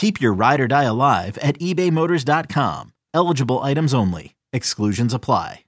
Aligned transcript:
Keep 0.00 0.18
your 0.18 0.32
ride 0.32 0.62
or 0.62 0.66
die 0.66 0.84
alive 0.84 1.36
at 1.42 1.58
ebaymotors.com. 1.58 2.94
Eligible 3.12 3.58
items 3.58 3.92
only. 3.92 4.34
Exclusions 4.50 5.12
apply. 5.12 5.64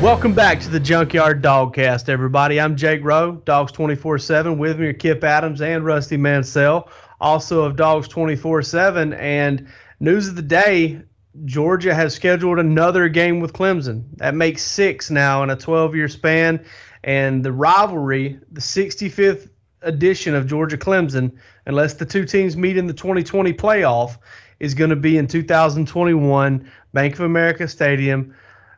Welcome 0.00 0.34
back 0.34 0.60
to 0.60 0.70
the 0.70 0.80
Junkyard 0.80 1.42
Dogcast, 1.42 2.08
everybody. 2.08 2.58
I'm 2.58 2.74
Jake 2.74 3.00
Rowe, 3.02 3.40
Dawgs 3.44 3.72
24 3.72 4.18
7. 4.18 4.56
With 4.56 4.78
me 4.78 4.86
are 4.86 4.92
Kip 4.94 5.24
Adams 5.24 5.60
and 5.60 5.84
Rusty 5.84 6.16
Mansell, 6.16 6.88
also 7.20 7.62
of 7.62 7.76
Dawgs 7.76 8.08
24 8.08 8.62
7. 8.62 9.12
And 9.14 9.68
news 10.00 10.28
of 10.28 10.36
the 10.36 10.42
day 10.42 11.02
Georgia 11.44 11.94
has 11.94 12.14
scheduled 12.14 12.58
another 12.58 13.08
game 13.08 13.40
with 13.40 13.52
Clemson. 13.52 14.04
That 14.16 14.34
makes 14.34 14.62
six 14.62 15.10
now 15.10 15.42
in 15.42 15.50
a 15.50 15.56
12 15.56 15.96
year 15.96 16.08
span. 16.08 16.64
And 17.02 17.44
the 17.44 17.52
rivalry, 17.52 18.38
the 18.52 18.60
65th 18.60 19.50
edition 19.82 20.34
of 20.34 20.46
Georgia 20.46 20.78
Clemson, 20.78 21.32
unless 21.66 21.94
the 21.94 22.06
two 22.06 22.24
teams 22.24 22.56
meet 22.56 22.76
in 22.76 22.86
the 22.86 22.94
2020 22.94 23.52
playoff, 23.52 24.16
is 24.60 24.74
going 24.74 24.90
to 24.90 24.96
be 24.96 25.18
in 25.18 25.26
2021, 25.26 26.70
Bank 26.92 27.14
of 27.14 27.20
America 27.20 27.68
Stadium. 27.68 28.34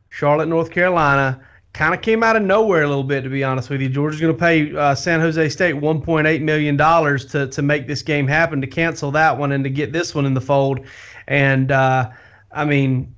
Charlotte, 0.09 0.48
North 0.48 0.70
Carolina. 0.70 1.41
Kind 1.77 1.92
of 1.92 2.00
came 2.00 2.22
out 2.22 2.36
of 2.36 2.42
nowhere 2.42 2.84
a 2.84 2.88
little 2.88 3.05
bit, 3.05 3.20
to 3.20 3.28
be 3.28 3.44
honest 3.44 3.69
with 3.69 3.82
you. 3.82 3.91
Georgia's 3.91 4.19
going 4.19 4.32
to 4.32 4.38
pay 4.38 4.74
uh, 4.74 4.94
San 4.94 5.20
Jose 5.20 5.46
State 5.50 5.74
$1.8 5.74 6.41
million 6.41 6.78
to, 6.78 7.46
to 7.48 7.62
make 7.62 7.86
this 7.86 8.00
game 8.00 8.27
happen, 8.27 8.62
to 8.62 8.66
cancel 8.66 9.10
that 9.10 9.36
one 9.36 9.52
and 9.52 9.62
to 9.62 9.68
get 9.68 9.92
this 9.92 10.14
one 10.14 10.24
in 10.24 10.33
the 10.33 10.41
fold. 10.41 10.80
And, 11.28 11.70
uh, 11.70 12.08
I 12.50 12.64
mean, 12.64 13.14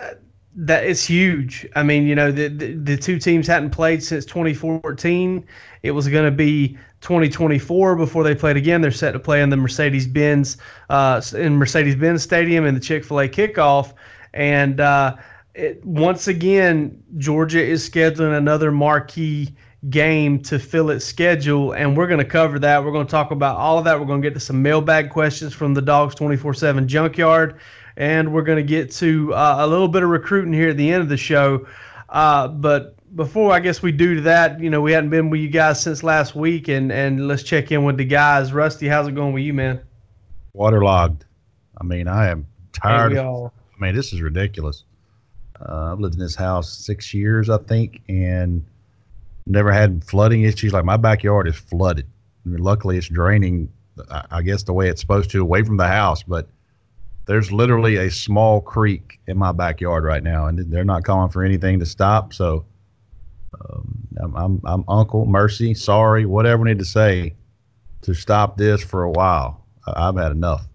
uh, 0.00 0.14
that 0.56 0.84
is 0.84 1.04
huge. 1.04 1.64
I 1.76 1.84
mean, 1.84 2.04
you 2.08 2.16
know, 2.16 2.32
the, 2.32 2.48
the, 2.48 2.74
the 2.74 2.96
two 2.96 3.20
teams 3.20 3.46
hadn't 3.46 3.70
played 3.70 4.02
since 4.02 4.24
2014. 4.24 5.46
It 5.84 5.92
was 5.92 6.08
going 6.08 6.24
to 6.24 6.32
be 6.32 6.76
2024 7.02 7.94
before 7.94 8.24
they 8.24 8.34
played 8.34 8.56
again. 8.56 8.80
They're 8.80 8.90
set 8.90 9.12
to 9.12 9.20
play 9.20 9.42
in 9.42 9.50
the 9.50 9.56
Mercedes 9.56 10.08
Benz 10.08 10.56
uh, 10.90 11.22
in 11.36 11.54
Mercedes 11.56 11.94
Benz 11.94 12.24
Stadium 12.24 12.66
in 12.66 12.74
the 12.74 12.80
Chick 12.80 13.04
Fil 13.04 13.20
A 13.20 13.28
kickoff, 13.28 13.94
and 14.34 14.80
uh, 14.80 15.16
it, 15.54 15.84
once 15.84 16.28
again, 16.28 17.02
Georgia 17.18 17.62
is 17.62 17.88
scheduling 17.88 18.36
another 18.36 18.72
marquee 18.72 19.54
game 19.90 20.40
to 20.40 20.58
fill 20.58 20.90
its 20.90 21.04
schedule, 21.04 21.72
and 21.72 21.96
we're 21.96 22.06
going 22.06 22.18
to 22.18 22.24
cover 22.24 22.58
that. 22.58 22.84
We're 22.84 22.92
going 22.92 23.06
to 23.06 23.10
talk 23.10 23.30
about 23.32 23.56
all 23.56 23.78
of 23.78 23.84
that. 23.84 23.98
We're 23.98 24.06
going 24.06 24.22
to 24.22 24.26
get 24.28 24.34
to 24.34 24.40
some 24.40 24.62
mailbag 24.62 25.10
questions 25.10 25.52
from 25.52 25.74
the 25.74 25.82
Dawgs 25.82 26.14
24 26.14 26.54
7 26.54 26.88
Junkyard, 26.88 27.58
and 27.96 28.32
we're 28.32 28.42
going 28.42 28.56
to 28.56 28.62
get 28.62 28.90
to 28.92 29.34
uh, 29.34 29.56
a 29.60 29.66
little 29.66 29.88
bit 29.88 30.02
of 30.02 30.08
recruiting 30.08 30.52
here 30.52 30.70
at 30.70 30.76
the 30.76 30.90
end 30.90 31.02
of 31.02 31.08
the 31.08 31.16
show. 31.16 31.66
Uh, 32.08 32.48
but 32.48 32.96
before 33.16 33.52
I 33.52 33.60
guess 33.60 33.82
we 33.82 33.92
do 33.92 34.20
that, 34.22 34.60
you 34.60 34.70
know, 34.70 34.80
we 34.80 34.92
hadn't 34.92 35.10
been 35.10 35.30
with 35.30 35.40
you 35.40 35.48
guys 35.48 35.82
since 35.82 36.02
last 36.02 36.34
week, 36.34 36.68
and, 36.68 36.92
and 36.92 37.28
let's 37.28 37.42
check 37.42 37.72
in 37.72 37.84
with 37.84 37.96
the 37.96 38.04
guys. 38.04 38.52
Rusty, 38.52 38.88
how's 38.88 39.08
it 39.08 39.14
going 39.14 39.32
with 39.32 39.42
you, 39.42 39.52
man? 39.52 39.82
Waterlogged. 40.54 41.24
I 41.78 41.84
mean, 41.84 42.06
I 42.06 42.28
am 42.28 42.46
tired. 42.72 43.16
Of, 43.16 43.50
I 43.76 43.84
mean, 43.84 43.94
this 43.94 44.12
is 44.12 44.20
ridiculous. 44.20 44.84
Uh, 45.68 45.92
I've 45.92 46.00
lived 46.00 46.14
in 46.14 46.20
this 46.20 46.34
house 46.34 46.72
six 46.72 47.14
years, 47.14 47.48
I 47.48 47.58
think, 47.58 48.02
and 48.08 48.64
never 49.46 49.72
had 49.72 50.04
flooding 50.04 50.42
issues. 50.42 50.72
Like 50.72 50.84
my 50.84 50.96
backyard 50.96 51.48
is 51.48 51.56
flooded. 51.56 52.06
I 52.44 52.48
mean, 52.48 52.62
luckily, 52.62 52.98
it's 52.98 53.08
draining, 53.08 53.68
I 54.30 54.42
guess, 54.42 54.62
the 54.64 54.72
way 54.72 54.88
it's 54.88 55.00
supposed 55.00 55.30
to, 55.30 55.40
away 55.40 55.62
from 55.62 55.76
the 55.76 55.86
house. 55.86 56.22
But 56.22 56.48
there's 57.26 57.52
literally 57.52 57.96
a 57.96 58.10
small 58.10 58.60
creek 58.60 59.20
in 59.28 59.38
my 59.38 59.52
backyard 59.52 60.04
right 60.04 60.22
now, 60.22 60.46
and 60.46 60.58
they're 60.72 60.84
not 60.84 61.04
calling 61.04 61.30
for 61.30 61.44
anything 61.44 61.78
to 61.78 61.86
stop. 61.86 62.32
So 62.32 62.64
um, 63.60 64.08
I'm, 64.20 64.36
I'm, 64.36 64.60
I'm 64.64 64.84
Uncle 64.88 65.26
Mercy, 65.26 65.74
sorry, 65.74 66.26
whatever 66.26 66.66
I 66.66 66.70
need 66.70 66.78
to 66.80 66.84
say 66.84 67.34
to 68.02 68.14
stop 68.14 68.56
this 68.56 68.82
for 68.82 69.04
a 69.04 69.10
while. 69.10 69.64
I've 69.86 70.16
had 70.16 70.32
enough 70.32 70.66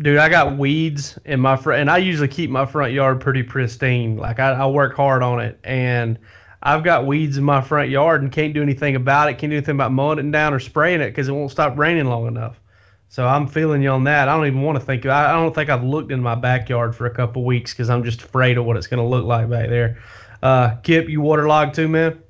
dude, 0.00 0.18
I 0.18 0.28
got 0.28 0.56
weeds 0.56 1.18
in 1.24 1.40
my 1.40 1.56
front, 1.56 1.80
and 1.80 1.90
I 1.90 1.98
usually 1.98 2.28
keep 2.28 2.50
my 2.50 2.66
front 2.66 2.92
yard 2.92 3.20
pretty 3.20 3.42
pristine. 3.42 4.16
Like 4.16 4.38
I, 4.38 4.52
I 4.52 4.66
work 4.66 4.94
hard 4.94 5.22
on 5.22 5.40
it, 5.40 5.58
and 5.62 6.18
I've 6.62 6.84
got 6.84 7.06
weeds 7.06 7.36
in 7.36 7.44
my 7.44 7.60
front 7.60 7.90
yard 7.90 8.22
and 8.22 8.32
can't 8.32 8.54
do 8.54 8.62
anything 8.62 8.96
about 8.96 9.28
it. 9.28 9.38
Can't 9.38 9.50
do 9.50 9.56
anything 9.56 9.76
about 9.76 9.92
mowing 9.92 10.18
it 10.18 10.30
down 10.30 10.54
or 10.54 10.60
spraying 10.60 11.00
it 11.00 11.10
because 11.10 11.28
it 11.28 11.32
won't 11.32 11.50
stop 11.50 11.78
raining 11.78 12.06
long 12.06 12.26
enough. 12.26 12.60
So 13.08 13.26
I'm 13.26 13.46
feeling 13.46 13.82
you 13.82 13.90
on 13.90 14.04
that. 14.04 14.28
I 14.28 14.36
don't 14.36 14.46
even 14.46 14.62
want 14.62 14.78
to 14.78 14.84
think. 14.84 15.04
I, 15.04 15.30
I 15.30 15.32
don't 15.32 15.54
think 15.54 15.68
I've 15.68 15.82
looked 15.82 16.12
in 16.12 16.22
my 16.22 16.34
backyard 16.34 16.94
for 16.94 17.06
a 17.06 17.14
couple 17.14 17.44
weeks 17.44 17.72
because 17.72 17.90
I'm 17.90 18.04
just 18.04 18.22
afraid 18.22 18.56
of 18.56 18.64
what 18.64 18.76
it's 18.76 18.86
going 18.86 19.02
to 19.02 19.08
look 19.08 19.24
like 19.24 19.50
back 19.50 19.68
there. 19.68 19.98
Uh, 20.42 20.76
Kip, 20.76 21.08
you 21.08 21.20
waterlogged 21.20 21.74
too, 21.74 21.88
man. 21.88 22.22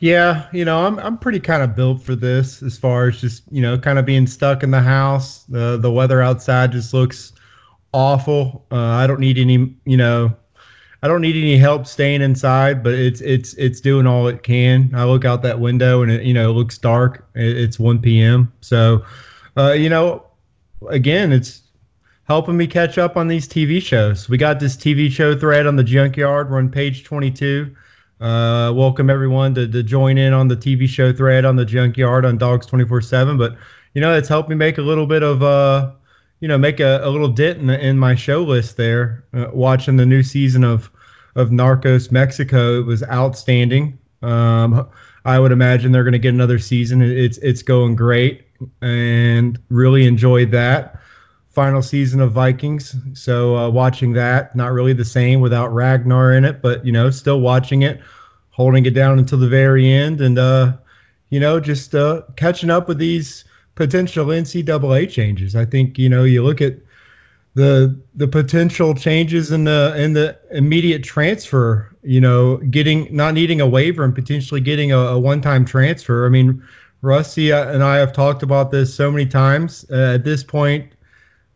Yeah, 0.00 0.48
you 0.52 0.64
know, 0.64 0.86
I'm 0.86 0.98
I'm 0.98 1.18
pretty 1.18 1.40
kind 1.40 1.62
of 1.62 1.76
built 1.76 2.02
for 2.02 2.16
this 2.16 2.62
as 2.62 2.78
far 2.78 3.08
as 3.08 3.20
just, 3.20 3.42
you 3.50 3.60
know, 3.60 3.78
kind 3.78 3.98
of 3.98 4.06
being 4.06 4.26
stuck 4.26 4.62
in 4.62 4.70
the 4.70 4.80
house. 4.80 5.44
The 5.44 5.76
the 5.76 5.90
weather 5.92 6.22
outside 6.22 6.72
just 6.72 6.94
looks 6.94 7.34
awful. 7.92 8.64
Uh, 8.72 8.78
I 8.78 9.06
don't 9.06 9.20
need 9.20 9.36
any, 9.36 9.74
you 9.84 9.98
know, 9.98 10.34
I 11.02 11.08
don't 11.08 11.20
need 11.20 11.36
any 11.36 11.58
help 11.58 11.86
staying 11.86 12.22
inside, 12.22 12.82
but 12.82 12.94
it's 12.94 13.20
it's 13.20 13.52
it's 13.54 13.80
doing 13.80 14.06
all 14.06 14.26
it 14.26 14.42
can. 14.42 14.90
I 14.94 15.04
look 15.04 15.26
out 15.26 15.42
that 15.42 15.60
window 15.60 16.02
and 16.02 16.10
it, 16.10 16.22
you 16.24 16.32
know, 16.32 16.50
it 16.50 16.54
looks 16.54 16.78
dark. 16.78 17.28
It's 17.34 17.78
1 17.78 18.00
p.m. 18.00 18.50
So, 18.62 19.04
uh, 19.58 19.72
you 19.72 19.90
know, 19.90 20.24
again, 20.88 21.30
it's 21.30 21.60
helping 22.24 22.56
me 22.56 22.66
catch 22.66 22.96
up 22.96 23.18
on 23.18 23.28
these 23.28 23.46
TV 23.46 23.82
shows. 23.82 24.30
We 24.30 24.38
got 24.38 24.60
this 24.60 24.76
TV 24.76 25.10
show 25.10 25.38
thread 25.38 25.66
on 25.66 25.76
the 25.76 25.84
Junkyard. 25.84 26.50
We're 26.50 26.58
on 26.58 26.70
page 26.70 27.04
22. 27.04 27.74
Uh, 28.20 28.70
welcome 28.76 29.08
everyone 29.08 29.54
to, 29.54 29.66
to 29.66 29.82
join 29.82 30.18
in 30.18 30.34
on 30.34 30.46
the 30.46 30.56
TV 30.56 30.86
show 30.86 31.10
thread 31.10 31.46
on 31.46 31.56
the 31.56 31.64
Junkyard 31.64 32.26
on 32.26 32.36
Dawgs 32.36 32.66
24 32.66 33.00
7. 33.00 33.38
But, 33.38 33.56
you 33.94 34.00
know, 34.02 34.14
it's 34.14 34.28
helped 34.28 34.50
me 34.50 34.54
make 34.54 34.76
a 34.76 34.82
little 34.82 35.06
bit 35.06 35.22
of, 35.22 35.42
uh, 35.42 35.90
you 36.40 36.48
know, 36.48 36.58
make 36.58 36.80
a, 36.80 37.00
a 37.02 37.08
little 37.08 37.28
dent 37.28 37.60
in, 37.60 37.70
in 37.70 37.98
my 37.98 38.14
show 38.14 38.42
list 38.42 38.76
there. 38.76 39.24
Uh, 39.32 39.46
watching 39.54 39.96
the 39.96 40.04
new 40.04 40.22
season 40.22 40.64
of, 40.64 40.90
of 41.34 41.48
Narcos 41.48 42.12
Mexico, 42.12 42.80
it 42.80 42.84
was 42.84 43.02
outstanding. 43.04 43.98
Um, 44.20 44.86
I 45.24 45.38
would 45.38 45.52
imagine 45.52 45.90
they're 45.90 46.04
going 46.04 46.12
to 46.12 46.18
get 46.18 46.34
another 46.34 46.58
season. 46.58 47.00
It's 47.00 47.38
it's 47.38 47.62
going 47.62 47.96
great, 47.96 48.46
and 48.82 49.58
really 49.70 50.06
enjoyed 50.06 50.50
that 50.50 51.00
final 51.50 51.82
season 51.82 52.20
of 52.20 52.32
Vikings. 52.32 52.94
So 53.12 53.56
uh, 53.56 53.68
watching 53.70 54.12
that, 54.14 54.54
not 54.54 54.72
really 54.72 54.92
the 54.92 55.04
same 55.04 55.40
without 55.40 55.72
Ragnar 55.74 56.32
in 56.32 56.44
it, 56.44 56.62
but 56.62 56.84
you 56.86 56.92
know, 56.92 57.10
still 57.10 57.40
watching 57.40 57.82
it, 57.82 58.00
holding 58.50 58.86
it 58.86 58.94
down 58.94 59.18
until 59.18 59.38
the 59.38 59.48
very 59.48 59.90
end, 59.90 60.20
and 60.20 60.38
uh, 60.38 60.74
you 61.30 61.40
know, 61.40 61.60
just 61.60 61.94
uh, 61.94 62.22
catching 62.36 62.70
up 62.70 62.88
with 62.88 62.98
these 62.98 63.44
potential 63.74 64.26
NCAA 64.26 65.10
changes. 65.10 65.56
I 65.56 65.64
think 65.64 65.98
you 65.98 66.08
know, 66.08 66.24
you 66.24 66.42
look 66.42 66.60
at 66.60 66.76
the 67.54 67.98
the 68.14 68.28
potential 68.28 68.94
changes 68.94 69.50
in 69.50 69.64
the 69.64 69.94
in 69.96 70.12
the 70.12 70.38
immediate 70.50 71.02
transfer. 71.02 71.86
You 72.02 72.20
know, 72.20 72.56
getting 72.70 73.14
not 73.14 73.34
needing 73.34 73.60
a 73.60 73.66
waiver 73.66 74.04
and 74.04 74.14
potentially 74.14 74.60
getting 74.60 74.92
a, 74.92 74.98
a 74.98 75.18
one 75.18 75.40
time 75.40 75.64
transfer. 75.64 76.26
I 76.26 76.28
mean. 76.28 76.62
Rusty 77.02 77.50
and 77.50 77.82
I 77.82 77.96
have 77.96 78.12
talked 78.12 78.42
about 78.42 78.72
this 78.72 78.92
so 78.92 79.10
many 79.10 79.24
times. 79.24 79.86
Uh, 79.90 80.12
at 80.16 80.24
this 80.24 80.44
point, 80.44 80.92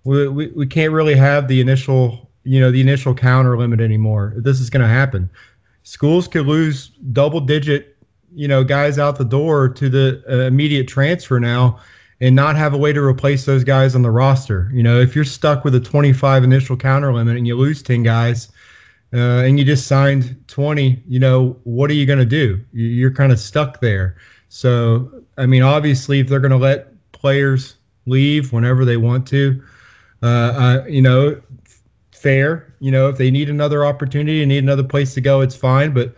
we, 0.05 0.27
we, 0.27 0.47
we 0.49 0.67
can't 0.67 0.91
really 0.91 1.15
have 1.15 1.49
the 1.49 1.61
initial 1.61 2.31
you 2.45 2.61
know 2.61 2.71
the 2.71 2.81
initial 2.81 3.15
counter 3.15 3.57
limit 3.59 3.81
anymore. 3.81 4.35
This 4.37 4.61
is 4.61 4.71
going 4.71 4.83
to 4.83 4.89
happen. 4.89 5.29
Schools 5.85 6.27
could 6.29 6.47
lose 6.47 6.89
double 7.13 7.41
digit 7.41 7.95
you 8.35 8.49
know 8.49 8.65
guys 8.65 8.99
out 8.99 9.17
the 9.17 9.25
door 9.25 9.69
to 9.69 9.89
the 9.89 10.23
uh, 10.29 10.47
immediate 10.47 10.89
transfer 10.89 11.39
now 11.39 11.79
and 12.21 12.35
not 12.35 12.57
have 12.57 12.75
a 12.75 12.79
way 12.79 12.93
to 12.93 13.03
replace 13.03 13.45
those 13.45 13.65
guys 13.65 13.95
on 13.95 14.03
the 14.03 14.11
roster. 14.11 14.71
You 14.73 14.83
know, 14.83 15.01
if 15.01 15.15
you're 15.15 15.25
stuck 15.25 15.65
with 15.65 15.75
a 15.75 15.81
25 15.81 16.45
initial 16.45 16.77
counter 16.77 17.13
limit 17.13 17.37
and 17.37 17.47
you 17.47 17.57
lose 17.57 17.83
10 17.83 18.03
guys 18.03 18.49
uh, 19.13 19.43
and 19.43 19.59
you 19.59 19.65
just 19.65 19.87
signed 19.87 20.37
20, 20.47 21.03
you 21.07 21.19
know, 21.19 21.57
what 21.65 21.91
are 21.91 21.95
you 21.95 22.07
going 22.07 22.21
to 22.21 22.25
do? 22.25 22.65
You're 22.73 23.11
kind 23.11 23.33
of 23.33 23.39
stuck 23.39 23.81
there. 23.81 24.17
So, 24.49 25.23
I 25.37 25.47
mean, 25.47 25.63
obviously, 25.63 26.21
if 26.21 26.29
they're 26.29 26.41
going 26.41 26.51
to 26.53 26.57
let 26.57 27.13
players 27.13 27.77
leave 28.07 28.53
whenever 28.53 28.85
they 28.85 28.97
want 28.97 29.27
to, 29.29 29.63
uh, 30.23 30.27
uh, 30.27 30.85
you 30.89 31.03
know, 31.03 31.41
fair. 32.25 32.75
You 32.81 32.91
know, 32.91 33.09
if 33.09 33.19
they 33.19 33.31
need 33.31 33.51
another 33.51 33.85
opportunity 33.85 34.43
and 34.43 34.49
need 34.49 34.65
another 34.65 34.83
place 34.83 35.15
to 35.15 35.21
go, 35.21 35.43
it's 35.43 35.55
fine. 35.55 35.93
But 35.93 36.15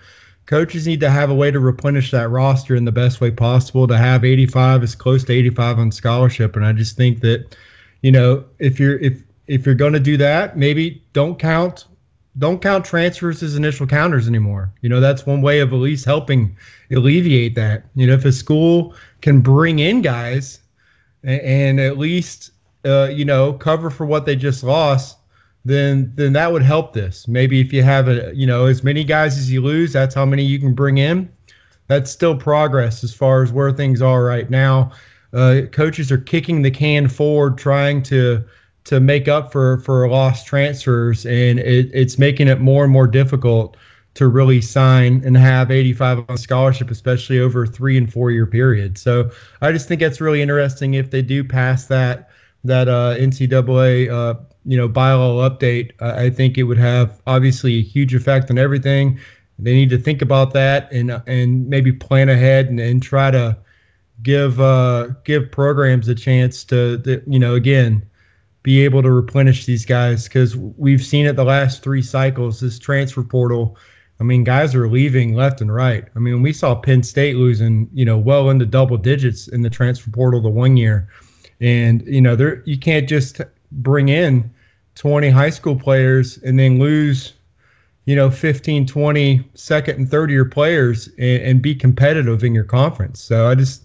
coaches 0.47 0.87
need 0.87 1.01
to 1.01 1.11
have 1.11 1.29
a 1.29 1.35
way 1.35 1.51
to 1.51 1.59
replenish 1.59 2.13
that 2.13 2.31
roster 2.31 2.77
in 2.77 2.85
the 2.85 2.93
best 2.93 3.21
way 3.21 3.31
possible 3.31 3.87
to 3.89 3.99
have 3.99 4.25
85 4.25 4.85
as 4.85 4.95
close 4.95 5.25
to 5.25 5.33
85 5.33 5.79
on 5.81 5.93
scholarship 5.93 6.57
and 6.57 6.65
i 6.65 6.73
just 6.73 6.97
think 6.97 7.21
that 7.21 7.57
you 8.03 8.13
know 8.13 8.45
if 8.59 8.79
you're 8.81 8.99
if 8.99 9.23
if 9.49 9.67
you're 9.67 9.75
going 9.75 9.93
to 9.93 10.01
do 10.01 10.17
that 10.17 10.57
maybe 10.57 11.03
don't 11.13 11.39
count 11.39 11.87
don't 12.39 12.63
count 12.63 12.85
transfers 12.85 13.43
as 13.43 13.57
initial 13.57 13.87
counters 13.87 14.29
anymore 14.29 14.73
you 14.83 14.89
know 14.89 15.01
that's 15.01 15.27
one 15.27 15.43
way 15.43 15.59
of 15.59 15.73
at 15.73 15.77
least 15.77 16.05
helping 16.05 16.57
alleviate 16.93 17.57
that 17.57 17.85
you 17.97 18.07
know 18.07 18.15
if 18.15 18.25
a 18.25 18.33
school 18.33 18.95
can 19.23 19.41
bring 19.41 19.81
in 19.81 20.01
guys 20.01 20.61
and, 21.25 21.41
and 21.41 21.81
at 21.81 21.99
least 21.99 22.53
uh, 22.85 23.09
you 23.13 23.25
know 23.25 23.53
cover 23.53 23.91
for 23.91 24.07
what 24.07 24.27
they 24.27 24.37
just 24.37 24.63
lost 24.63 25.19
then 25.67 26.13
then 26.15 26.33
that 26.35 26.53
would 26.53 26.63
help 26.63 26.93
this. 26.93 27.27
Maybe 27.27 27.61
if 27.61 27.73
you 27.73 27.83
have 27.83 28.09
a 28.09 28.33
you 28.35 28.47
know 28.47 28.67
as 28.67 28.85
many 28.85 29.03
guys 29.03 29.37
as 29.37 29.51
you 29.51 29.61
lose, 29.61 29.93
that's 29.93 30.15
how 30.15 30.25
many 30.25 30.45
you 30.45 30.59
can 30.59 30.75
bring 30.75 30.99
in. 30.99 31.29
That's 31.89 32.11
still 32.11 32.37
progress 32.37 33.03
as 33.03 33.13
far 33.13 33.43
as 33.43 33.53
where 33.53 33.73
things 33.73 34.01
are 34.01 34.25
right 34.25 34.49
now. 34.49 34.93
Uh, 35.33 35.63
coaches 35.73 36.11
are 36.13 36.19
kicking 36.19 36.63
the 36.63 36.71
can 36.71 37.09
forward, 37.09 37.59
trying 37.59 38.03
to 38.05 38.45
to 38.85 39.01
make 39.01 39.27
up 39.27 39.51
for 39.51 39.79
for 39.81 40.09
lost 40.09 40.47
transfers, 40.47 41.27
and 41.27 41.59
it, 41.59 41.91
it's 41.93 42.17
making 42.17 42.47
it 42.47 42.61
more 42.61 42.85
and 42.85 42.93
more 42.93 43.09
difficult 43.09 43.77
to 44.15 44.29
really 44.29 44.63
sign 44.63 45.21
and 45.27 45.37
have 45.37 45.71
85 45.71 46.25
on 46.31 46.39
scholarship, 46.39 46.91
especially 46.91 47.39
over 47.39 47.65
a 47.65 47.67
three 47.67 47.99
and 47.99 48.11
four 48.11 48.31
year 48.31 48.47
period. 48.47 48.97
So 48.97 49.31
I 49.61 49.73
just 49.73 49.89
think 49.89 50.01
that's 50.01 50.21
really 50.21 50.41
interesting 50.41 50.95
if 50.95 51.11
they 51.11 51.23
do 51.23 51.43
pass 51.43 51.87
that 51.87 52.31
that 52.65 52.89
uh, 52.89 53.17
NCAA 53.19 54.11
uh, 54.11 54.35
you 54.67 54.77
know 54.77 54.89
bylaw 54.89 55.49
update, 55.49 55.93
I 56.01 56.29
think 56.31 56.59
it 56.59 56.65
would 56.65 56.79
have 56.79 57.23
obviously 57.27 57.79
a 57.79 57.83
huge 57.83 58.15
effect 58.15 58.51
on 58.51 58.59
everything. 58.59 59.19
They 59.59 59.73
need 59.73 59.91
to 59.91 59.99
think 59.99 60.21
about 60.21 60.53
that 60.53 60.93
and 60.93 61.23
and 61.27 61.69
maybe 61.69 61.93
plan 61.93 62.29
ahead 62.29 62.67
and, 62.67 62.79
and 62.81 63.03
try 63.03 63.31
to 63.31 63.57
give 64.23 64.61
uh, 64.61 65.09
give 65.25 65.51
programs 65.51 66.09
a 66.09 66.15
chance 66.15 66.65
to, 66.65 66.99
to 66.99 67.23
you 67.27 67.39
know 67.39 67.55
again 67.55 68.07
be 68.63 68.85
able 68.85 69.03
to 69.03 69.11
replenish 69.13 69.65
these 69.65 69.87
guys 69.87 70.25
because 70.25 70.57
we've 70.57 71.05
seen 71.05 71.25
it 71.25 71.37
the 71.37 71.45
last 71.45 71.83
three 71.83 72.03
cycles. 72.03 72.61
This 72.61 72.79
transfer 72.79 73.23
portal. 73.23 73.77
I 74.19 74.25
mean, 74.25 74.45
guys 74.45 74.75
are 74.75 74.89
leaving 74.89 75.35
left 75.35 75.61
and 75.61 75.73
right. 75.73 76.05
I 76.17 76.19
mean, 76.19 76.41
we 76.41 76.53
saw 76.53 76.75
Penn 76.75 77.03
State 77.03 77.37
losing, 77.37 77.89
you 77.93 78.05
know, 78.05 78.17
well 78.17 78.49
into 78.49 78.65
double 78.65 78.97
digits 78.97 79.47
in 79.47 79.61
the 79.61 79.69
transfer 79.69 80.11
portal 80.11 80.41
the 80.41 80.49
one 80.49 80.77
year, 80.77 81.09
and 81.61 82.03
you 82.07 82.21
know, 82.21 82.35
there 82.35 82.63
you 82.65 82.79
can't 82.79 83.09
just 83.09 83.41
bring 83.73 84.09
in 84.09 84.51
20 84.97 85.31
high 85.31 85.51
school 85.51 85.77
players 85.77 86.39
and 86.39 86.59
then 86.59 86.79
lose 86.79 87.35
you 88.07 88.17
know 88.17 88.31
15 88.31 88.87
20 88.87 89.49
second 89.55 89.97
and 89.99 90.11
third 90.11 90.31
year 90.31 90.45
players 90.45 91.09
and, 91.19 91.43
and, 91.43 91.63
be 91.63 91.75
competitive 91.75 92.43
in 92.43 92.55
your 92.55 92.65
conference. 92.65 93.21
So 93.21 93.49
i 93.49 93.55
just 93.55 93.83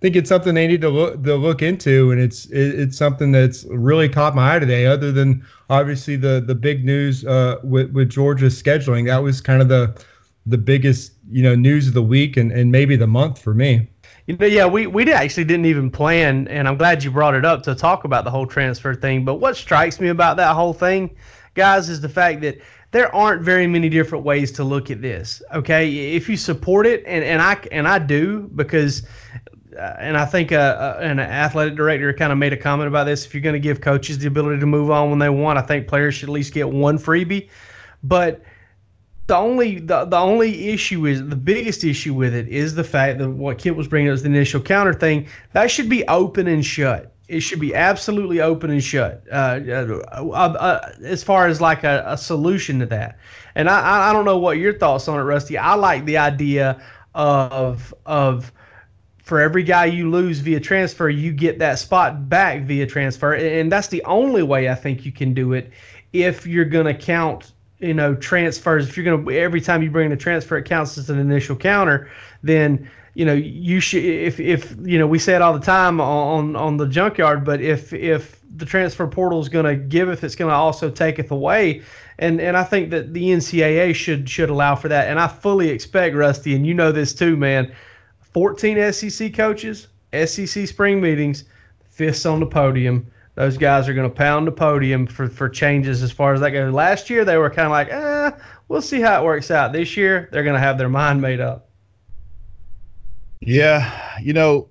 think 0.00 0.16
it's 0.16 0.28
something 0.28 0.54
they 0.54 0.66
need 0.66 0.80
to 0.80 0.88
look 0.88 1.22
to 1.24 1.36
look 1.36 1.62
into 1.62 2.10
and 2.10 2.20
it's 2.20 2.46
it, 2.46 2.80
it's 2.80 2.96
something 2.96 3.32
that's 3.32 3.64
really 3.64 4.08
caught 4.08 4.34
my 4.34 4.56
eye 4.56 4.58
today 4.58 4.86
other 4.86 5.12
than 5.12 5.44
obviously 5.70 6.16
the 6.16 6.42
the 6.44 6.54
big 6.54 6.84
news 6.84 7.24
uh, 7.24 7.56
with 7.62 7.90
with 7.92 8.08
georgia's 8.08 8.60
scheduling. 8.60 9.06
That 9.06 9.22
was 9.22 9.40
kind 9.40 9.60
of 9.60 9.68
the 9.68 10.00
the 10.46 10.58
biggest 10.58 11.12
you 11.30 11.42
know 11.42 11.54
news 11.54 11.88
of 11.88 11.94
the 11.94 12.02
week 12.02 12.36
and, 12.36 12.52
and 12.52 12.70
maybe 12.70 12.96
the 12.96 13.06
month 13.06 13.40
for 13.40 13.52
me 13.52 13.88
you 14.26 14.36
know, 14.36 14.46
yeah, 14.46 14.66
we, 14.66 14.86
we 14.86 15.10
actually 15.12 15.44
didn't 15.44 15.66
even 15.66 15.90
plan, 15.90 16.48
and 16.48 16.66
I'm 16.66 16.76
glad 16.76 17.04
you 17.04 17.10
brought 17.12 17.34
it 17.34 17.44
up 17.44 17.62
to 17.64 17.74
talk 17.74 18.04
about 18.04 18.24
the 18.24 18.30
whole 18.30 18.46
transfer 18.46 18.94
thing. 18.94 19.24
But 19.24 19.36
what 19.36 19.56
strikes 19.56 20.00
me 20.00 20.08
about 20.08 20.36
that 20.38 20.54
whole 20.54 20.72
thing, 20.72 21.14
guys, 21.54 21.88
is 21.88 22.00
the 22.00 22.08
fact 22.08 22.40
that 22.40 22.58
there 22.90 23.14
aren't 23.14 23.42
very 23.42 23.66
many 23.66 23.88
different 23.88 24.24
ways 24.24 24.50
to 24.52 24.64
look 24.64 24.90
at 24.90 25.00
this. 25.00 25.42
Okay, 25.54 26.14
if 26.14 26.28
you 26.28 26.36
support 26.36 26.86
it, 26.86 27.04
and, 27.06 27.22
and 27.22 27.40
I 27.40 27.56
and 27.70 27.86
I 27.86 28.00
do 28.00 28.50
because, 28.56 29.04
uh, 29.78 29.94
and 29.98 30.16
I 30.16 30.24
think 30.24 30.50
uh, 30.50 30.56
uh, 30.56 30.98
an 31.02 31.20
athletic 31.20 31.76
director 31.76 32.12
kind 32.12 32.32
of 32.32 32.38
made 32.38 32.52
a 32.52 32.56
comment 32.56 32.88
about 32.88 33.04
this. 33.04 33.26
If 33.26 33.34
you're 33.34 33.42
going 33.42 33.52
to 33.52 33.60
give 33.60 33.80
coaches 33.80 34.18
the 34.18 34.26
ability 34.26 34.58
to 34.58 34.66
move 34.66 34.90
on 34.90 35.10
when 35.10 35.20
they 35.20 35.28
want, 35.28 35.58
I 35.58 35.62
think 35.62 35.86
players 35.86 36.14
should 36.14 36.28
at 36.28 36.32
least 36.32 36.52
get 36.52 36.68
one 36.68 36.98
freebie. 36.98 37.48
But 38.02 38.42
the 39.26 39.36
only 39.36 39.80
the, 39.80 40.04
the 40.04 40.16
only 40.16 40.68
issue 40.68 41.06
is 41.06 41.26
the 41.28 41.36
biggest 41.36 41.84
issue 41.84 42.14
with 42.14 42.34
it 42.34 42.48
is 42.48 42.74
the 42.74 42.84
fact 42.84 43.18
that 43.18 43.28
what 43.28 43.58
Kip 43.58 43.76
was 43.76 43.88
bringing 43.88 44.10
up 44.10 44.14
is 44.14 44.22
the 44.22 44.28
initial 44.28 44.60
counter 44.60 44.94
thing 44.94 45.26
that 45.52 45.70
should 45.70 45.88
be 45.88 46.06
open 46.08 46.46
and 46.46 46.64
shut. 46.64 47.12
It 47.28 47.40
should 47.40 47.58
be 47.58 47.74
absolutely 47.74 48.40
open 48.40 48.70
and 48.70 48.82
shut. 48.82 49.24
Uh, 49.32 49.58
uh, 50.12 50.12
uh, 50.12 50.92
as 51.02 51.24
far 51.24 51.48
as 51.48 51.60
like 51.60 51.82
a, 51.82 52.04
a, 52.06 52.16
solution 52.16 52.78
to 52.78 52.86
that, 52.86 53.18
and 53.56 53.68
I 53.68 54.10
I 54.10 54.12
don't 54.12 54.24
know 54.24 54.38
what 54.38 54.58
your 54.58 54.78
thoughts 54.78 55.08
on 55.08 55.18
it, 55.18 55.24
Rusty. 55.24 55.58
I 55.58 55.74
like 55.74 56.04
the 56.04 56.18
idea 56.18 56.80
of 57.16 57.92
of 58.04 58.52
for 59.24 59.40
every 59.40 59.64
guy 59.64 59.86
you 59.86 60.08
lose 60.08 60.38
via 60.38 60.60
transfer, 60.60 61.08
you 61.08 61.32
get 61.32 61.58
that 61.58 61.80
spot 61.80 62.28
back 62.28 62.62
via 62.62 62.86
transfer, 62.86 63.34
and 63.34 63.72
that's 63.72 63.88
the 63.88 64.04
only 64.04 64.44
way 64.44 64.68
I 64.68 64.76
think 64.76 65.04
you 65.04 65.10
can 65.10 65.34
do 65.34 65.52
it 65.52 65.72
if 66.12 66.46
you're 66.46 66.64
going 66.64 66.86
to 66.86 66.94
count 66.94 67.52
you 67.78 67.94
know 67.94 68.14
transfers 68.14 68.88
if 68.88 68.96
you're 68.96 69.04
going 69.04 69.24
to 69.24 69.38
every 69.38 69.60
time 69.60 69.82
you 69.82 69.90
bring 69.90 70.06
in 70.06 70.12
a 70.12 70.16
transfer 70.16 70.56
it 70.56 70.64
counts 70.64 70.96
as 70.96 71.10
an 71.10 71.18
initial 71.18 71.56
counter 71.56 72.08
then 72.42 72.88
you 73.14 73.24
know 73.24 73.34
you 73.34 73.80
should 73.80 74.02
if 74.02 74.40
if 74.40 74.74
you 74.82 74.98
know 74.98 75.06
we 75.06 75.18
say 75.18 75.34
it 75.34 75.42
all 75.42 75.52
the 75.52 75.64
time 75.64 76.00
on 76.00 76.56
on 76.56 76.76
the 76.76 76.86
junkyard 76.86 77.44
but 77.44 77.60
if 77.60 77.92
if 77.92 78.40
the 78.56 78.64
transfer 78.64 79.06
portal 79.06 79.40
is 79.40 79.48
going 79.48 79.64
to 79.64 79.76
give 79.76 80.08
if 80.08 80.24
it's 80.24 80.34
going 80.34 80.50
to 80.50 80.54
also 80.54 80.90
taketh 80.90 81.30
away 81.30 81.82
and 82.18 82.40
and 82.40 82.56
I 82.56 82.64
think 82.64 82.90
that 82.90 83.12
the 83.12 83.30
NCAA 83.30 83.94
should 83.94 84.28
should 84.28 84.50
allow 84.50 84.74
for 84.74 84.88
that 84.88 85.08
and 85.08 85.20
I 85.20 85.28
fully 85.28 85.68
expect 85.68 86.14
Rusty 86.14 86.54
and 86.54 86.66
you 86.66 86.74
know 86.74 86.92
this 86.92 87.12
too 87.12 87.36
man 87.36 87.74
14 88.20 88.92
SEC 88.92 89.34
coaches 89.34 89.88
SEC 90.24 90.66
spring 90.66 91.00
meetings 91.00 91.44
fists 91.90 92.24
on 92.24 92.40
the 92.40 92.46
podium 92.46 93.10
those 93.36 93.58
guys 93.58 93.86
are 93.86 93.94
going 93.94 94.08
to 94.08 94.14
pound 94.14 94.46
the 94.46 94.52
podium 94.52 95.06
for, 95.06 95.28
for 95.28 95.48
changes 95.48 96.02
as 96.02 96.10
far 96.10 96.32
as 96.34 96.40
that 96.40 96.50
goes. 96.50 96.72
Last 96.72 97.08
year, 97.08 97.24
they 97.24 97.36
were 97.36 97.50
kind 97.50 97.66
of 97.66 97.70
like, 97.70 97.88
eh, 97.90 98.30
we'll 98.68 98.82
see 98.82 99.00
how 99.00 99.20
it 99.20 99.24
works 99.24 99.50
out. 99.50 99.72
This 99.72 99.96
year, 99.96 100.28
they're 100.32 100.42
going 100.42 100.54
to 100.54 100.60
have 100.60 100.78
their 100.78 100.88
mind 100.88 101.20
made 101.20 101.40
up. 101.40 101.68
Yeah, 103.40 104.18
you 104.20 104.32
know, 104.32 104.68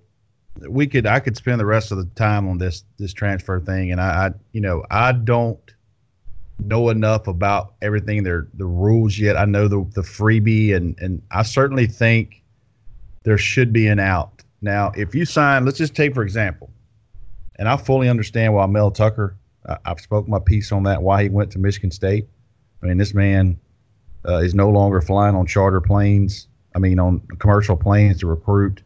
we 0.67 0.87
could 0.87 1.05
I 1.05 1.19
could 1.19 1.37
spend 1.37 1.59
the 1.59 1.65
rest 1.65 1.91
of 1.91 1.99
the 1.99 2.05
time 2.15 2.47
on 2.47 2.57
this 2.57 2.83
this 2.97 3.13
transfer 3.13 3.59
thing, 3.59 3.91
and 3.91 4.01
I, 4.01 4.27
I 4.27 4.31
you 4.53 4.61
know 4.61 4.83
I 4.89 5.11
don't 5.11 5.59
know 6.63 6.89
enough 6.89 7.27
about 7.27 7.75
everything 7.81 8.23
their 8.23 8.47
the 8.55 8.65
rules 8.65 9.19
yet. 9.19 9.37
I 9.37 9.45
know 9.45 9.67
the 9.67 9.85
the 9.93 10.01
freebie, 10.01 10.75
and 10.75 10.97
and 10.99 11.21
I 11.31 11.43
certainly 11.43 11.85
think 11.85 12.41
there 13.23 13.37
should 13.37 13.71
be 13.71 13.87
an 13.87 13.99
out. 13.99 14.43
Now, 14.61 14.91
if 14.95 15.13
you 15.13 15.25
sign, 15.25 15.65
let's 15.65 15.77
just 15.77 15.95
take 15.95 16.15
for 16.15 16.23
example, 16.23 16.71
and 17.57 17.67
I 17.67 17.77
fully 17.77 18.09
understand 18.09 18.53
why 18.53 18.65
Mel 18.65 18.91
Tucker. 18.91 19.37
I, 19.67 19.77
have 19.85 19.99
spoken 19.99 20.29
my 20.29 20.39
piece 20.39 20.71
on 20.71 20.83
that. 20.83 21.01
Why 21.01 21.23
he 21.23 21.29
went 21.29 21.51
to 21.53 21.59
Michigan 21.59 21.91
State. 21.91 22.27
I 22.83 22.85
mean, 22.85 22.97
this 22.97 23.13
man 23.13 23.59
uh, 24.27 24.37
is 24.37 24.53
no 24.53 24.69
longer 24.69 25.01
flying 25.01 25.35
on 25.35 25.47
charter 25.47 25.81
planes. 25.81 26.47
I 26.75 26.79
mean, 26.79 26.99
on 26.99 27.21
commercial 27.39 27.75
planes 27.75 28.19
to 28.19 28.27
recruit. 28.27 28.83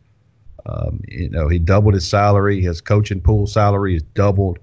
Um, 0.66 1.02
you 1.08 1.30
know, 1.30 1.48
he 1.48 1.60
doubled 1.60 1.96
his 1.96 2.08
salary. 2.08 2.62
His 2.62 2.82
coaching 2.82 3.20
pool 3.20 3.48
salary 3.48 3.96
is 3.96 4.04
doubled. 4.14 4.60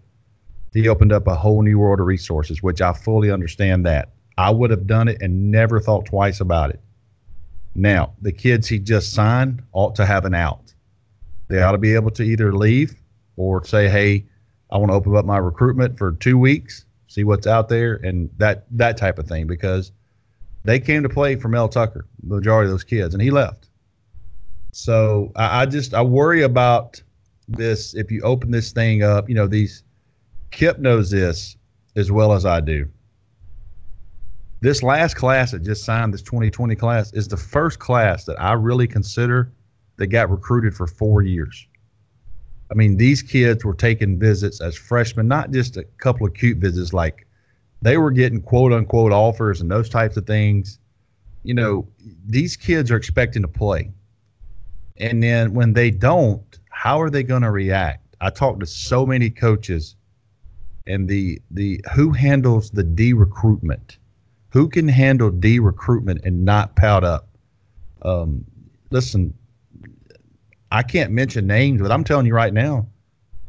He 0.73 0.89
opened 0.89 1.13
up 1.13 1.27
a 1.27 1.35
whole 1.35 1.63
new 1.63 1.79
world 1.79 2.01
of 2.01 2.07
resources, 2.07 2.63
which 2.63 2.81
I 2.81 2.93
fully 2.93 3.31
understand 3.31 3.85
that. 3.87 4.11
I 4.39 4.51
would 4.51 4.71
have 4.71 4.87
done 4.87 5.09
it 5.09 5.21
and 5.23 5.51
never 5.51 5.81
thought 5.81 6.07
twice 6.07 6.41
about 6.41 6.71
it. 6.71 6.81
Now, 7.75 8.13
the 8.23 8.33
kids 8.33 8.69
he 8.69 8.79
just 8.79 9.13
signed 9.13 9.63
ought 9.73 9.95
to 9.97 10.07
have 10.07 10.25
an 10.25 10.35
out. 10.35 10.73
They 11.49 11.63
ought 11.63 11.73
to 11.73 11.79
be 11.79 11.95
able 11.95 12.11
to 12.13 12.23
either 12.23 12.53
leave 12.53 12.95
or 13.37 13.65
say, 13.65 13.89
hey, 13.89 14.25
I 14.71 14.79
want 14.79 14.91
to 14.91 14.95
open 14.97 15.15
up 15.17 15.25
my 15.25 15.39
recruitment 15.39 15.97
for 15.97 16.13
two 16.13 16.39
weeks, 16.39 16.85
see 17.07 17.25
what's 17.25 17.47
out 17.47 17.69
there, 17.69 17.95
and 18.03 18.31
that 18.39 18.67
that 18.73 18.97
type 18.97 19.19
of 19.19 19.27
thing 19.27 19.47
because 19.47 19.93
they 20.65 20.81
came 20.81 21.03
to 21.03 21.09
play 21.09 21.37
for 21.37 21.49
Mel 21.49 21.69
Tucker, 21.69 22.07
the 22.23 22.35
majority 22.35 22.67
of 22.67 22.73
those 22.73 22.85
kids, 22.85 23.15
and 23.15 23.23
he 23.23 23.31
left. 23.31 23.69
So 24.73 25.33
I, 25.37 25.63
I 25.63 25.67
just 25.67 25.95
I 25.95 26.03
worry 26.03 26.43
about 26.43 27.01
this 27.49 27.95
if 27.95 28.11
you 28.11 28.21
open 28.23 28.51
this 28.51 28.73
thing 28.73 29.03
up. 29.03 29.29
You 29.29 29.35
know, 29.37 29.47
these 29.47 29.85
Kip 30.51 30.79
knows 30.79 31.11
this 31.11 31.57
as 31.95 32.11
well 32.11 32.33
as 32.33 32.45
I 32.45 32.61
do. 32.61 32.89
This 34.61 34.83
last 34.83 35.15
class 35.15 35.53
that 35.53 35.63
just 35.63 35.85
signed, 35.85 36.15
this 36.15 36.23
2020 36.23 36.75
class, 36.77 37.13
is 37.13 37.29
the 37.29 37.37
first 37.37 37.79
class 37.79 38.25
that 38.25 38.41
I 38.41 38.55
really 38.55 38.87
consider 38.87 39.53
that 39.97 40.09
got 40.09 40.31
recruited 40.31 40.75
for 40.75 40.87
four 40.87 41.23
years. 41.23 41.67
I 42.71 42.75
mean, 42.75 42.97
these 42.97 43.23
kids 43.23 43.65
were 43.65 43.75
taking 43.75 44.19
visits 44.19 44.61
as 44.61 44.77
freshmen, 44.77 45.29
not 45.29 45.53
just 45.53 45.77
a 45.77 45.85
couple 45.99 46.27
of 46.27 46.35
cute 46.35 46.59
visits, 46.59 46.93
like 46.93 47.27
they 47.83 47.97
were 47.97 48.11
getting 48.11 48.43
quote 48.43 48.73
unquote 48.73 49.13
offers 49.13 49.61
and 49.61 49.71
those 49.71 49.89
types 49.89 50.17
of 50.17 50.27
things. 50.27 50.79
You 51.45 51.55
know, 51.55 51.87
these 52.27 52.57
kids 52.57 52.91
are 52.91 52.97
expecting 52.97 53.43
to 53.43 53.49
play. 53.49 53.93
And 54.97 55.23
then 55.23 55.55
when 55.55 55.75
they 55.75 55.91
don't, 55.91 56.59
how 56.71 57.01
are 57.01 57.11
they 57.11 57.23
going 57.23 57.43
to 57.43 57.51
react? 57.51 58.17
I 58.21 58.31
talked 58.31 58.61
to 58.61 58.67
so 58.67 59.07
many 59.07 59.31
coaches 59.31 59.97
and 60.87 61.09
the 61.09 61.41
the 61.51 61.85
who 61.95 62.13
handles 62.13 62.71
the 62.71 62.83
D 62.83 63.13
recruitment? 63.13 63.99
Who 64.51 64.69
can 64.69 64.89
handle 64.89 65.31
D 65.31 65.59
recruitment 65.59 66.23
and 66.25 66.45
not 66.45 66.77
pout 66.77 67.05
up? 67.05 67.29
Um, 68.03 68.45
listen, 68.91 69.35
I 70.71 70.83
can't 70.83 71.13
mention 71.13 71.47
names, 71.47 71.81
but 71.81 71.93
I'm 71.93 72.05
telling 72.05 72.27
you 72.27 72.35
right 72.35 72.53
now, 72.53 72.87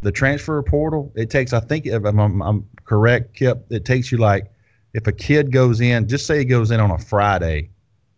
the 0.02 0.12
transfer 0.12 0.62
portal, 0.62 1.12
it 1.16 1.30
takes, 1.30 1.54
I 1.54 1.60
think, 1.60 1.86
if 1.86 2.06
I'm, 2.06 2.42
I'm 2.42 2.68
correct, 2.86 3.34
Kip, 3.34 3.66
it 3.70 3.86
takes 3.86 4.12
you 4.12 4.18
like, 4.18 4.52
if 4.94 5.08
a 5.08 5.12
kid 5.12 5.52
goes 5.52 5.82
in, 5.82 6.08
just 6.08 6.26
say 6.26 6.40
he 6.40 6.46
goes 6.46 6.72
in 6.72 6.80
on 6.80 6.92
a 6.92 6.98
Friday 6.98 7.70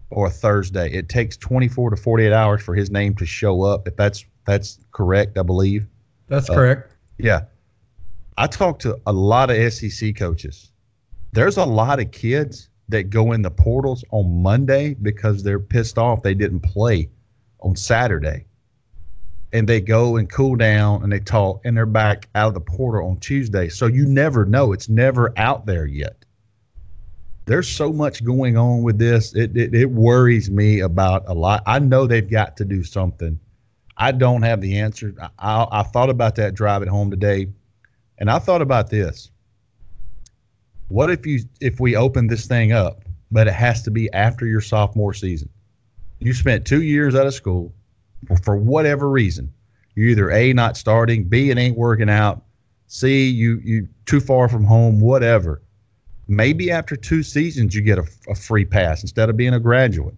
or 0.09 0.27
a 0.27 0.29
Thursday, 0.29 0.91
it 0.91 1.09
takes 1.09 1.37
24 1.37 1.91
to 1.91 1.95
48 1.95 2.33
hours 2.33 2.61
for 2.61 2.75
his 2.75 2.91
name 2.91 3.15
to 3.15 3.25
show 3.25 3.63
up. 3.63 3.87
If 3.87 3.95
that's 3.95 4.25
that's 4.45 4.79
correct, 4.91 5.37
I 5.37 5.43
believe. 5.43 5.85
That's 6.27 6.49
uh, 6.49 6.55
correct. 6.55 6.91
Yeah. 7.17 7.41
I 8.37 8.47
talked 8.47 8.81
to 8.83 8.99
a 9.05 9.13
lot 9.13 9.49
of 9.51 9.73
SEC 9.73 10.15
coaches. 10.15 10.71
There's 11.33 11.57
a 11.57 11.65
lot 11.65 11.99
of 11.99 12.11
kids 12.11 12.69
that 12.87 13.09
go 13.09 13.33
in 13.33 13.41
the 13.41 13.51
portals 13.51 14.03
on 14.11 14.41
Monday 14.41 14.95
because 14.95 15.43
they're 15.43 15.59
pissed 15.59 15.97
off 15.97 16.23
they 16.23 16.33
didn't 16.33 16.61
play 16.61 17.09
on 17.59 17.75
Saturday 17.75 18.45
and 19.51 19.67
they 19.67 19.81
go 19.81 20.17
and 20.17 20.29
cool 20.29 20.55
down 20.55 21.03
and 21.03 21.11
they 21.11 21.19
talk 21.19 21.61
and 21.65 21.75
they're 21.75 21.85
back 21.85 22.29
out 22.35 22.49
of 22.49 22.53
the 22.53 22.61
portal 22.61 23.09
on 23.09 23.17
Tuesday. 23.17 23.67
So 23.69 23.87
you 23.87 24.05
never 24.05 24.45
know. 24.45 24.73
It's 24.73 24.89
never 24.89 25.33
out 25.37 25.65
there 25.65 25.85
yet. 25.85 26.23
There's 27.45 27.67
so 27.67 27.91
much 27.91 28.23
going 28.23 28.57
on 28.57 28.83
with 28.83 28.99
this. 28.99 29.33
It, 29.33 29.57
it, 29.57 29.73
it 29.73 29.89
worries 29.89 30.51
me 30.51 30.81
about 30.81 31.23
a 31.27 31.33
lot. 31.33 31.63
I 31.65 31.79
know 31.79 32.05
they've 32.05 32.29
got 32.29 32.55
to 32.57 32.65
do 32.65 32.83
something. 32.83 33.39
I 33.97 34.11
don't 34.11 34.43
have 34.43 34.61
the 34.61 34.77
answer. 34.77 35.15
I, 35.19 35.29
I, 35.39 35.79
I 35.79 35.83
thought 35.83 36.11
about 36.11 36.35
that 36.35 36.53
drive 36.53 36.83
at 36.83 36.87
home 36.87 37.09
today, 37.09 37.47
and 38.19 38.29
I 38.29 38.37
thought 38.37 38.61
about 38.61 38.91
this. 38.91 39.31
What 40.89 41.09
if 41.09 41.25
you 41.25 41.39
if 41.59 41.79
we 41.79 41.95
open 41.95 42.27
this 42.27 42.45
thing 42.45 42.71
up, 42.71 43.01
but 43.31 43.47
it 43.47 43.53
has 43.53 43.81
to 43.83 43.91
be 43.91 44.11
after 44.13 44.45
your 44.45 44.61
sophomore 44.61 45.13
season? 45.15 45.49
You 46.19 46.33
spent 46.33 46.67
two 46.67 46.83
years 46.83 47.15
out 47.15 47.25
of 47.25 47.33
school 47.33 47.73
for 48.43 48.57
whatever 48.57 49.09
reason, 49.09 49.51
you're 49.95 50.07
either 50.09 50.31
A, 50.31 50.53
not 50.53 50.77
starting, 50.77 51.23
B, 51.23 51.49
it 51.49 51.57
ain't 51.57 51.77
working 51.77 52.09
out, 52.09 52.43
C, 52.87 53.29
you 53.29 53.61
you 53.63 53.87
too 54.05 54.19
far 54.19 54.49
from 54.49 54.63
home, 54.63 54.99
whatever. 54.99 55.61
Maybe 56.27 56.71
after 56.71 56.95
two 56.95 57.23
seasons 57.23 57.75
you 57.75 57.81
get 57.81 57.97
a, 57.97 58.05
a 58.27 58.35
free 58.35 58.65
pass 58.65 59.01
instead 59.01 59.29
of 59.29 59.37
being 59.37 59.53
a 59.53 59.59
graduate. 59.59 60.15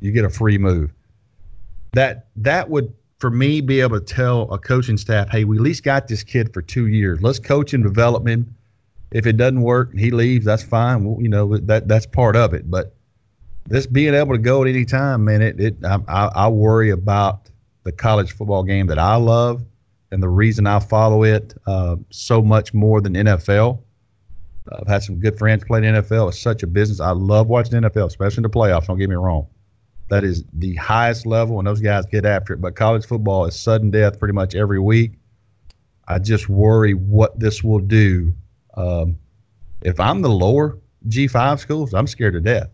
You 0.00 0.12
get 0.12 0.24
a 0.24 0.30
free 0.30 0.58
move. 0.58 0.92
That 1.92 2.28
that 2.36 2.68
would 2.68 2.92
for 3.18 3.30
me 3.30 3.60
be 3.60 3.80
able 3.80 4.00
to 4.00 4.04
tell 4.04 4.52
a 4.52 4.58
coaching 4.58 4.96
staff, 4.96 5.28
hey, 5.30 5.44
we 5.44 5.56
at 5.56 5.62
least 5.62 5.84
got 5.84 6.08
this 6.08 6.22
kid 6.24 6.52
for 6.52 6.60
two 6.60 6.88
years. 6.88 7.22
Let's 7.22 7.38
coach 7.38 7.72
and 7.72 7.84
develop 7.84 8.26
him. 8.26 8.54
If 9.12 9.26
it 9.26 9.36
doesn't 9.36 9.62
work 9.62 9.92
and 9.92 10.00
he 10.00 10.10
leaves, 10.10 10.44
that's 10.44 10.62
fine. 10.62 11.04
Well, 11.04 11.22
you 11.22 11.28
know 11.28 11.56
that 11.56 11.86
that's 11.86 12.06
part 12.06 12.34
of 12.34 12.52
it. 12.52 12.70
But 12.70 12.94
this 13.66 13.86
being 13.86 14.14
able 14.14 14.32
to 14.32 14.38
go 14.38 14.62
at 14.62 14.68
any 14.68 14.84
time, 14.84 15.24
man, 15.24 15.42
it, 15.42 15.60
it 15.60 15.76
I, 15.84 16.30
I, 16.34 16.48
worry 16.48 16.90
about 16.90 17.48
the 17.84 17.92
college 17.92 18.32
football 18.32 18.62
game 18.62 18.86
that 18.88 18.98
I 18.98 19.16
love 19.16 19.64
and 20.10 20.22
the 20.22 20.28
reason 20.28 20.66
I 20.66 20.80
follow 20.80 21.24
it 21.24 21.54
uh, 21.66 21.96
so 22.10 22.42
much 22.42 22.74
more 22.74 23.00
than 23.00 23.14
NFL. 23.14 23.80
I've 24.70 24.86
had 24.86 25.02
some 25.02 25.18
good 25.18 25.38
friends 25.38 25.64
playing 25.64 25.84
NFL. 25.84 26.28
It's 26.28 26.40
such 26.40 26.62
a 26.62 26.66
business. 26.66 27.00
I 27.00 27.10
love 27.10 27.48
watching 27.48 27.80
NFL, 27.80 28.06
especially 28.06 28.38
in 28.38 28.42
the 28.44 28.50
playoffs. 28.50 28.86
Don't 28.86 28.98
get 28.98 29.08
me 29.08 29.16
wrong. 29.16 29.46
That 30.08 30.24
is 30.24 30.44
the 30.52 30.74
highest 30.74 31.26
level, 31.26 31.58
and 31.58 31.66
those 31.66 31.80
guys 31.80 32.04
get 32.06 32.24
after 32.24 32.52
it. 32.52 32.60
But 32.60 32.76
college 32.76 33.06
football 33.06 33.46
is 33.46 33.58
sudden 33.58 33.90
death 33.90 34.18
pretty 34.18 34.34
much 34.34 34.54
every 34.54 34.78
week. 34.78 35.12
I 36.06 36.18
just 36.18 36.48
worry 36.48 36.94
what 36.94 37.38
this 37.40 37.64
will 37.64 37.78
do. 37.78 38.34
Um, 38.74 39.18
if 39.80 39.98
I'm 39.98 40.20
the 40.20 40.30
lower 40.30 40.78
G5 41.08 41.58
schools, 41.58 41.94
I'm 41.94 42.06
scared 42.06 42.34
to 42.34 42.40
death 42.40 42.68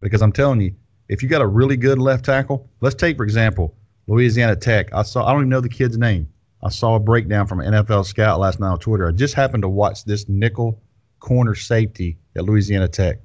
because 0.00 0.22
I'm 0.22 0.32
telling 0.32 0.60
you, 0.60 0.74
if 1.08 1.22
you 1.22 1.28
got 1.28 1.42
a 1.42 1.46
really 1.46 1.76
good 1.76 1.98
left 1.98 2.24
tackle, 2.24 2.68
let's 2.80 2.94
take 2.94 3.16
for 3.16 3.24
example 3.24 3.74
Louisiana 4.06 4.56
Tech. 4.56 4.92
I 4.92 5.02
saw 5.02 5.26
I 5.26 5.32
don't 5.32 5.42
even 5.42 5.48
know 5.48 5.60
the 5.60 5.68
kid's 5.68 5.98
name. 5.98 6.28
I 6.62 6.68
saw 6.68 6.94
a 6.94 7.00
breakdown 7.00 7.46
from 7.46 7.60
an 7.60 7.72
NFL 7.72 8.04
scout 8.04 8.38
last 8.38 8.60
night 8.60 8.68
on 8.68 8.78
Twitter. 8.78 9.08
I 9.08 9.12
just 9.12 9.34
happened 9.34 9.62
to 9.62 9.68
watch 9.68 10.04
this 10.04 10.28
nickel 10.28 10.80
corner 11.18 11.54
safety 11.54 12.18
at 12.36 12.44
Louisiana 12.44 12.88
Tech. 12.88 13.18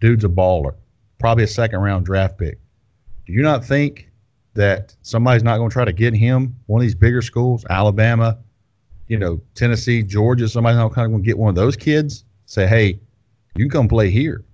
Dude's 0.00 0.24
a 0.24 0.28
baller, 0.28 0.74
probably 1.18 1.44
a 1.44 1.48
second 1.48 1.80
round 1.80 2.06
draft 2.06 2.38
pick. 2.38 2.58
Do 3.26 3.32
you 3.32 3.42
not 3.42 3.64
think 3.64 4.10
that 4.54 4.94
somebody's 5.02 5.42
not 5.42 5.56
going 5.56 5.70
to 5.70 5.72
try 5.72 5.84
to 5.84 5.92
get 5.92 6.14
him 6.14 6.54
one 6.66 6.80
of 6.80 6.82
these 6.82 6.94
bigger 6.94 7.22
schools, 7.22 7.64
Alabama, 7.70 8.38
you 9.08 9.18
know, 9.18 9.40
Tennessee, 9.54 10.02
Georgia? 10.02 10.48
Somebody's 10.48 10.76
not 10.76 10.92
kind 10.92 11.06
of 11.06 11.12
going 11.12 11.22
to 11.22 11.26
get 11.26 11.38
one 11.38 11.48
of 11.48 11.54
those 11.54 11.76
kids. 11.76 12.24
Say, 12.46 12.66
hey, 12.66 13.00
you 13.56 13.64
can 13.64 13.70
come 13.70 13.88
play 13.88 14.10
here 14.10 14.44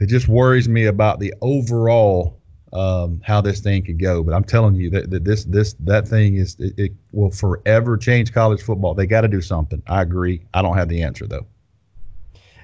it 0.00 0.06
just 0.06 0.28
worries 0.28 0.68
me 0.68 0.86
about 0.86 1.20
the 1.20 1.32
overall 1.42 2.40
um, 2.72 3.20
how 3.24 3.40
this 3.40 3.60
thing 3.60 3.84
could 3.84 3.98
go. 3.98 4.22
But 4.22 4.34
I'm 4.34 4.44
telling 4.44 4.74
you 4.74 4.90
that, 4.90 5.10
that 5.10 5.24
this 5.24 5.44
this 5.44 5.74
that 5.80 6.08
thing 6.08 6.36
is 6.36 6.56
it, 6.58 6.74
it 6.78 6.92
will 7.12 7.30
forever 7.30 7.96
change 7.96 8.32
college 8.32 8.62
football. 8.62 8.94
They 8.94 9.06
got 9.06 9.22
to 9.22 9.28
do 9.28 9.40
something. 9.40 9.82
I 9.86 10.02
agree. 10.02 10.42
I 10.54 10.62
don't 10.62 10.76
have 10.76 10.88
the 10.88 11.02
answer 11.02 11.26
though. 11.26 11.46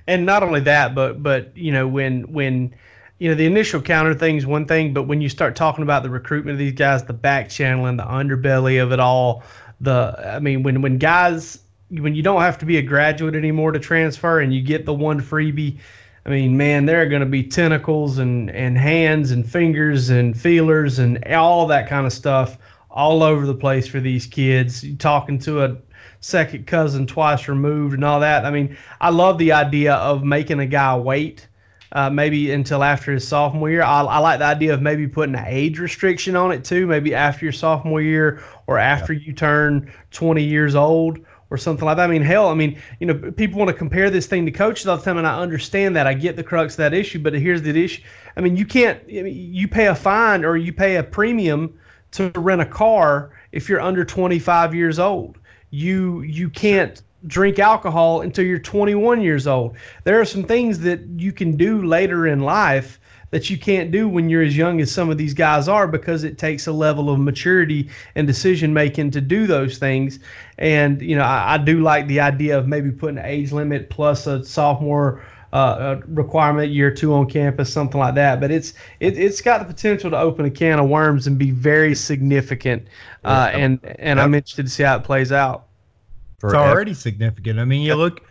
And 0.06 0.24
not 0.24 0.42
only 0.42 0.60
that, 0.60 0.94
but 0.94 1.22
but 1.22 1.56
you 1.56 1.72
know 1.72 1.86
when 1.86 2.22
when 2.32 2.74
you 3.18 3.28
know 3.28 3.34
the 3.34 3.46
initial 3.46 3.82
counter 3.82 4.14
thing 4.14 4.36
is 4.36 4.46
one 4.46 4.66
thing, 4.66 4.94
but 4.94 5.04
when 5.04 5.20
you 5.20 5.28
start 5.28 5.56
talking 5.56 5.82
about 5.82 6.02
the 6.02 6.10
recruitment 6.10 6.54
of 6.54 6.58
these 6.58 6.72
guys, 6.72 7.04
the 7.04 7.12
back 7.12 7.48
channel 7.48 7.86
and 7.86 7.98
the 7.98 8.04
underbelly 8.04 8.82
of 8.82 8.92
it 8.92 9.00
all, 9.00 9.42
the 9.80 10.14
I 10.24 10.38
mean 10.38 10.62
when 10.62 10.82
when 10.82 10.98
guys 10.98 11.58
when 11.90 12.14
you 12.14 12.22
don't 12.22 12.40
have 12.40 12.58
to 12.58 12.66
be 12.66 12.78
a 12.78 12.82
graduate 12.82 13.34
anymore 13.34 13.72
to 13.72 13.78
transfer 13.78 14.40
and 14.40 14.52
you 14.52 14.60
get 14.60 14.86
the 14.86 14.94
one 14.94 15.20
freebie 15.20 15.78
I 16.26 16.30
mean, 16.30 16.56
man, 16.56 16.86
there 16.86 17.00
are 17.00 17.06
going 17.06 17.20
to 17.20 17.26
be 17.26 17.44
tentacles 17.44 18.18
and, 18.18 18.50
and 18.50 18.76
hands 18.76 19.30
and 19.30 19.48
fingers 19.48 20.10
and 20.10 20.38
feelers 20.38 20.98
and 20.98 21.24
all 21.32 21.68
that 21.68 21.88
kind 21.88 22.04
of 22.04 22.12
stuff 22.12 22.58
all 22.90 23.22
over 23.22 23.46
the 23.46 23.54
place 23.54 23.86
for 23.86 24.00
these 24.00 24.26
kids. 24.26 24.82
You 24.82 24.96
talking 24.96 25.38
to 25.40 25.62
a 25.62 25.76
second 26.18 26.66
cousin 26.66 27.06
twice 27.06 27.46
removed 27.46 27.94
and 27.94 28.04
all 28.04 28.18
that. 28.18 28.44
I 28.44 28.50
mean, 28.50 28.76
I 29.00 29.10
love 29.10 29.38
the 29.38 29.52
idea 29.52 29.94
of 29.94 30.24
making 30.24 30.58
a 30.58 30.66
guy 30.66 30.96
wait. 30.96 31.46
Uh, 31.92 32.10
maybe 32.10 32.50
until 32.50 32.82
after 32.82 33.12
his 33.12 33.26
sophomore 33.26 33.70
year. 33.70 33.80
I, 33.80 34.02
I, 34.02 34.18
like 34.18 34.40
the 34.40 34.44
idea 34.44 34.74
of 34.74 34.82
maybe 34.82 35.06
putting 35.06 35.36
an 35.36 35.44
age 35.46 35.78
restriction 35.78 36.34
on 36.34 36.50
it 36.50 36.64
too, 36.64 36.84
maybe 36.84 37.14
after 37.14 37.44
your 37.44 37.52
sophomore 37.52 38.02
year 38.02 38.42
or 38.66 38.76
after 38.76 39.12
yeah. 39.12 39.26
you 39.26 39.32
turn 39.32 39.90
20 40.10 40.42
years 40.42 40.74
old 40.74 41.20
or 41.50 41.56
something 41.56 41.84
like 41.84 41.96
that. 41.96 42.04
I 42.04 42.12
mean, 42.12 42.22
hell, 42.22 42.48
I 42.48 42.54
mean, 42.54 42.80
you 43.00 43.06
know, 43.06 43.32
people 43.32 43.58
want 43.58 43.68
to 43.68 43.76
compare 43.76 44.10
this 44.10 44.26
thing 44.26 44.44
to 44.46 44.52
coaches 44.52 44.86
all 44.86 44.96
the 44.96 45.04
time, 45.04 45.18
and 45.18 45.26
I 45.26 45.38
understand 45.38 45.94
that. 45.96 46.06
I 46.06 46.14
get 46.14 46.36
the 46.36 46.42
crux 46.42 46.74
of 46.74 46.78
that 46.78 46.94
issue, 46.94 47.18
but 47.18 47.34
here's 47.34 47.62
the 47.62 47.70
issue. 47.82 48.02
I 48.36 48.40
mean, 48.40 48.56
you 48.56 48.66
can't, 48.66 49.00
I 49.08 49.22
mean, 49.22 49.54
you 49.54 49.68
pay 49.68 49.86
a 49.86 49.94
fine 49.94 50.44
or 50.44 50.56
you 50.56 50.72
pay 50.72 50.96
a 50.96 51.02
premium 51.02 51.78
to 52.12 52.30
rent 52.36 52.60
a 52.60 52.66
car 52.66 53.32
if 53.52 53.68
you're 53.68 53.80
under 53.80 54.04
25 54.04 54.74
years 54.74 54.98
old. 54.98 55.38
You 55.70 56.22
you 56.22 56.48
can't 56.48 57.02
drink 57.26 57.58
alcohol 57.58 58.20
until 58.22 58.44
you're 58.44 58.58
21 58.58 59.20
years 59.20 59.46
old. 59.46 59.76
There 60.04 60.20
are 60.20 60.24
some 60.24 60.44
things 60.44 60.78
that 60.80 61.00
you 61.16 61.32
can 61.32 61.56
do 61.56 61.82
later 61.82 62.26
in 62.26 62.40
life 62.40 63.00
that 63.30 63.50
you 63.50 63.58
can't 63.58 63.90
do 63.90 64.08
when 64.08 64.28
you're 64.28 64.42
as 64.42 64.56
young 64.56 64.80
as 64.80 64.92
some 64.92 65.10
of 65.10 65.18
these 65.18 65.34
guys 65.34 65.68
are 65.68 65.86
because 65.88 66.24
it 66.24 66.38
takes 66.38 66.66
a 66.66 66.72
level 66.72 67.10
of 67.10 67.18
maturity 67.18 67.88
and 68.14 68.26
decision 68.26 68.72
making 68.72 69.10
to 69.12 69.20
do 69.20 69.46
those 69.46 69.78
things. 69.78 70.18
And 70.58 71.02
you 71.02 71.16
know, 71.16 71.24
I, 71.24 71.54
I 71.54 71.58
do 71.58 71.80
like 71.80 72.06
the 72.06 72.20
idea 72.20 72.58
of 72.58 72.68
maybe 72.68 72.90
putting 72.90 73.18
an 73.18 73.26
age 73.26 73.52
limit 73.52 73.90
plus 73.90 74.26
a 74.26 74.44
sophomore. 74.44 75.24
Uh, 75.52 76.00
requirement 76.08 76.70
year 76.70 76.90
two 76.90 77.14
on 77.14 77.24
campus, 77.30 77.72
something 77.72 77.98
like 77.98 78.14
that. 78.14 78.40
But 78.40 78.50
it's 78.50 78.74
it, 79.00 79.16
it's 79.16 79.40
got 79.40 79.60
the 79.60 79.64
potential 79.64 80.10
to 80.10 80.18
open 80.18 80.44
a 80.44 80.50
can 80.50 80.78
of 80.78 80.88
worms 80.88 81.26
and 81.26 81.38
be 81.38 81.50
very 81.50 81.94
significant. 81.94 82.88
Uh, 83.24 83.50
and 83.54 83.80
and 83.98 84.20
I'm 84.20 84.34
interested 84.34 84.66
to 84.66 84.70
see 84.70 84.82
how 84.82 84.96
it 84.96 85.04
plays 85.04 85.32
out. 85.32 85.68
It's 86.42 86.52
already 86.52 86.92
significant. 86.92 87.58
I 87.58 87.64
mean, 87.64 87.80
you 87.82 87.94
look 87.94 88.22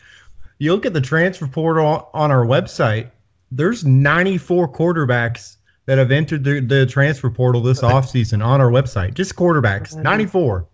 you 0.60 0.74
look 0.74 0.86
at 0.86 0.94
the 0.94 1.02
transfer 1.02 1.48
portal 1.48 2.10
on 2.14 2.32
our 2.32 2.46
website 2.46 3.10
there's 3.56 3.86
94 3.86 4.72
quarterbacks 4.72 5.58
that 5.86 5.98
have 5.98 6.12
entered 6.12 6.44
the, 6.44 6.60
the 6.60 6.86
transfer 6.86 7.30
portal 7.30 7.62
this 7.62 7.82
offseason 7.82 8.44
on 8.44 8.60
our 8.60 8.70
website. 8.70 9.14
Just 9.14 9.36
quarterbacks, 9.36 9.96
94. 9.96 10.68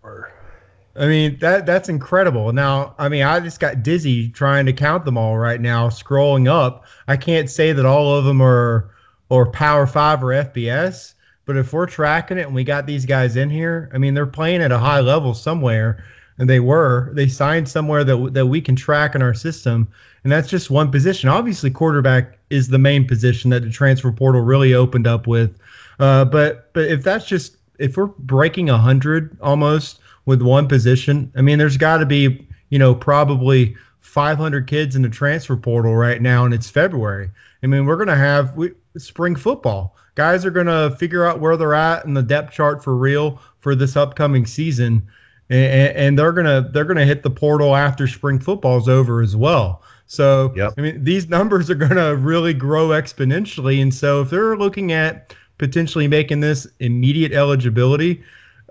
I 0.94 1.06
mean 1.06 1.38
that 1.38 1.64
that's 1.64 1.88
incredible. 1.88 2.52
Now, 2.52 2.94
I 2.98 3.08
mean, 3.08 3.22
I 3.22 3.40
just 3.40 3.60
got 3.60 3.82
dizzy 3.82 4.28
trying 4.28 4.66
to 4.66 4.74
count 4.74 5.06
them 5.06 5.16
all 5.16 5.38
right 5.38 5.60
now, 5.60 5.88
scrolling 5.88 6.48
up. 6.48 6.84
I 7.08 7.16
can't 7.16 7.48
say 7.48 7.72
that 7.72 7.86
all 7.86 8.14
of 8.14 8.24
them 8.24 8.42
are 8.42 8.90
or 9.30 9.50
Power 9.50 9.86
Five 9.86 10.22
or 10.22 10.28
FBS, 10.28 11.14
but 11.46 11.56
if 11.56 11.72
we're 11.72 11.86
tracking 11.86 12.36
it 12.36 12.46
and 12.46 12.54
we 12.54 12.64
got 12.64 12.86
these 12.86 13.06
guys 13.06 13.36
in 13.36 13.48
here, 13.48 13.90
I 13.94 13.98
mean, 13.98 14.12
they're 14.12 14.26
playing 14.26 14.60
at 14.60 14.70
a 14.70 14.78
high 14.78 15.00
level 15.00 15.32
somewhere, 15.32 16.04
and 16.38 16.48
they 16.48 16.60
were. 16.60 17.10
They 17.14 17.28
signed 17.28 17.68
somewhere 17.68 18.04
that 18.04 18.34
that 18.34 18.46
we 18.46 18.60
can 18.60 18.76
track 18.76 19.14
in 19.14 19.22
our 19.22 19.34
system, 19.34 19.88
and 20.24 20.32
that's 20.32 20.48
just 20.48 20.70
one 20.70 20.90
position. 20.90 21.28
Obviously, 21.28 21.70
quarterback 21.70 22.38
is 22.50 22.68
the 22.68 22.78
main 22.78 23.06
position 23.06 23.50
that 23.50 23.62
the 23.62 23.70
transfer 23.70 24.12
portal 24.12 24.40
really 24.40 24.74
opened 24.74 25.06
up 25.06 25.26
with. 25.26 25.58
Uh, 25.98 26.24
but 26.24 26.72
but 26.72 26.84
if 26.84 27.02
that's 27.02 27.26
just 27.26 27.56
if 27.78 27.96
we're 27.96 28.06
breaking 28.06 28.70
a 28.70 28.78
hundred 28.78 29.36
almost 29.40 30.00
with 30.26 30.42
one 30.42 30.68
position, 30.68 31.32
I 31.36 31.42
mean, 31.42 31.58
there's 31.58 31.76
got 31.76 31.98
to 31.98 32.06
be 32.06 32.46
you 32.70 32.78
know 32.78 32.94
probably 32.94 33.76
500 34.00 34.66
kids 34.66 34.94
in 34.96 35.02
the 35.02 35.08
transfer 35.08 35.56
portal 35.56 35.94
right 35.96 36.20
now, 36.20 36.44
and 36.44 36.52
it's 36.52 36.68
February. 36.68 37.30
I 37.62 37.66
mean, 37.66 37.86
we're 37.86 37.96
gonna 37.96 38.16
have 38.16 38.54
we, 38.56 38.72
spring 38.98 39.36
football. 39.36 39.96
Guys 40.16 40.44
are 40.44 40.50
gonna 40.50 40.94
figure 40.96 41.24
out 41.24 41.40
where 41.40 41.56
they're 41.56 41.74
at 41.74 42.04
in 42.04 42.14
the 42.14 42.22
depth 42.22 42.52
chart 42.52 42.82
for 42.84 42.96
real 42.96 43.40
for 43.60 43.74
this 43.74 43.96
upcoming 43.96 44.44
season, 44.44 45.06
and, 45.52 45.96
and 45.96 46.18
they're 46.18 46.32
gonna 46.32 46.68
they're 46.72 46.84
gonna 46.84 47.04
hit 47.04 47.22
the 47.22 47.30
portal 47.30 47.76
after 47.76 48.06
spring 48.06 48.38
football's 48.38 48.88
over 48.88 49.22
as 49.22 49.36
well. 49.36 49.82
So 50.06 50.52
yep. 50.56 50.74
I 50.76 50.80
mean, 50.80 51.04
these 51.04 51.28
numbers 51.28 51.70
are 51.70 51.74
gonna 51.74 52.16
really 52.16 52.54
grow 52.54 52.88
exponentially, 52.88 53.80
and 53.80 53.92
so 53.92 54.22
if 54.22 54.30
they're 54.30 54.56
looking 54.56 54.92
at 54.92 55.34
potentially 55.58 56.08
making 56.08 56.40
this 56.40 56.66
immediate 56.80 57.32
eligibility, 57.32 58.22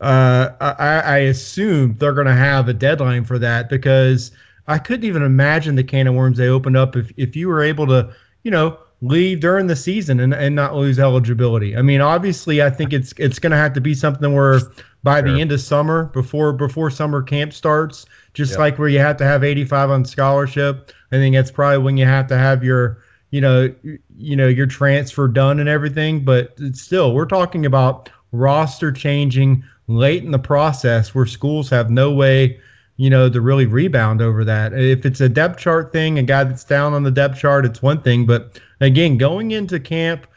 uh, 0.02 0.50
I, 0.60 1.00
I 1.00 1.18
assume 1.20 1.96
they're 1.98 2.14
going 2.14 2.28
to 2.28 2.34
have 2.34 2.68
a 2.68 2.74
deadline 2.74 3.24
for 3.24 3.38
that 3.40 3.70
because 3.70 4.32
I 4.68 4.80
couldn't 4.80 5.06
even 5.06 5.22
imagine 5.22 5.76
the 5.76 5.84
can 5.84 6.08
of 6.08 6.16
worms 6.16 6.38
they 6.38 6.48
opened 6.48 6.76
up 6.76 6.96
if, 6.96 7.12
if 7.18 7.36
you 7.36 7.48
were 7.48 7.62
able 7.62 7.86
to, 7.88 8.14
you 8.44 8.52
know, 8.52 8.78
leave 9.02 9.40
during 9.40 9.68
the 9.68 9.76
season 9.76 10.20
and, 10.20 10.34
and 10.34 10.56
not 10.56 10.76
lose 10.76 11.00
eligibility. 11.00 11.78
I 11.78 11.82
mean, 11.82 12.02
obviously, 12.02 12.62
I 12.62 12.70
think 12.70 12.94
it's 12.94 13.14
it's 13.18 13.40
going 13.40 13.52
to 13.52 13.58
have 13.58 13.74
to 13.74 13.82
be 13.82 13.94
something 13.94 14.34
where 14.34 14.60
by 15.04 15.22
sure. 15.22 15.32
the 15.32 15.42
end 15.42 15.52
of 15.52 15.62
summer, 15.62 16.06
before 16.06 16.54
before 16.54 16.90
summer 16.90 17.22
camp 17.22 17.54
starts, 17.54 18.06
just 18.34 18.52
yep. 18.52 18.60
like 18.60 18.80
where 18.80 18.90
you 18.90 19.00
have 19.00 19.18
to 19.18 19.26
have 19.26 19.44
85 19.44 19.90
on 19.90 20.06
scholarship. 20.06 20.92
I 21.12 21.16
think 21.16 21.36
that's 21.36 21.52
probably 21.52 21.80
when 21.80 21.98
you 21.98 22.06
have 22.06 22.28
to 22.28 22.38
have 22.38 22.64
your 22.64 23.00
you 23.32 23.40
know, 23.40 23.74
you 24.18 24.36
know, 24.36 24.48
your 24.48 24.68
transfer 24.68 25.28
done 25.28 25.60
and 25.60 25.70
everything, 25.70 26.24
but 26.24 26.54
still, 26.74 27.14
we're 27.16 27.26
talking 27.26 27.66
about 27.66 28.10
roster 28.34 28.92
changing 28.92 29.64
late 29.88 30.24
in 30.24 30.32
the 30.32 30.40
process 30.40 31.16
where 31.16 31.26
schools 31.26 31.70
have 31.70 31.90
no 31.90 32.12
way, 32.12 32.60
you 32.98 33.10
know, 33.10 33.30
to 33.30 33.42
really 33.42 33.66
rebound 33.66 34.22
over 34.22 34.44
that. 34.44 34.74
If 34.74 35.06
it's 35.06 35.22
a 35.22 35.30
depth 35.30 35.60
chart 35.60 35.94
thing, 35.94 36.20
a 36.20 36.24
guy 36.24 36.44
that's 36.44 36.66
down 36.66 36.94
on 36.94 37.04
the 37.04 37.12
depth 37.12 37.40
chart, 37.40 37.66
it's 37.66 37.82
one 37.82 38.02
thing, 38.02 38.26
but 38.26 38.60
again, 38.82 39.18
going 39.18 39.52
into 39.52 39.80
camp, 39.80 40.28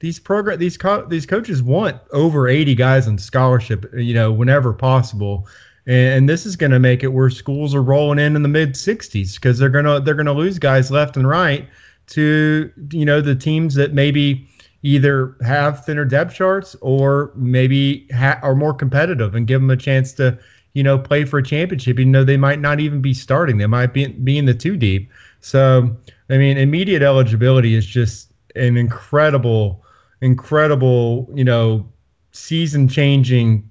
these 0.00 0.18
program 0.18 0.58
these 0.58 0.76
co- 0.76 1.06
these 1.06 1.26
coaches 1.26 1.62
want 1.62 2.00
over 2.12 2.48
80 2.48 2.74
guys 2.74 3.08
on 3.08 3.18
scholarship, 3.18 3.86
you 3.94 4.14
know, 4.14 4.32
whenever 4.32 4.72
possible. 4.72 5.46
And, 5.86 6.28
this 6.28 6.44
is 6.44 6.54
going 6.54 6.72
to 6.72 6.78
make 6.78 7.02
it 7.02 7.08
where 7.08 7.30
schools 7.30 7.74
are 7.74 7.82
rolling 7.82 8.18
in 8.18 8.36
in 8.36 8.42
the 8.42 8.48
mid 8.48 8.74
60s 8.74 9.34
because 9.34 9.58
they're 9.58 9.70
going 9.70 9.86
to 9.86 10.00
they're 10.00 10.14
going 10.14 10.26
to 10.26 10.32
lose 10.32 10.58
guys 10.58 10.90
left 10.90 11.16
and 11.16 11.26
right 11.26 11.66
to 12.08 12.70
you 12.90 13.06
know 13.06 13.22
the 13.22 13.34
teams 13.34 13.74
that 13.74 13.94
maybe 13.94 14.46
either 14.82 15.34
have 15.42 15.84
thinner 15.84 16.04
depth 16.04 16.34
charts 16.34 16.76
or 16.82 17.32
maybe 17.34 18.06
ha- 18.14 18.38
are 18.42 18.54
more 18.54 18.74
competitive 18.74 19.34
and 19.34 19.46
give 19.46 19.60
them 19.60 19.70
a 19.70 19.76
chance 19.76 20.12
to 20.12 20.38
you 20.74 20.82
know 20.82 20.98
play 20.98 21.24
for 21.24 21.38
a 21.38 21.42
championship 21.42 21.98
even 21.98 22.12
though 22.12 22.24
they 22.24 22.36
might 22.36 22.60
not 22.60 22.80
even 22.80 23.00
be 23.00 23.14
starting 23.14 23.56
they 23.56 23.66
might 23.66 23.92
be, 23.92 24.06
be 24.06 24.36
in 24.38 24.44
the 24.44 24.54
two 24.54 24.76
deep 24.76 25.10
so 25.40 25.94
i 26.30 26.36
mean 26.36 26.56
immediate 26.58 27.02
eligibility 27.02 27.74
is 27.74 27.86
just 27.86 28.32
an 28.56 28.76
incredible 28.76 29.82
incredible 30.20 31.28
you 31.34 31.44
know 31.44 31.86
season 32.32 32.88
changing 32.88 33.68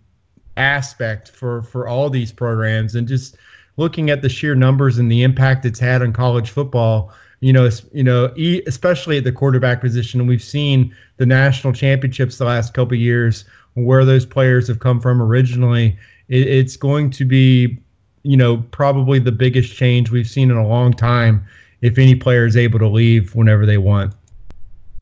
aspect 0.55 1.29
for 1.29 1.61
for 1.63 1.87
all 1.87 2.09
these 2.09 2.31
programs 2.31 2.95
and 2.95 3.07
just 3.07 3.37
looking 3.77 4.09
at 4.09 4.21
the 4.21 4.29
sheer 4.29 4.55
numbers 4.55 4.97
and 4.97 5.11
the 5.11 5.23
impact 5.23 5.65
it's 5.65 5.79
had 5.79 6.01
on 6.01 6.11
college 6.11 6.49
football 6.49 7.13
you 7.39 7.53
know, 7.53 7.69
you 7.93 8.03
know, 8.03 8.33
especially 8.65 9.17
at 9.17 9.23
the 9.23 9.31
quarterback 9.31 9.81
position. 9.81 10.25
We've 10.25 10.41
seen 10.41 10.95
the 11.17 11.25
national 11.25 11.73
championships 11.73 12.37
the 12.37 12.45
last 12.45 12.73
couple 12.73 12.97
years 12.97 13.45
where 13.75 14.05
those 14.05 14.25
players 14.25 14.67
have 14.67 14.79
come 14.79 14.99
from 14.99 15.21
originally. 15.21 15.97
It, 16.29 16.47
it's 16.47 16.75
going 16.75 17.11
to 17.11 17.25
be, 17.25 17.77
you 18.23 18.37
know, 18.37 18.57
probably 18.71 19.19
the 19.19 19.31
biggest 19.31 19.75
change 19.75 20.09
we've 20.09 20.27
seen 20.27 20.49
in 20.49 20.57
a 20.57 20.67
long 20.67 20.93
time. 20.93 21.45
If 21.81 21.99
any 21.99 22.15
player 22.15 22.47
is 22.47 22.57
able 22.57 22.79
to 22.79 22.87
leave 22.87 23.35
whenever 23.35 23.65
they 23.67 23.77
want. 23.77 24.15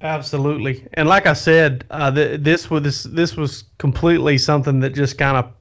Absolutely, 0.06 0.88
and 0.94 1.10
like 1.10 1.26
I 1.26 1.34
said, 1.34 1.84
uh, 1.90 2.12
th- 2.12 2.42
this 2.42 2.70
was 2.70 2.84
this, 2.84 3.04
this 3.04 3.36
was 3.36 3.64
completely 3.80 4.38
something 4.38 4.80
that 4.82 4.92
just 4.92 5.18
kind 5.18 5.36
of 5.36 5.52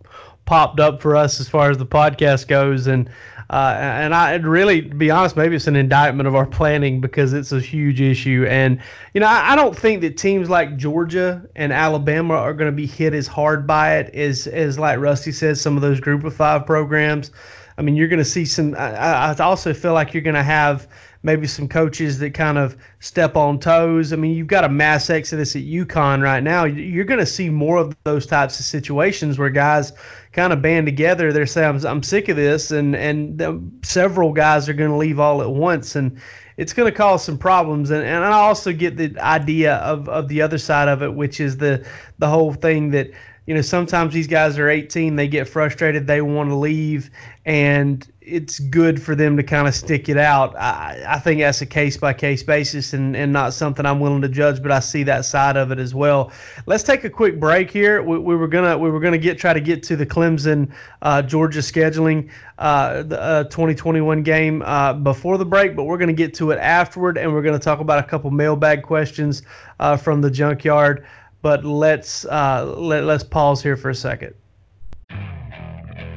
popped 0.44 0.80
up 0.80 1.00
for 1.00 1.16
us 1.16 1.40
as 1.40 1.48
far 1.48 1.70
as 1.70 1.78
the 1.78 1.87
podcast 1.87 2.46
goes, 2.46 2.87
and 2.87 3.09
uh, 3.50 3.76
and 3.78 4.14
I 4.14 4.35
really, 4.35 4.83
to 4.83 4.94
be 4.94 5.11
honest, 5.11 5.37
maybe 5.37 5.57
it's 5.57 5.66
an 5.66 5.76
indictment 5.76 6.26
of 6.26 6.35
our 6.35 6.44
planning 6.44 7.00
because 7.00 7.33
it's 7.33 7.52
a 7.52 7.61
huge 7.61 8.00
issue. 8.00 8.46
And 8.48 8.80
you 9.14 9.20
know, 9.20 9.26
I, 9.26 9.52
I 9.52 9.57
don't 9.57 9.76
think 9.76 10.00
that 10.00 10.16
teams 10.16 10.50
like 10.50 10.76
Georgia 10.76 11.42
and 11.57 11.72
Alabama 11.72 12.35
are 12.35 12.52
going 12.52 12.70
to 12.70 12.76
be 12.76 12.87
hit 12.87 13.14
as 13.14 13.26
hard 13.26 13.66
by 13.66 13.96
it 13.96 14.14
as 14.14 14.46
as 14.46 14.78
like 14.78 14.98
Rusty 14.98 15.33
says, 15.33 15.61
some 15.61 15.76
of 15.76 15.83
those 15.83 16.00
Group 16.00 16.24
of 16.24 16.35
Five 16.35 16.66
programs. 16.66 17.30
I 17.76 17.83
mean, 17.83 17.96
you're 17.96 18.09
going 18.09 18.18
to 18.18 18.24
see 18.24 18.44
some. 18.44 18.74
I, 18.74 19.33
I 19.33 19.35
also 19.38 19.74
feel 19.74 19.94
like 19.94 20.14
you're 20.14 20.22
going 20.22 20.35
to 20.35 20.42
have 20.42 20.87
maybe 21.24 21.46
some 21.46 21.66
coaches 21.66 22.18
that 22.18 22.34
kind 22.34 22.58
of 22.58 22.76
step 23.00 23.34
on 23.34 23.58
toes. 23.58 24.12
I 24.12 24.16
mean, 24.16 24.37
you've 24.37 24.46
got 24.46 24.62
a 24.62 24.68
mass 24.68 25.08
exodus 25.08 25.56
at 25.56 25.62
UConn 25.62 26.22
right 26.22 26.42
now. 26.42 26.64
You're 26.64 27.06
going 27.06 27.18
to 27.18 27.26
see 27.26 27.48
more 27.48 27.78
of 27.78 27.96
those 28.04 28.26
types 28.26 28.60
of 28.60 28.66
situations 28.66 29.38
where 29.38 29.48
guys 29.48 29.94
kind 30.32 30.52
of 30.52 30.60
band 30.60 30.87
together. 30.87 31.32
They're 31.32 31.46
saying, 31.46 31.76
I'm, 31.76 31.87
I'm 31.87 32.02
sick 32.02 32.28
of 32.28 32.37
this, 32.37 32.70
and, 32.70 32.94
and 32.94 33.38
the, 33.38 33.60
several 33.82 34.32
guys 34.32 34.68
are 34.68 34.74
going 34.74 34.90
to 34.90 34.96
leave 34.96 35.18
all 35.18 35.40
at 35.40 35.50
once. 35.50 35.96
And 35.96 36.20
it's 36.58 36.74
going 36.74 36.92
to 36.92 36.96
cause 36.96 37.24
some 37.24 37.38
problems. 37.38 37.90
And, 37.90 38.04
and 38.04 38.22
I 38.22 38.32
also 38.32 38.72
get 38.72 38.98
the 38.98 39.18
idea 39.18 39.76
of, 39.76 40.08
of 40.10 40.28
the 40.28 40.42
other 40.42 40.58
side 40.58 40.88
of 40.88 41.02
it, 41.02 41.14
which 41.14 41.40
is 41.40 41.56
the, 41.56 41.87
the 42.18 42.28
whole 42.28 42.52
thing 42.52 42.90
that– 42.90 43.10
you 43.46 43.54
know, 43.54 43.60
sometimes 43.60 44.14
these 44.14 44.26
guys 44.26 44.58
are 44.58 44.68
18, 44.70 45.16
they 45.16 45.28
get 45.28 45.46
frustrated, 45.46 46.06
they 46.06 46.22
want 46.22 46.48
to 46.48 46.54
leave, 46.54 47.10
and 47.44 48.10
it's 48.26 48.58
good 48.58 49.00
for 49.00 49.14
them 49.14 49.37
to 49.37 49.42
kind 49.42 49.68
of 49.68 49.74
stick 49.74 50.08
it 50.08 50.16
out. 50.16 50.56
I, 50.56 51.04
I 51.06 51.18
think 51.18 51.40
that's 51.40 51.60
a 51.60 51.66
case 51.66 51.96
by 51.96 52.12
case 52.12 52.42
basis 52.42 52.94
and, 52.94 53.14
and 53.14 53.32
not 53.32 53.52
something 53.52 53.84
I'm 53.84 54.00
willing 54.00 54.22
to 54.22 54.28
judge, 54.28 54.62
but 54.62 54.72
I 54.72 54.80
see 54.80 55.02
that 55.04 55.24
side 55.24 55.56
of 55.56 55.70
it 55.70 55.78
as 55.78 55.94
well. 55.94 56.32
Let's 56.66 56.82
take 56.82 57.04
a 57.04 57.10
quick 57.10 57.38
break 57.38 57.70
here. 57.70 58.02
We, 58.02 58.18
we 58.18 58.34
were 58.34 58.48
gonna 58.48 58.78
we 58.78 58.90
were 58.90 59.00
gonna 59.00 59.18
get 59.18 59.38
try 59.38 59.52
to 59.52 59.60
get 59.60 59.82
to 59.84 59.96
the 59.96 60.06
Clemson 60.06 60.72
uh, 61.02 61.22
Georgia 61.22 61.60
scheduling 61.60 62.30
uh, 62.58 63.02
the 63.02 63.20
uh, 63.20 63.44
2021 63.44 64.22
game 64.22 64.62
uh, 64.62 64.94
before 64.94 65.37
the 65.37 65.46
break, 65.46 65.76
but 65.76 65.84
we're 65.84 65.98
gonna 65.98 66.12
get 66.12 66.32
to 66.34 66.50
it 66.50 66.58
afterward, 66.58 67.18
and 67.18 67.32
we're 67.32 67.42
gonna 67.42 67.58
talk 67.58 67.80
about 67.80 67.98
a 67.98 68.06
couple 68.06 68.30
mailbag 68.30 68.82
questions 68.82 69.42
uh, 69.80 69.96
from 69.96 70.20
the 70.20 70.30
junkyard 70.30 71.06
but 71.42 71.62
let's 71.62 72.24
uh, 72.24 72.74
let, 72.78 73.04
let's 73.04 73.22
pause 73.22 73.62
here 73.62 73.76
for 73.76 73.90
a 73.90 73.94
second. 73.94 74.34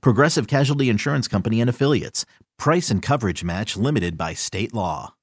Progressive 0.00 0.46
Casualty 0.46 0.88
Insurance 0.88 1.28
Company 1.28 1.60
and 1.60 1.70
Affiliates. 1.70 2.24
Price 2.58 2.90
and 2.90 3.00
coverage 3.02 3.42
match 3.42 3.76
limited 3.76 4.18
by 4.18 4.34
state 4.34 4.74
law. 4.74 5.14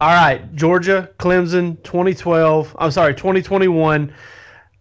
All 0.00 0.14
right, 0.14 0.54
Georgia, 0.54 1.10
Clemson, 1.18 1.82
2012. 1.82 2.74
I'm 2.78 2.90
sorry, 2.90 3.14
2021. 3.14 4.12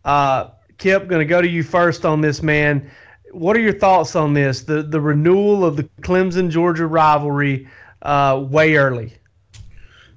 Uh, 0.06 0.50
Kip, 0.78 1.08
going 1.10 1.20
to 1.20 1.26
go 1.26 1.42
to 1.42 1.48
you 1.48 1.62
first 1.62 2.06
on 2.06 2.22
this, 2.22 2.42
man. 2.42 2.90
What 3.32 3.56
are 3.58 3.60
your 3.60 3.78
thoughts 3.78 4.16
on 4.16 4.34
this? 4.34 4.62
The 4.62 4.82
the 4.82 5.00
renewal 5.00 5.66
of 5.66 5.76
the 5.76 5.84
Clemson 6.02 6.50
Georgia 6.50 6.88
rivalry 6.88 7.68
uh, 8.02 8.44
way 8.50 8.78
early. 8.78 9.14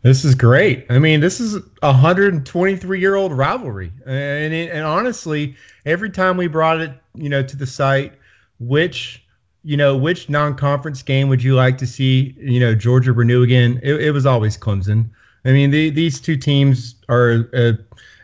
This 0.03 0.25
is 0.25 0.35
great. 0.35 0.87
I 0.89 0.99
mean, 0.99 1.21
this 1.21 1.41
is 1.41 1.57
a 1.57 1.93
123 1.93 3.01
year 3.01 3.17
old 3.17 3.33
rivalry, 3.33 3.93
and 4.07 4.55
it, 4.55 4.71
and 4.71 4.85
honestly, 4.85 5.57
every 5.85 6.11
time 6.11 6.37
we 6.37 6.47
brought 6.47 6.81
it, 6.81 6.93
you 7.15 7.29
know, 7.29 7.43
to 7.43 7.57
the 7.57 7.67
site, 7.67 8.13
which 8.59 9.23
you 9.65 9.77
know, 9.77 9.97
which 9.97 10.29
non-conference 10.29 11.03
game 11.03 11.29
would 11.29 11.43
you 11.43 11.55
like 11.55 11.79
to 11.79 11.87
see, 11.87 12.35
you 12.39 12.59
know, 12.59 12.75
Georgia 12.75 13.13
renew 13.13 13.43
again? 13.43 13.79
It, 13.83 13.95
it 14.01 14.11
was 14.11 14.27
always 14.27 14.59
Clemson. 14.59 15.09
I 15.45 15.53
mean, 15.53 15.71
the, 15.71 15.91
these 15.91 16.21
two 16.21 16.37
teams 16.37 16.97
are. 17.09 17.49
Uh, 17.55 17.73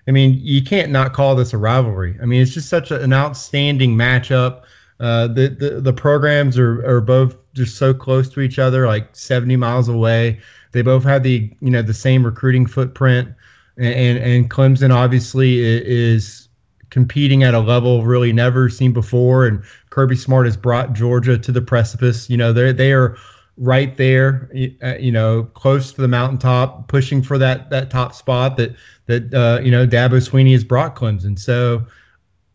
I 0.07 0.11
mean, 0.11 0.39
you 0.41 0.63
can't 0.63 0.91
not 0.91 1.13
call 1.13 1.37
this 1.37 1.53
a 1.53 1.59
rivalry. 1.59 2.17
I 2.23 2.25
mean, 2.25 2.41
it's 2.41 2.55
just 2.55 2.71
such 2.71 2.91
a, 2.91 3.01
an 3.03 3.13
outstanding 3.13 3.95
matchup. 3.95 4.63
Uh, 5.01 5.29
the, 5.29 5.49
the 5.49 5.81
the 5.81 5.93
programs 5.93 6.59
are 6.59 6.85
are 6.87 7.01
both 7.01 7.37
just 7.55 7.77
so 7.77 7.93
close 7.93 8.29
to 8.31 8.41
each 8.41 8.59
other, 8.59 8.87
like 8.87 9.15
70 9.15 9.57
miles 9.57 9.89
away. 9.89 10.41
They 10.73 10.83
both 10.83 11.05
have 11.05 11.23
the 11.23 11.53
you 11.61 11.71
know 11.71 11.83
the 11.83 11.95
same 11.95 12.25
recruiting 12.25 12.67
footprint, 12.67 13.29
and 13.77 14.19
and 14.19 14.51
Clemson 14.51 14.95
obviously 14.95 15.59
is 15.59 16.48
competing 16.91 17.43
at 17.43 17.55
a 17.55 17.61
level 17.61 18.05
really 18.05 18.33
never 18.33 18.69
seen 18.69 18.93
before. 18.93 19.47
And 19.47 19.63
Kirby 19.91 20.17
Smart 20.17 20.47
has 20.47 20.57
brought 20.57 20.93
Georgia 20.93 21.39
to 21.39 21.53
the 21.53 21.63
precipice. 21.63 22.29
You 22.29 22.37
know 22.37 22.53
they 22.53 22.73
they 22.73 22.93
are 22.93 23.17
right 23.59 23.97
there, 23.97 24.49
uh, 24.83 24.95
you 24.99 25.11
know, 25.11 25.45
close 25.55 25.93
to 25.93 26.01
the 26.01 26.09
mountaintop, 26.09 26.89
pushing 26.89 27.23
for 27.23 27.39
that 27.39 27.71
that 27.71 27.91
top 27.91 28.15
spot 28.15 28.57
that 28.57 28.75
that 29.07 29.35
uh, 29.35 29.61
you 29.63 29.71
know 29.71 29.87
Dabo 29.87 30.21
Swinney 30.21 30.53
has 30.53 30.65
brought 30.65 30.97
Clemson. 30.97 31.39
So 31.39 31.85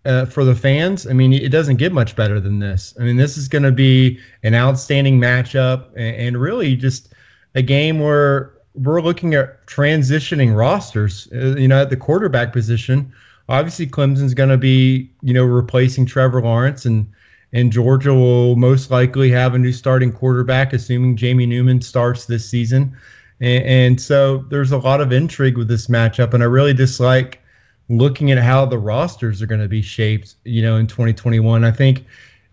uh, 0.05 0.25
for 0.25 0.43
the 0.43 0.55
fans, 0.55 1.07
I 1.07 1.13
mean, 1.13 1.33
it 1.33 1.49
doesn't 1.49 1.77
get 1.77 1.93
much 1.93 2.15
better 2.15 2.39
than 2.39 2.59
this. 2.59 2.93
I 2.99 3.03
mean, 3.03 3.17
this 3.17 3.37
is 3.37 3.47
going 3.47 3.63
to 3.63 3.71
be 3.71 4.19
an 4.43 4.53
outstanding 4.53 5.19
matchup 5.19 5.87
and, 5.95 6.15
and, 6.15 6.41
really 6.41 6.75
just 6.75 7.13
a 7.55 7.61
game 7.61 7.99
where 7.99 8.53
we're 8.73 9.01
looking 9.01 9.33
at 9.33 9.65
transitioning 9.65 10.55
rosters. 10.55 11.29
Uh, 11.33 11.55
you 11.55 11.67
know, 11.67 11.81
at 11.81 11.89
the 11.89 11.95
quarterback 11.95 12.51
position, 12.51 13.13
obviously 13.49 13.87
Clemson's 13.87 14.33
going 14.33 14.49
to 14.49 14.57
be 14.57 15.09
you 15.21 15.33
know 15.33 15.43
replacing 15.43 16.05
Trevor 16.05 16.41
Lawrence 16.41 16.85
and. 16.85 17.07
And 17.55 17.71
Georgia 17.71 18.15
will 18.15 18.55
most 18.55 18.89
likely 18.89 19.29
have 19.29 19.53
a 19.53 19.59
new 19.59 19.71
starting 19.71 20.11
quarterback, 20.11 20.73
assuming 20.73 21.15
Jamie 21.15 21.45
Newman 21.45 21.81
starts 21.81 22.25
this 22.25 22.49
season. 22.49 22.97
And, 23.41 23.63
and 23.65 24.01
so 24.01 24.39
there's 24.49 24.71
a 24.71 24.79
lot 24.79 25.01
of 25.01 25.11
intrigue 25.11 25.55
with 25.55 25.67
this 25.67 25.85
matchup. 25.85 26.33
And 26.33 26.41
I 26.41 26.47
really 26.47 26.73
dislike 26.73 27.43
looking 27.89 28.31
at 28.31 28.37
how 28.39 28.65
the 28.65 28.77
rosters 28.77 29.41
are 29.41 29.45
going 29.45 29.61
to 29.61 29.67
be 29.67 29.81
shaped, 29.81 30.35
you 30.45 30.61
know, 30.61 30.77
in 30.77 30.87
2021. 30.87 31.63
I 31.63 31.71
think, 31.71 32.05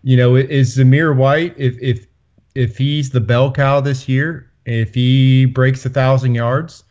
you 0.03 0.17
know, 0.17 0.35
is 0.35 0.77
Zamir 0.77 1.15
White 1.15 1.55
if 1.57 1.77
if 1.81 2.05
if 2.55 2.77
he's 2.77 3.09
the 3.09 3.21
bell 3.21 3.51
cow 3.51 3.81
this 3.81 4.07
year, 4.07 4.51
if 4.65 4.93
he 4.93 5.45
breaks 5.45 5.85
a 5.85 5.89
thousand 5.89 6.35
yards, 6.35 6.83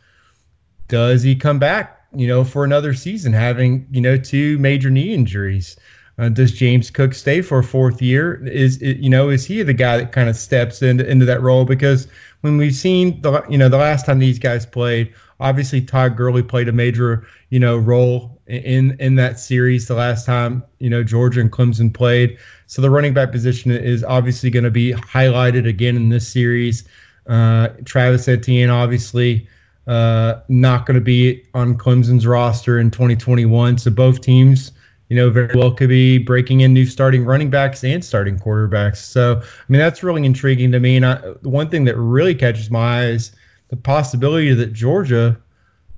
does 0.87 1.21
he 1.23 1.35
come 1.35 1.59
back, 1.59 2.00
you 2.13 2.27
know, 2.27 2.43
for 2.43 2.63
another 2.63 2.93
season, 2.93 3.33
having 3.33 3.87
you 3.91 4.01
know 4.01 4.17
two 4.17 4.57
major 4.59 4.89
knee 4.89 5.13
injuries? 5.13 5.77
Uh, 6.17 6.29
does 6.29 6.51
James 6.51 6.91
Cook 6.91 7.13
stay 7.13 7.41
for 7.41 7.59
a 7.59 7.63
fourth 7.63 8.01
year? 8.01 8.45
Is 8.45 8.81
it, 8.81 8.97
you 8.97 9.09
know 9.09 9.29
is 9.29 9.45
he 9.45 9.63
the 9.63 9.73
guy 9.73 9.97
that 9.97 10.11
kind 10.11 10.29
of 10.29 10.35
steps 10.35 10.81
into 10.81 11.09
into 11.09 11.25
that 11.25 11.41
role? 11.41 11.65
Because 11.65 12.07
when 12.41 12.57
we've 12.57 12.75
seen 12.75 13.21
the 13.21 13.43
you 13.49 13.57
know 13.57 13.69
the 13.69 13.77
last 13.77 14.05
time 14.05 14.19
these 14.19 14.39
guys 14.39 14.65
played, 14.65 15.13
obviously 15.39 15.81
Todd 15.81 16.17
Gurley 16.17 16.43
played 16.43 16.67
a 16.67 16.73
major 16.73 17.25
you 17.49 17.59
know 17.59 17.77
role 17.77 18.39
in 18.47 18.95
in 18.99 19.15
that 19.15 19.39
series 19.39 19.87
the 19.87 19.95
last 19.95 20.25
time 20.25 20.63
you 20.79 20.89
know 20.89 21.03
Georgia 21.03 21.39
and 21.39 21.51
Clemson 21.51 21.93
played. 21.93 22.37
So 22.67 22.81
the 22.81 22.89
running 22.89 23.13
back 23.13 23.31
position 23.31 23.71
is 23.71 24.03
obviously 24.03 24.49
going 24.49 24.63
to 24.63 24.71
be 24.71 24.93
highlighted 24.93 25.67
again 25.67 25.95
in 25.95 26.09
this 26.09 26.27
series. 26.27 26.83
Uh, 27.27 27.69
Travis 27.85 28.27
Etienne 28.27 28.69
obviously 28.69 29.47
uh, 29.87 30.41
not 30.47 30.85
going 30.85 30.95
to 30.95 31.01
be 31.01 31.43
on 31.53 31.77
Clemson's 31.77 32.27
roster 32.27 32.79
in 32.79 32.91
2021. 32.91 33.77
So 33.77 33.91
both 33.91 34.21
teams, 34.21 34.71
you 35.09 35.15
know, 35.15 35.29
very 35.29 35.53
well 35.55 35.71
could 35.71 35.89
be 35.89 36.17
breaking 36.17 36.61
in 36.61 36.73
new 36.73 36.85
starting 36.85 37.25
running 37.25 37.49
backs 37.49 37.83
and 37.83 38.03
starting 38.03 38.39
quarterbacks. 38.39 38.97
So 38.97 39.41
I 39.41 39.63
mean 39.67 39.79
that's 39.79 40.03
really 40.03 40.25
intriguing 40.25 40.71
to 40.71 40.79
me. 40.79 40.97
And 40.97 41.05
I, 41.05 41.15
one 41.41 41.69
thing 41.69 41.85
that 41.85 41.97
really 41.97 42.35
catches 42.35 42.69
my 42.69 43.01
eyes, 43.01 43.31
the 43.69 43.75
possibility 43.77 44.53
that 44.53 44.73
Georgia 44.73 45.37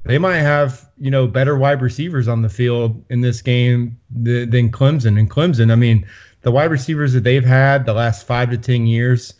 they 0.06 0.18
might 0.18 0.38
have 0.38 0.90
you 0.98 1.10
know 1.10 1.28
better 1.28 1.58
wide 1.58 1.82
receivers 1.82 2.28
on 2.28 2.42
the 2.42 2.50
field 2.50 3.04
in 3.10 3.22
this 3.22 3.42
game 3.42 3.98
than, 4.10 4.50
than 4.50 4.72
Clemson. 4.72 5.18
And 5.18 5.30
Clemson, 5.30 5.72
I 5.72 5.76
mean, 5.76 6.06
the 6.42 6.52
wide 6.52 6.72
receivers 6.72 7.14
that 7.14 7.24
they've 7.24 7.46
had 7.46 7.86
the 7.86 7.94
last 7.94 8.28
five 8.28 8.50
to 8.52 8.58
ten 8.58 8.86
years, 8.86 9.34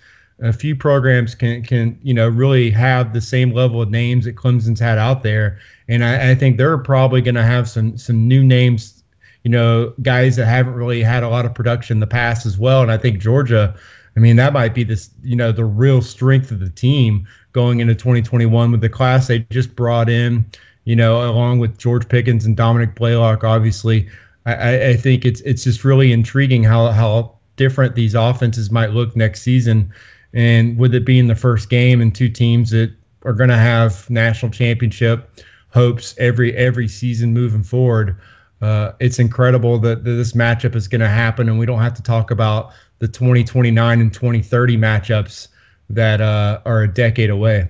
a 0.44 0.54
few 0.54 0.76
programs 0.76 1.34
can 1.34 1.64
can 1.64 1.98
you 2.04 2.14
know 2.14 2.28
really 2.28 2.70
have 2.70 3.14
the 3.14 3.22
same 3.22 3.54
level 3.54 3.82
of 3.82 3.90
names 3.90 4.26
that 4.26 4.36
Clemson's 4.36 4.80
had 4.80 4.98
out 4.98 5.24
there. 5.24 5.58
And 5.88 6.04
I, 6.04 6.32
I 6.32 6.36
think 6.36 6.58
they're 6.58 6.78
probably 6.78 7.22
going 7.22 7.36
to 7.36 7.44
have 7.44 7.68
some 7.70 7.98
some 7.98 8.28
new 8.28 8.44
names, 8.44 9.04
you 9.44 9.50
know, 9.52 9.94
guys 10.02 10.36
that 10.36 10.46
haven't 10.46 10.74
really 10.74 11.02
had 11.02 11.24
a 11.24 11.30
lot 11.30 11.46
of 11.46 11.56
production 11.56 11.98
in 11.98 12.02
the 12.02 12.08
past 12.08 12.46
as 12.46 12.58
well. 12.58 12.82
And 12.82 12.92
I 12.92 12.98
think 12.98 13.20
Georgia. 13.20 13.76
I 14.16 14.20
mean, 14.20 14.36
that 14.36 14.54
might 14.54 14.76
be 14.76 14.84
this, 14.84 15.10
you 15.24 15.36
know, 15.36 15.52
the 15.52 15.66
real 15.66 16.00
strength 16.00 16.52
of 16.52 16.60
the 16.60 16.70
team 16.70 17.28
going 17.52 17.80
into 17.80 17.96
2021 17.96 18.72
with 18.72 18.82
the 18.82 18.88
class 18.88 19.26
they 19.26 19.40
just 19.50 19.76
brought 19.76 20.08
in, 20.08 20.46
you 20.84 20.96
know, 20.96 21.28
along 21.28 21.58
with 21.58 21.80
George 21.80 22.08
Pickens 22.08 22.46
and 22.46 22.56
Dominick 22.56 22.94
Blaylock. 22.94 23.44
Obviously, 23.44 24.08
I, 24.46 24.90
I 24.90 24.98
think 24.98 25.26
it's 25.26 25.42
it's 25.42 25.64
just 25.64 25.84
really 25.84 26.12
intriguing 26.12 26.64
how 26.64 26.92
how 26.92 27.36
different 27.56 27.96
these 27.96 28.16
offenses 28.16 28.72
might 28.72 28.92
look 28.92 29.16
next 29.16 29.42
season, 29.42 29.92
and 30.34 30.78
with 30.78 30.94
it 30.96 31.06
being 31.06 31.28
the 31.28 31.36
first 31.36 31.70
game 31.70 32.02
and 32.02 32.14
two 32.14 32.30
teams 32.30 32.72
that 32.72 32.94
are 33.24 33.34
going 33.34 33.50
to 33.50 33.58
have 33.58 34.10
national 34.10 34.52
championship 34.52 35.30
hopes 35.70 36.16
every 36.18 36.56
every 36.56 36.88
season 36.88 37.34
moving 37.34 37.64
forward. 37.64 38.16
Uh, 38.62 38.94
it's 39.00 39.20
incredible 39.20 39.78
that, 39.80 40.06
that 40.06 40.12
this 40.12 40.34
matchup 40.34 40.76
is 40.76 40.88
going 40.88 41.02
to 41.02 41.08
happen, 41.08 41.50
and 41.50 41.60
we 41.60 41.66
don't 41.66 41.82
have 41.82 41.94
to 41.94 42.04
talk 42.04 42.32
about 42.32 42.72
the 43.00 43.08
2029 43.08 44.00
and 44.00 44.14
2030 44.14 44.78
matchups 44.78 45.50
that 45.90 46.22
uh, 46.22 46.62
are 46.66 46.84
a 46.84 46.88
decade 46.88 47.30
away. 47.30 47.68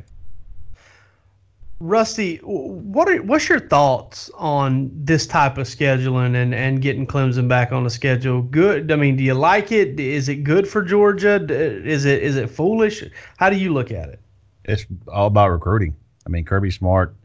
Rusty, 1.83 2.37
what 2.37 3.09
are 3.09 3.21
what's 3.23 3.49
your 3.49 3.59
thoughts 3.59 4.31
on 4.35 4.89
this 4.93 5.27
type 5.27 5.57
of 5.57 5.67
scheduling 5.67 6.33
and, 6.33 6.55
and 6.55 6.81
getting 6.81 7.05
Clemson 7.05 7.49
back 7.49 7.73
on 7.73 7.83
the 7.83 7.89
schedule? 7.89 8.41
Good. 8.41 8.89
I 8.89 8.95
mean, 8.95 9.17
do 9.17 9.23
you 9.23 9.33
like 9.33 9.73
it? 9.73 9.99
Is 9.99 10.29
it 10.29 10.45
good 10.45 10.65
for 10.65 10.81
Georgia? 10.81 11.45
Is 11.49 12.05
it 12.05 12.23
is 12.23 12.37
it 12.37 12.49
foolish? 12.49 13.03
How 13.35 13.49
do 13.49 13.57
you 13.57 13.73
look 13.73 13.91
at 13.91 14.07
it? 14.07 14.21
It's 14.63 14.85
all 15.09 15.27
about 15.27 15.49
recruiting. 15.49 15.93
I 16.25 16.29
mean, 16.29 16.45
Kirby 16.45 16.71
Smart 16.71 17.17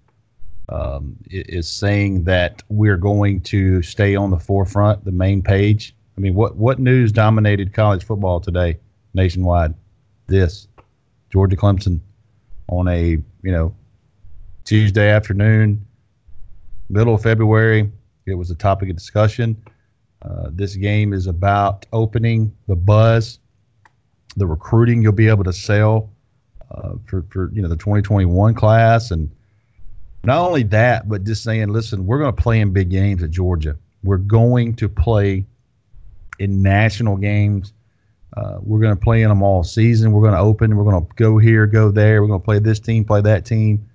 um, 0.71 1.17
is 1.31 1.69
saying 1.69 2.25
that 2.25 2.61
we're 2.69 2.97
going 2.97 3.43
to 3.43 3.81
stay 3.83 4.17
on 4.17 4.31
the 4.33 4.41
forefront, 4.41 5.05
the 5.05 5.13
main 5.13 5.41
page. 5.41 5.95
I 6.17 6.21
mean, 6.21 6.35
what 6.35 6.57
what 6.57 6.81
news 6.81 7.13
dominated 7.13 7.73
college 7.73 8.03
football 8.03 8.41
today 8.41 8.81
nationwide? 9.15 9.75
This 10.27 10.67
Georgia 11.31 11.55
Clemson 11.55 12.01
on 12.69 12.89
a 12.89 13.11
you 13.43 13.53
know 13.53 13.73
Tuesday 14.69 15.09
afternoon, 15.09 15.83
middle 16.91 17.15
of 17.15 17.23
February. 17.23 17.91
It 18.27 18.35
was 18.35 18.51
a 18.51 18.55
topic 18.55 18.91
of 18.91 18.97
discussion. 18.97 19.57
Uh, 20.21 20.51
this 20.51 20.77
game 20.77 21.15
is 21.15 21.27
about 21.27 21.87
opening 21.95 22.55
the 22.67 22.77
buzz, 22.77 23.39
the 24.37 24.47
recruiting 24.47 25.01
you'll 25.01 25.13
be 25.13 25.29
able 25.29 25.45
to 25.45 25.55
sell 25.55 26.11
uh, 26.71 26.97
for 27.07 27.25
for 27.31 27.51
you 27.55 27.63
know 27.63 27.69
the 27.69 27.79
2021 27.79 28.53
class, 28.53 29.11
and 29.11 29.31
not 30.23 30.47
only 30.47 30.65
that, 30.65 31.09
but 31.09 31.25
just 31.25 31.45
saying, 31.45 31.69
listen, 31.69 32.05
we're 32.05 32.19
going 32.19 32.37
to 32.37 32.43
play 32.43 32.61
in 32.61 32.71
big 32.71 32.91
games 32.91 33.23
at 33.23 33.31
Georgia. 33.31 33.75
We're 34.05 34.19
going 34.19 34.75
to 34.75 34.89
play 34.91 35.47
in 36.41 36.63
national 36.63 37.17
games 37.17 37.73
uh, 38.37 38.59
we're 38.61 38.81
going 38.81 38.95
to 38.95 39.01
play 39.01 39.23
in 39.23 39.31
them 39.31 39.43
all 39.43 39.65
season. 39.65 40.13
We're 40.13 40.21
going 40.21 40.35
to 40.35 40.39
open. 40.39 40.77
We're 40.77 40.85
going 40.85 41.05
to 41.05 41.13
go 41.17 41.39
here, 41.39 41.67
go 41.67 41.91
there. 41.91 42.21
We're 42.21 42.29
going 42.29 42.41
to 42.41 42.45
play 42.45 42.59
this 42.59 42.79
team, 42.79 43.05
play 43.05 43.21
that 43.23 43.45
team. 43.45 43.88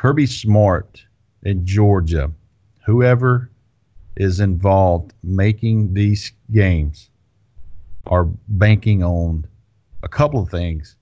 Kirby 0.00 0.24
Smart 0.24 1.04
in 1.42 1.66
Georgia, 1.66 2.32
whoever 2.86 3.50
is 4.16 4.40
involved 4.40 5.12
making 5.22 5.92
these 5.92 6.32
games 6.50 7.10
are 8.06 8.24
banking 8.48 9.04
on 9.04 9.44
a 10.02 10.08
couple 10.08 10.42
of 10.42 10.48
things, 10.48 10.96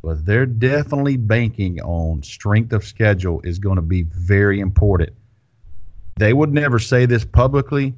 but 0.00 0.24
they're 0.24 0.46
definitely 0.46 1.16
banking 1.16 1.80
on 1.80 2.22
strength 2.22 2.72
of 2.72 2.84
schedule 2.84 3.40
is 3.42 3.58
going 3.58 3.74
to 3.74 3.82
be 3.82 4.04
very 4.04 4.60
important. 4.60 5.10
They 6.14 6.32
would 6.32 6.52
never 6.52 6.78
say 6.78 7.04
this 7.04 7.24
publicly, 7.24 7.94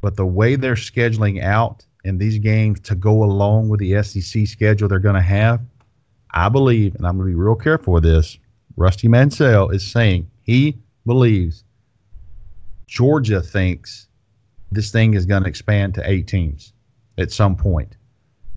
but 0.00 0.16
the 0.16 0.26
way 0.26 0.56
they're 0.56 0.74
scheduling 0.74 1.40
out 1.40 1.86
in 2.02 2.18
these 2.18 2.38
games 2.40 2.80
to 2.80 2.96
go 2.96 3.22
along 3.22 3.68
with 3.68 3.78
the 3.78 4.02
SEC 4.02 4.48
schedule 4.48 4.88
they're 4.88 4.98
going 4.98 5.14
to 5.14 5.20
have, 5.20 5.60
I 6.34 6.48
believe, 6.48 6.96
and 6.96 7.06
I'm 7.06 7.16
going 7.16 7.28
to 7.28 7.36
be 7.36 7.40
real 7.40 7.54
careful 7.54 7.92
with 7.92 8.02
this. 8.02 8.38
Rusty 8.76 9.08
Mansell 9.08 9.70
is 9.70 9.90
saying 9.90 10.30
he 10.42 10.76
believes 11.06 11.64
Georgia 12.86 13.40
thinks 13.40 14.08
this 14.70 14.90
thing 14.90 15.14
is 15.14 15.24
going 15.24 15.42
to 15.42 15.48
expand 15.48 15.94
to 15.94 16.10
eight 16.10 16.26
teams 16.26 16.74
at 17.16 17.32
some 17.32 17.56
point, 17.56 17.96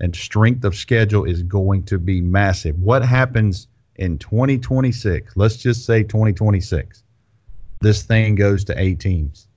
and 0.01 0.13
strength 0.13 0.65
of 0.65 0.75
schedule 0.75 1.23
is 1.23 1.41
going 1.43 1.83
to 1.83 1.97
be 1.97 2.19
massive. 2.19 2.77
What 2.79 3.03
happens 3.03 3.67
in 3.95 4.17
2026? 4.17 5.37
Let's 5.37 5.57
just 5.57 5.85
say 5.85 6.03
2026. 6.03 7.03
This 7.81 8.03
thing 8.03 8.35
goes 8.35 8.65
to 8.65 8.79
eight 8.79 8.99
teams. 8.99 9.47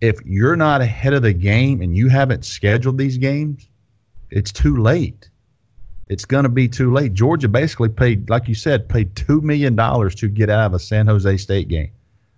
If 0.00 0.18
you're 0.24 0.56
not 0.56 0.80
ahead 0.80 1.14
of 1.14 1.22
the 1.22 1.32
game 1.32 1.80
and 1.80 1.96
you 1.96 2.08
haven't 2.08 2.44
scheduled 2.44 2.98
these 2.98 3.16
games, 3.16 3.68
it's 4.30 4.50
too 4.50 4.78
late 4.78 5.30
it's 6.08 6.24
going 6.24 6.42
to 6.42 6.48
be 6.48 6.68
too 6.68 6.92
late. 6.92 7.14
Georgia 7.14 7.48
basically 7.48 7.88
paid, 7.88 8.28
like 8.28 8.48
you 8.48 8.54
said, 8.54 8.88
paid 8.88 9.14
two 9.16 9.40
million 9.40 9.76
dollars 9.76 10.14
to 10.16 10.28
get 10.28 10.50
out 10.50 10.66
of 10.66 10.74
a 10.74 10.78
San 10.78 11.06
Jose 11.06 11.36
State 11.38 11.68
game. 11.68 11.90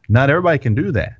Not 0.08 0.30
everybody 0.30 0.58
can 0.58 0.74
do 0.74 0.92
that. 0.92 1.16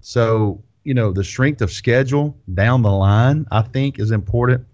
So 0.00 0.62
you 0.84 0.94
know 0.94 1.12
the 1.12 1.24
strength 1.24 1.60
of 1.62 1.70
schedule 1.70 2.36
down 2.54 2.82
the 2.82 2.90
line, 2.90 3.46
I 3.50 3.62
think, 3.62 3.98
is 3.98 4.10
important. 4.10 4.66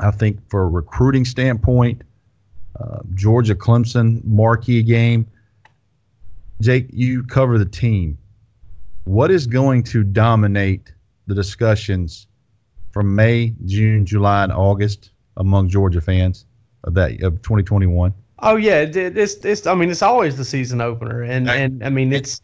I 0.00 0.10
think 0.10 0.38
for 0.50 0.64
a 0.64 0.68
recruiting 0.68 1.24
standpoint, 1.24 2.02
uh, 2.80 3.00
Georgia 3.14 3.54
Clemson 3.54 4.24
marquee 4.24 4.82
game. 4.82 5.26
Jake, 6.60 6.86
you 6.92 7.22
cover 7.24 7.58
the 7.58 7.64
team. 7.64 8.16
What 9.04 9.30
is 9.30 9.46
going 9.46 9.82
to 9.84 10.02
dominate 10.02 10.92
the 11.26 11.34
discussions 11.34 12.26
from 12.92 13.14
May, 13.14 13.54
June, 13.66 14.06
July, 14.06 14.44
and 14.44 14.52
August 14.52 15.10
among 15.36 15.68
Georgia 15.68 16.00
fans 16.00 16.46
of 16.84 16.94
that 16.94 17.22
of 17.22 17.42
2021? 17.42 18.14
Oh 18.40 18.56
yeah, 18.56 18.80
it's 18.80 19.44
it's. 19.44 19.66
I 19.66 19.74
mean, 19.74 19.90
it's 19.90 20.02
always 20.02 20.36
the 20.36 20.44
season 20.44 20.80
opener, 20.80 21.22
and 21.22 21.48
and 21.48 21.84
I 21.84 21.90
mean 21.90 22.12
it's. 22.12 22.40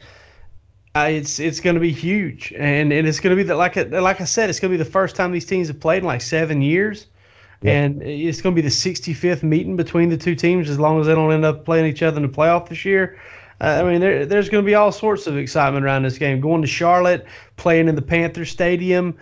Uh, 0.96 1.06
it's 1.08 1.38
it's 1.38 1.60
going 1.60 1.74
to 1.74 1.80
be 1.80 1.92
huge, 1.92 2.52
and, 2.58 2.92
and 2.92 3.06
it's 3.06 3.20
going 3.20 3.30
to 3.30 3.36
be 3.36 3.44
the, 3.44 3.54
like 3.54 3.76
I, 3.76 3.82
like 3.82 4.20
I 4.20 4.24
said, 4.24 4.50
it's 4.50 4.58
going 4.58 4.72
to 4.72 4.76
be 4.76 4.82
the 4.82 4.90
first 4.90 5.14
time 5.14 5.30
these 5.30 5.44
teams 5.44 5.68
have 5.68 5.78
played 5.78 5.98
in 5.98 6.04
like 6.04 6.20
seven 6.20 6.60
years, 6.60 7.06
yeah. 7.62 7.82
and 7.82 8.02
it's 8.02 8.42
going 8.42 8.56
to 8.56 8.60
be 8.60 8.68
the 8.68 8.74
65th 8.74 9.44
meeting 9.44 9.76
between 9.76 10.08
the 10.08 10.16
two 10.16 10.34
teams 10.34 10.68
as 10.68 10.80
long 10.80 11.00
as 11.00 11.06
they 11.06 11.14
don't 11.14 11.32
end 11.32 11.44
up 11.44 11.64
playing 11.64 11.86
each 11.86 12.02
other 12.02 12.16
in 12.16 12.24
the 12.24 12.28
playoff 12.28 12.68
this 12.68 12.84
year. 12.84 13.20
Uh, 13.60 13.82
I 13.84 13.88
mean, 13.88 14.00
there, 14.00 14.26
there's 14.26 14.48
going 14.48 14.64
to 14.64 14.66
be 14.66 14.74
all 14.74 14.90
sorts 14.90 15.28
of 15.28 15.36
excitement 15.36 15.84
around 15.84 16.02
this 16.02 16.18
game. 16.18 16.40
Going 16.40 16.62
to 16.62 16.66
Charlotte, 16.66 17.24
playing 17.56 17.88
in 17.88 17.94
the 17.94 18.02
Panther 18.02 18.44
Stadium, 18.44 19.16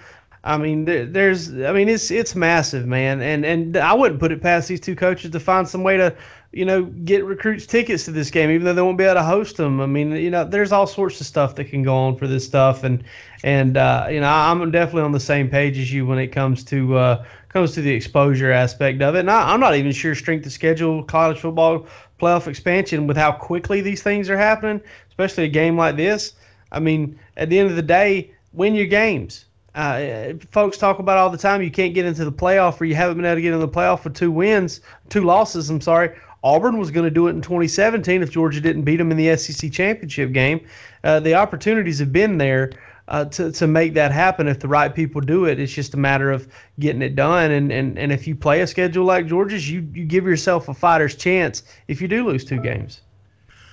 I 0.45 0.57
mean, 0.57 0.85
there, 0.85 1.05
there's, 1.05 1.53
I 1.53 1.73
mean, 1.73 1.89
it's 1.89 2.11
it's 2.11 2.37
massive, 2.37 2.87
man, 2.87 3.21
and 3.21 3.45
and 3.45 3.77
I 3.77 3.93
wouldn't 3.93 4.21
put 4.21 4.31
it 4.31 4.41
past 4.41 4.69
these 4.69 4.81
two 4.81 4.95
coaches 4.95 5.33
to 5.33 5.41
find 5.41 5.69
some 5.69 5.83
way 5.83 5.97
to, 5.97 6.15
you 6.53 6.65
know, 6.65 6.85
get 6.85 7.25
recruits 7.25 7.67
tickets 7.67 8.05
to 8.05 8.13
this 8.13 8.31
game, 8.31 8.51
even 8.51 8.65
though 8.65 8.73
they 8.73 8.83
won't 8.83 8.97
be 8.99 9.05
able 9.05 9.15
to 9.15 9.25
host 9.25 9.57
them. 9.57 9.81
I 9.81 9.87
mean, 9.87 10.13
you 10.13 10.31
know, 10.31 10.45
there's 10.45 10.71
all 10.71 10.87
sorts 10.87 11.21
of 11.21 11.27
stuff 11.27 11.57
that 11.57 11.65
can 11.65 11.83
go 11.83 11.95
on 11.95 12.17
for 12.17 12.29
this 12.29 12.47
stuff, 12.47 12.85
and 12.85 13.03
and 13.43 13.77
uh, 13.77 14.07
you 14.11 14.21
know, 14.21 14.29
I'm 14.29 14.71
definitely 14.71 15.03
on 15.03 15.13
the 15.13 15.21
same 15.21 15.51
page 15.51 15.77
as 15.77 15.93
you 15.93 16.07
when 16.07 16.19
it 16.19 16.29
comes 16.29 16.63
to 16.65 16.97
uh, 16.97 17.25
comes 17.49 17.73
to 17.75 17.81
the 17.81 17.91
exposure 17.91 18.53
aspect 18.53 19.03
of 19.03 19.17
it. 19.17 19.21
And 19.21 19.31
I, 19.31 19.53
I'm 19.53 19.61
not 19.61 19.75
even 19.75 19.91
sure 19.91 20.15
strength 20.15 20.47
of 20.47 20.53
schedule, 20.53 21.03
college 21.03 21.41
football 21.41 21.87
playoff 22.21 22.47
expansion, 22.47 23.09
with 23.09 23.17
how 23.17 23.33
quickly 23.33 23.81
these 23.81 24.05
things 24.05 24.31
are 24.31 24.39
happening, 24.39 24.81
especially 25.09 25.45
a 25.45 25.49
game 25.49 25.77
like 25.77 25.97
this. 25.97 26.35
I 26.71 26.79
mean, 26.79 27.19
at 27.37 27.49
the 27.49 27.59
end 27.59 27.71
of 27.71 27.77
the 27.77 27.83
day, 27.83 28.31
win 28.53 28.77
your 28.77 28.87
games 28.87 29.47
uh, 29.75 30.33
folks 30.51 30.79
talk 30.79 30.99
about 30.99 31.19
all 31.19 31.31
the 31.31 31.39
time 31.39 31.63
you 31.63 31.71
can't 31.71 31.95
get 31.95 32.07
into 32.07 32.25
the 32.25 32.33
playoff 32.33 32.81
or 32.81 32.85
you 32.85 32.95
haven't 32.95 33.17
been 33.17 33.27
able 33.27 33.37
to 33.37 33.43
get 33.43 33.53
into 33.53 33.65
the 33.65 33.73
playoff 33.73 34.05
with 34.05 34.15
two 34.15 34.31
wins, 34.31 34.81
two 35.09 35.23
losses. 35.23 35.71
I'm 35.71 35.81
sorry. 35.81 36.17
Auburn 36.43 36.79
was 36.79 36.91
going 36.91 37.05
to 37.05 37.11
do 37.11 37.27
it 37.27 37.31
in 37.31 37.43
2017 37.43 38.23
if 38.23 38.31
Georgia 38.31 38.61
didn't 38.61 38.83
beat 38.83 38.97
them 38.97 39.11
in 39.11 39.17
the 39.17 39.37
SEC 39.37 39.71
championship 39.73 40.33
game. 40.33 40.65
Uh, 41.05 41.21
the 41.21 41.35
opportunities 41.35 41.99
have 41.99 42.13
been 42.13 42.39
there 42.39 42.73
uh, 43.09 43.25
to, 43.27 43.51
to 43.53 43.67
make 43.67 43.95
that 43.95 44.13
happen 44.13 44.47
if 44.47 44.61
the 44.61 44.69
right 44.69 44.95
people 44.95 45.21
do 45.21 45.47
it. 45.47 45.59
It's 45.59 45.73
just 45.73 45.95
a 45.95 45.97
matter 45.97 46.31
of 46.31 46.49
getting 46.79 47.03
it 47.03 47.17
done. 47.17 47.51
And, 47.51 47.73
and, 47.73 47.99
and 47.99 48.13
if 48.13 48.27
you 48.27 48.35
play 48.37 48.61
a 48.61 48.67
schedule 48.67 49.05
like 49.05 49.27
Georgia's, 49.27 49.69
you, 49.71 49.89
you 49.93 50.05
give 50.05 50.25
yourself 50.25 50.69
a 50.69 50.75
fighter's 50.75 51.17
chance 51.17 51.65
if 51.89 52.01
you 52.01 52.09
do 52.09 52.27
lose 52.27 52.45
two 52.45 52.61
games. 52.61 53.03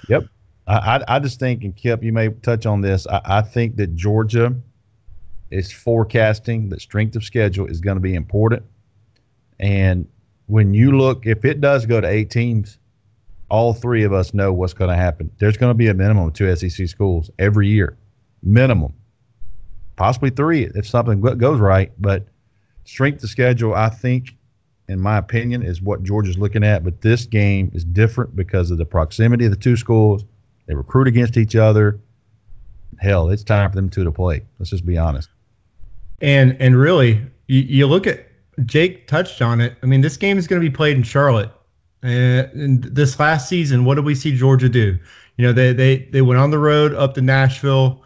Yep. 0.10 0.24
I, 0.68 0.74
I, 0.74 1.16
I 1.16 1.20
just 1.20 1.40
think, 1.40 1.64
and 1.64 1.76
Kip, 1.76 2.04
you 2.04 2.12
may 2.12 2.30
touch 2.30 2.66
on 2.66 2.82
this, 2.82 3.06
I, 3.08 3.22
I 3.26 3.42
think 3.42 3.76
that 3.78 3.96
Georgia– 3.96 4.56
is 5.56 5.72
forecasting 5.72 6.70
that 6.70 6.82
strength 6.82 7.16
of 7.16 7.24
schedule 7.24 7.66
is 7.66 7.80
going 7.80 7.96
to 7.96 8.02
be 8.02 8.14
important. 8.14 8.64
And 9.60 10.08
when 10.48 10.74
you 10.74 10.98
look, 10.98 11.26
if 11.26 11.46
it 11.46 11.62
does 11.62 11.86
go 11.86 12.02
to 12.02 12.08
eight 12.08 12.30
teams, 12.30 12.78
all 13.50 13.74
three 13.74 14.04
of 14.04 14.12
us 14.12 14.34
know 14.34 14.52
what's 14.52 14.74
going 14.74 14.90
to 14.90 14.96
happen. 14.96 15.32
There's 15.38 15.56
going 15.56 15.70
to 15.70 15.76
be 15.76 15.88
a 15.88 15.94
minimum 15.94 16.28
of 16.28 16.34
two 16.34 16.54
SEC 16.56 16.88
schools 16.90 17.30
every 17.40 17.68
year, 17.68 17.98
minimum, 18.44 18.94
possibly 19.96 20.30
three 20.30 20.66
if 20.76 20.88
something 20.88 21.22
goes 21.22 21.60
right. 21.60 21.92
But 22.00 22.28
strength 22.84 23.24
of 23.24 23.30
schedule, 23.30 23.74
I 23.74 23.90
think, 23.90 24.36
in 24.90 25.00
my 25.00 25.18
opinion, 25.18 25.64
is 25.64 25.82
what 25.82 26.04
Georgia's 26.04 26.38
looking 26.38 26.64
at. 26.64 26.84
But 26.84 27.02
this 27.02 27.26
game 27.26 27.72
is 27.74 27.86
different 27.86 28.36
because 28.36 28.72
of 28.72 28.78
the 28.78 28.86
proximity 28.86 29.46
of 29.46 29.52
the 29.52 29.58
two 29.58 29.78
schools. 29.78 30.26
They 30.66 30.76
recruit 30.76 31.08
against 31.08 31.38
each 31.38 31.56
other. 31.56 32.02
Hell, 33.00 33.30
it's 33.30 33.44
time 33.44 33.70
for 33.70 33.76
them 33.76 33.90
two 33.90 34.04
to 34.04 34.12
play. 34.12 34.44
Let's 34.60 34.72
just 34.72 34.86
be 34.86 34.98
honest. 34.98 35.30
And 36.22 36.56
and 36.60 36.78
really, 36.78 37.22
you, 37.48 37.62
you 37.62 37.88
look 37.88 38.08
at 38.08 38.28
Jake 38.66 39.08
touched 39.08 39.42
on 39.42 39.62
it. 39.62 39.76
I 39.84 39.86
mean, 39.86 40.02
this 40.02 40.18
game 40.18 40.38
is 40.38 40.48
going 40.48 40.62
to 40.62 40.68
be 40.68 40.74
played 40.74 40.98
in 40.98 41.04
Charlotte. 41.04 41.52
Uh, 42.04 42.48
and 42.54 42.84
this 42.84 43.20
last 43.20 43.50
season, 43.50 43.84
what 43.84 43.96
did 43.96 44.06
we 44.06 44.16
see 44.16 44.36
Georgia 44.36 44.70
do? 44.70 44.98
You 45.38 45.46
know, 45.46 45.54
they 45.54 45.74
they 45.74 45.98
they 46.12 46.22
went 46.22 46.40
on 46.40 46.52
the 46.52 46.60
road 46.60 46.94
up 46.94 47.14
to 47.16 47.22
Nashville. 47.22 48.04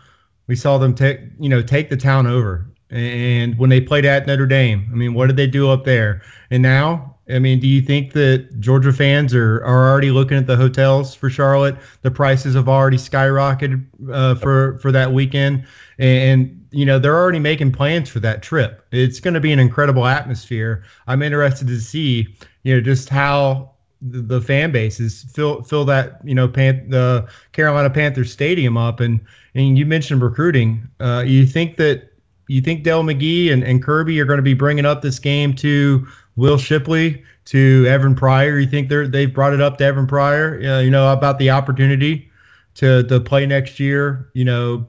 We 0.47 0.55
saw 0.55 0.77
them 0.77 0.95
take 0.95 1.19
you 1.39 1.49
know 1.49 1.61
take 1.61 1.89
the 1.89 1.97
town 1.97 2.25
over. 2.25 2.65
And 2.91 3.57
when 3.59 3.69
they 3.69 3.81
played 3.81 4.05
at 4.05 4.25
Notre 4.25 4.47
Dame, 4.47 4.87
I 4.91 4.95
mean, 4.95 5.13
what 5.13 5.27
did 5.27 5.35
they 5.37 5.45
do 5.45 5.69
up 5.69 5.85
there? 5.85 6.23
And 6.49 6.63
now, 6.63 7.15
I 7.29 7.37
mean, 7.37 7.59
do 7.59 7.67
you 7.67 7.81
think 7.81 8.13
that 8.13 8.59
Georgia 8.59 8.91
fans 8.91 9.35
are, 9.35 9.63
are 9.63 9.91
already 9.91 10.09
looking 10.09 10.37
at 10.37 10.47
the 10.47 10.55
hotels 10.55 11.13
for 11.13 11.29
Charlotte? 11.29 11.77
The 12.01 12.09
prices 12.09 12.55
have 12.55 12.67
already 12.67 12.97
skyrocketed 12.97 13.85
uh, 14.11 14.35
for 14.35 14.79
for 14.79 14.91
that 14.91 15.13
weekend, 15.13 15.65
and 15.99 16.58
you 16.71 16.85
know 16.85 16.99
they're 16.99 17.17
already 17.17 17.39
making 17.39 17.71
plans 17.71 18.09
for 18.09 18.19
that 18.19 18.41
trip. 18.41 18.85
It's 18.91 19.19
going 19.19 19.33
to 19.33 19.39
be 19.39 19.51
an 19.51 19.59
incredible 19.59 20.05
atmosphere. 20.05 20.83
I'm 21.07 21.21
interested 21.21 21.67
to 21.67 21.79
see 21.79 22.35
you 22.63 22.75
know 22.75 22.81
just 22.81 23.09
how 23.09 23.71
the, 24.01 24.41
fan 24.41 24.71
bases 24.71 25.25
fill 25.33 25.63
fill 25.63 25.85
that 25.85 26.19
you 26.23 26.35
know 26.35 26.47
Pan, 26.47 26.89
the 26.89 27.27
Carolina 27.51 27.89
Panthers 27.89 28.31
stadium 28.31 28.77
up. 28.77 28.99
And 28.99 29.19
and 29.55 29.77
you 29.77 29.85
mentioned 29.85 30.21
recruiting. 30.21 30.87
Uh, 30.99 31.23
you 31.25 31.45
think 31.45 31.77
that 31.77 32.11
you 32.47 32.61
think 32.61 32.83
Dell 32.83 33.03
McGee 33.03 33.51
and, 33.51 33.63
and 33.63 33.83
Kirby 33.83 34.19
are 34.19 34.25
going 34.25 34.37
to 34.37 34.43
be 34.43 34.53
bringing 34.53 34.85
up 34.85 35.01
this 35.01 35.19
game 35.19 35.55
to 35.57 36.07
Will 36.35 36.57
Shipley 36.57 37.23
to 37.45 37.85
Evan 37.87 38.15
Pryor? 38.15 38.59
You 38.59 38.67
think 38.67 38.89
they're 38.89 39.07
they've 39.07 39.33
brought 39.33 39.53
it 39.53 39.61
up 39.61 39.77
to 39.79 39.85
Evan 39.85 40.07
Pryor? 40.07 40.59
Uh, 40.63 40.79
you 40.79 40.89
know 40.89 41.11
about 41.11 41.39
the 41.39 41.49
opportunity 41.49 42.29
to 42.75 43.03
to 43.03 43.19
play 43.19 43.45
next 43.45 43.79
year. 43.79 44.29
You 44.33 44.45
know 44.45 44.87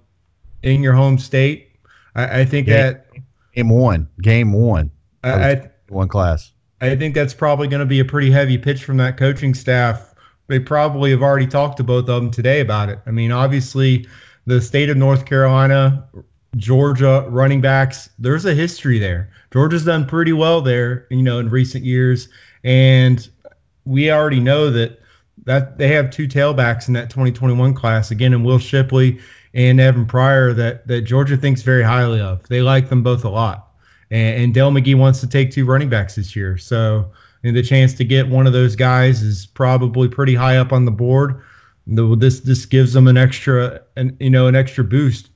in 0.62 0.82
your 0.82 0.92
home 0.92 1.18
state 1.18 1.69
I, 2.14 2.40
I 2.40 2.44
think 2.44 2.66
game, 2.66 2.76
that 2.76 3.06
game 3.54 3.68
one, 3.68 4.08
game 4.22 4.52
one, 4.52 4.90
I, 5.22 5.50
I 5.50 5.70
one 5.88 6.08
class. 6.08 6.52
I 6.80 6.96
think 6.96 7.14
that's 7.14 7.34
probably 7.34 7.68
going 7.68 7.80
to 7.80 7.86
be 7.86 8.00
a 8.00 8.04
pretty 8.04 8.30
heavy 8.30 8.56
pitch 8.56 8.84
from 8.84 8.96
that 8.98 9.16
coaching 9.16 9.54
staff. 9.54 10.14
They 10.48 10.58
probably 10.58 11.10
have 11.10 11.22
already 11.22 11.46
talked 11.46 11.76
to 11.76 11.84
both 11.84 12.08
of 12.08 12.22
them 12.22 12.30
today 12.30 12.60
about 12.60 12.88
it. 12.88 12.98
I 13.06 13.10
mean, 13.10 13.30
obviously, 13.32 14.06
the 14.46 14.60
state 14.60 14.88
of 14.88 14.96
North 14.96 15.26
Carolina, 15.26 16.08
Georgia 16.56 17.26
running 17.28 17.60
backs, 17.60 18.08
there's 18.18 18.46
a 18.46 18.54
history 18.54 18.98
there. 18.98 19.30
Georgia's 19.52 19.84
done 19.84 20.06
pretty 20.06 20.32
well 20.32 20.60
there, 20.60 21.06
you 21.10 21.22
know, 21.22 21.38
in 21.38 21.50
recent 21.50 21.84
years, 21.84 22.28
and 22.64 23.28
we 23.84 24.10
already 24.10 24.40
know 24.40 24.70
that 24.70 25.00
that 25.44 25.78
they 25.78 25.88
have 25.88 26.10
two 26.10 26.28
tailbacks 26.28 26.86
in 26.86 26.94
that 26.94 27.08
2021 27.10 27.72
class 27.74 28.10
again, 28.10 28.34
and 28.34 28.44
Will 28.44 28.58
Shipley 28.58 29.18
and 29.54 29.80
Evan 29.80 30.06
Pryor 30.06 30.52
that 30.54 30.86
that 30.86 31.02
Georgia 31.02 31.36
thinks 31.36 31.62
very 31.62 31.82
highly 31.82 32.20
of. 32.20 32.46
They 32.48 32.62
like 32.62 32.88
them 32.88 33.02
both 33.02 33.24
a 33.24 33.30
lot, 33.30 33.72
and, 34.10 34.44
and 34.44 34.54
Dell 34.54 34.70
McGee 34.70 34.96
wants 34.96 35.20
to 35.20 35.26
take 35.26 35.50
two 35.50 35.64
running 35.64 35.88
backs 35.88 36.14
this 36.14 36.34
year. 36.36 36.56
So 36.58 37.10
and 37.42 37.56
the 37.56 37.62
chance 37.62 37.94
to 37.94 38.04
get 38.04 38.28
one 38.28 38.46
of 38.46 38.52
those 38.52 38.76
guys 38.76 39.22
is 39.22 39.46
probably 39.46 40.08
pretty 40.08 40.34
high 40.34 40.58
up 40.58 40.72
on 40.72 40.84
the 40.84 40.90
board. 40.90 41.42
This 41.86 42.40
this 42.40 42.66
gives 42.66 42.92
them 42.92 43.08
an 43.08 43.16
extra, 43.16 43.80
and 43.96 44.16
you 44.20 44.30
know, 44.30 44.46
an 44.46 44.54
extra 44.54 44.84
boost 44.84 45.30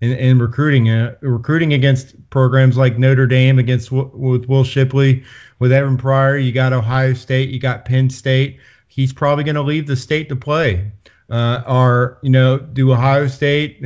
in, 0.00 0.12
in 0.12 0.38
recruiting. 0.38 0.88
Uh, 0.88 1.16
recruiting 1.20 1.72
against 1.72 2.14
programs 2.30 2.76
like 2.76 2.98
Notre 2.98 3.26
Dame, 3.26 3.58
against 3.58 3.90
with 3.90 4.46
Will 4.46 4.64
Shipley, 4.64 5.24
with 5.58 5.72
Evan 5.72 5.96
Pryor. 5.96 6.38
You 6.38 6.52
got 6.52 6.72
Ohio 6.72 7.12
State, 7.12 7.50
you 7.50 7.58
got 7.58 7.84
Penn 7.84 8.08
State. 8.08 8.58
He's 8.86 9.12
probably 9.12 9.44
going 9.44 9.54
to 9.56 9.62
leave 9.62 9.86
the 9.86 9.96
state 9.96 10.28
to 10.28 10.36
play 10.36 10.90
uh, 11.30 11.62
are 11.66 12.18
you 12.22 12.30
know 12.30 12.58
do 12.58 12.92
Ohio 12.92 13.26
State 13.26 13.82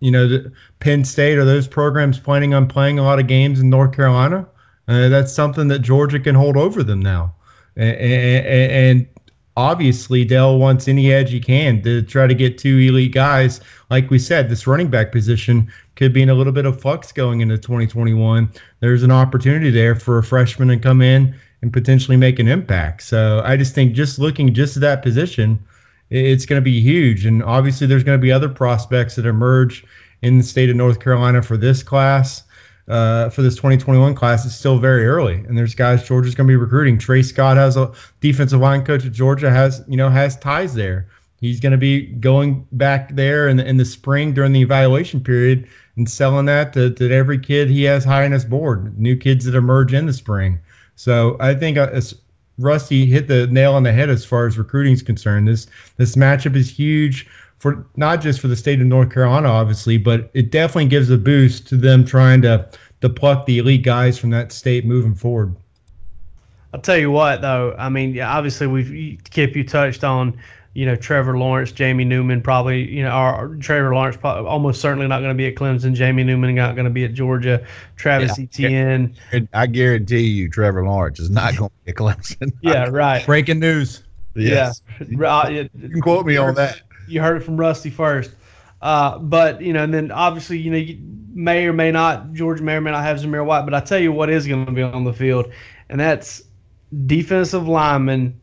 you 0.00 0.10
know, 0.10 0.42
Penn 0.80 1.04
State 1.04 1.38
are 1.38 1.44
those 1.44 1.68
programs 1.68 2.18
planning 2.18 2.54
on 2.54 2.66
playing 2.66 2.98
a 2.98 3.02
lot 3.02 3.20
of 3.20 3.26
games 3.26 3.60
in 3.60 3.70
North 3.70 3.92
Carolina, 3.92 4.46
uh, 4.88 5.08
that's 5.08 5.32
something 5.32 5.68
that 5.68 5.80
Georgia 5.80 6.18
can 6.18 6.34
hold 6.34 6.56
over 6.56 6.82
them 6.82 7.00
now. 7.00 7.34
And, 7.76 7.96
and, 7.96 8.72
and 8.72 9.06
obviously, 9.56 10.24
Dell 10.24 10.58
wants 10.58 10.88
any 10.88 11.12
edge 11.12 11.30
he 11.30 11.38
can 11.38 11.82
to 11.82 12.02
try 12.02 12.26
to 12.26 12.34
get 12.34 12.58
two 12.58 12.78
elite 12.78 13.12
guys. 13.12 13.60
Like 13.90 14.10
we 14.10 14.18
said, 14.18 14.48
this 14.48 14.66
running 14.66 14.88
back 14.88 15.12
position 15.12 15.70
could 15.96 16.12
be 16.14 16.22
in 16.22 16.30
a 16.30 16.34
little 16.34 16.52
bit 16.52 16.64
of 16.64 16.80
flux 16.80 17.12
going 17.12 17.42
into 17.42 17.58
2021. 17.58 18.50
There's 18.80 19.02
an 19.02 19.12
opportunity 19.12 19.70
there 19.70 19.94
for 19.94 20.18
a 20.18 20.24
freshman 20.24 20.68
to 20.68 20.78
come 20.78 21.02
in 21.02 21.34
and 21.60 21.72
potentially 21.72 22.16
make 22.16 22.38
an 22.38 22.48
impact. 22.48 23.02
So 23.02 23.42
I 23.44 23.58
just 23.58 23.74
think 23.74 23.92
just 23.92 24.18
looking 24.18 24.54
just 24.54 24.78
at 24.78 24.80
that 24.80 25.02
position, 25.02 25.62
it's 26.10 26.46
going 26.46 26.60
to 26.60 26.64
be 26.64 26.80
huge. 26.80 27.24
And 27.24 27.42
obviously, 27.42 27.86
there's 27.86 28.04
going 28.04 28.18
to 28.18 28.22
be 28.22 28.32
other 28.32 28.48
prospects 28.48 29.16
that 29.16 29.26
emerge 29.26 29.84
in 30.22 30.38
the 30.38 30.44
state 30.44 30.70
of 30.70 30.76
North 30.76 31.00
Carolina 31.00 31.42
for 31.42 31.56
this 31.56 31.82
class. 31.82 32.44
Uh, 32.88 33.30
for 33.30 33.42
this 33.42 33.54
2021 33.54 34.16
class, 34.16 34.44
it's 34.44 34.56
still 34.56 34.78
very 34.78 35.06
early, 35.06 35.34
and 35.34 35.56
there's 35.56 35.76
guys 35.76 36.02
Georgia's 36.02 36.34
going 36.34 36.48
to 36.48 36.50
be 36.50 36.56
recruiting. 36.56 36.98
Tray 36.98 37.22
Scott 37.22 37.56
has 37.56 37.76
a 37.76 37.92
defensive 38.20 38.58
line 38.58 38.84
coach 38.84 39.06
at 39.06 39.12
Georgia, 39.12 39.48
has 39.48 39.84
you 39.86 39.96
know 39.96 40.08
has 40.08 40.36
ties 40.36 40.74
there. 40.74 41.06
He's 41.40 41.60
going 41.60 41.72
to 41.72 41.78
be 41.78 42.06
going 42.06 42.66
back 42.72 43.14
there 43.14 43.48
in 43.48 43.58
the, 43.58 43.66
in 43.66 43.76
the 43.76 43.84
spring 43.84 44.34
during 44.34 44.52
the 44.52 44.60
evaluation 44.60 45.20
period 45.20 45.68
and 45.96 46.08
selling 46.08 46.46
that 46.46 46.72
to, 46.74 46.90
to 46.90 47.12
every 47.12 47.38
kid 47.38 47.68
he 47.68 47.84
has 47.84 48.04
high 48.04 48.24
on 48.24 48.32
his 48.32 48.44
board. 48.44 48.98
New 48.98 49.16
kids 49.16 49.44
that 49.44 49.54
emerge 49.54 49.94
in 49.94 50.06
the 50.06 50.12
spring. 50.12 50.58
So 50.96 51.36
I 51.40 51.54
think 51.54 51.78
uh, 51.78 51.90
Rusty 52.60 53.06
hit 53.06 53.28
the 53.28 53.46
nail 53.48 53.74
on 53.74 53.82
the 53.82 53.92
head 53.92 54.10
as 54.10 54.24
far 54.24 54.46
as 54.46 54.58
recruiting 54.58 54.92
is 54.92 55.02
concerned. 55.02 55.48
This 55.48 55.66
this 55.96 56.16
matchup 56.16 56.56
is 56.56 56.70
huge 56.70 57.26
for 57.58 57.86
not 57.96 58.20
just 58.20 58.40
for 58.40 58.48
the 58.48 58.56
state 58.56 58.80
of 58.80 58.86
North 58.86 59.12
Carolina, 59.12 59.48
obviously, 59.48 59.98
but 59.98 60.30
it 60.34 60.50
definitely 60.50 60.86
gives 60.86 61.10
a 61.10 61.18
boost 61.18 61.66
to 61.68 61.76
them 61.76 62.04
trying 62.04 62.42
to 62.42 62.68
to 63.00 63.08
pluck 63.08 63.46
the 63.46 63.58
elite 63.58 63.82
guys 63.82 64.18
from 64.18 64.30
that 64.30 64.52
state 64.52 64.84
moving 64.84 65.14
forward. 65.14 65.54
I'll 66.72 66.80
tell 66.80 66.98
you 66.98 67.10
what, 67.10 67.40
though. 67.40 67.74
I 67.78 67.88
mean, 67.88 68.20
obviously, 68.20 68.66
we've 68.66 69.18
Kip. 69.24 69.56
You 69.56 69.64
touched 69.64 70.04
on 70.04 70.38
you 70.72 70.86
know, 70.86 70.94
Trevor 70.94 71.36
Lawrence, 71.36 71.72
Jamie 71.72 72.04
Newman 72.04 72.42
probably, 72.42 72.88
you 72.88 73.02
know, 73.02 73.10
or 73.10 73.56
Trevor 73.56 73.92
Lawrence 73.94 74.16
probably, 74.16 74.48
almost 74.48 74.80
certainly 74.80 75.08
not 75.08 75.18
going 75.18 75.30
to 75.30 75.34
be 75.34 75.46
at 75.46 75.56
Clemson. 75.56 75.94
Jamie 75.94 76.22
Newman 76.22 76.54
not 76.54 76.76
going 76.76 76.84
to 76.84 76.90
be 76.90 77.04
at 77.04 77.12
Georgia. 77.12 77.64
Travis 77.96 78.38
yeah, 78.38 78.44
Etienne. 78.44 79.14
I 79.52 79.66
guarantee 79.66 80.20
you, 80.20 80.48
Trevor 80.48 80.84
Lawrence 80.84 81.18
is 81.18 81.30
not 81.30 81.56
going 81.56 81.70
to 81.70 81.84
be 81.84 81.90
at 81.90 81.96
Clemson. 81.96 82.52
yeah, 82.62 82.84
right. 82.90 83.26
Breaking 83.26 83.58
news. 83.58 84.04
Yes. 84.34 84.82
Yeah. 85.00 85.48
you 85.50 85.68
can 85.68 86.00
quote 86.00 86.24
me 86.24 86.36
on 86.36 86.54
that. 86.54 86.82
You 87.08 87.20
heard 87.20 87.42
it 87.42 87.44
from 87.44 87.56
Rusty 87.56 87.90
first. 87.90 88.30
Uh, 88.80 89.18
but, 89.18 89.60
you 89.60 89.72
know, 89.72 89.82
and 89.82 89.92
then 89.92 90.12
obviously, 90.12 90.58
you 90.58 90.70
know, 90.70 90.76
you 90.76 90.98
may 91.32 91.66
or 91.66 91.72
may 91.72 91.90
not, 91.90 92.32
Georgia 92.32 92.62
may 92.62 92.74
or 92.74 92.80
may 92.80 92.92
not 92.92 93.02
have 93.02 93.18
Zamir 93.18 93.44
White, 93.44 93.62
but 93.62 93.74
I 93.74 93.80
tell 93.80 93.98
you 93.98 94.12
what 94.12 94.30
is 94.30 94.46
going 94.46 94.66
to 94.66 94.72
be 94.72 94.82
on 94.82 95.04
the 95.04 95.12
field, 95.12 95.50
and 95.88 96.00
that's 96.00 96.42
defensive 97.06 97.68
lineman 97.68 98.40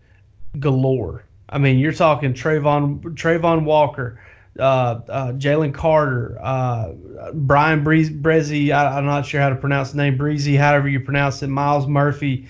galore. 0.60 1.24
I 1.50 1.58
mean, 1.58 1.80
you're 1.80 1.94
talking 1.94 2.34
Travon 2.34 3.00
Travon 3.16 3.64
Walker, 3.64 4.20
uh, 4.60 5.00
uh, 5.10 5.32
Jalen 5.34 5.74
Carter, 5.74 6.38
uh, 6.42 6.92
Bryan 7.34 7.84
Bresee. 7.84 8.72
I, 8.72 8.98
am 8.98 9.06
not 9.06 9.26
sure 9.26 9.40
how 9.40 9.50
to 9.50 9.56
pronounce 9.56 9.92
the 9.92 9.98
name 9.98 10.18
Bresee, 10.18 10.58
however 10.58 10.90
you 10.90 11.00
pronounce 11.00 11.42
it. 11.42 11.48
Myles 11.48 11.88
Murphy. 11.88 12.48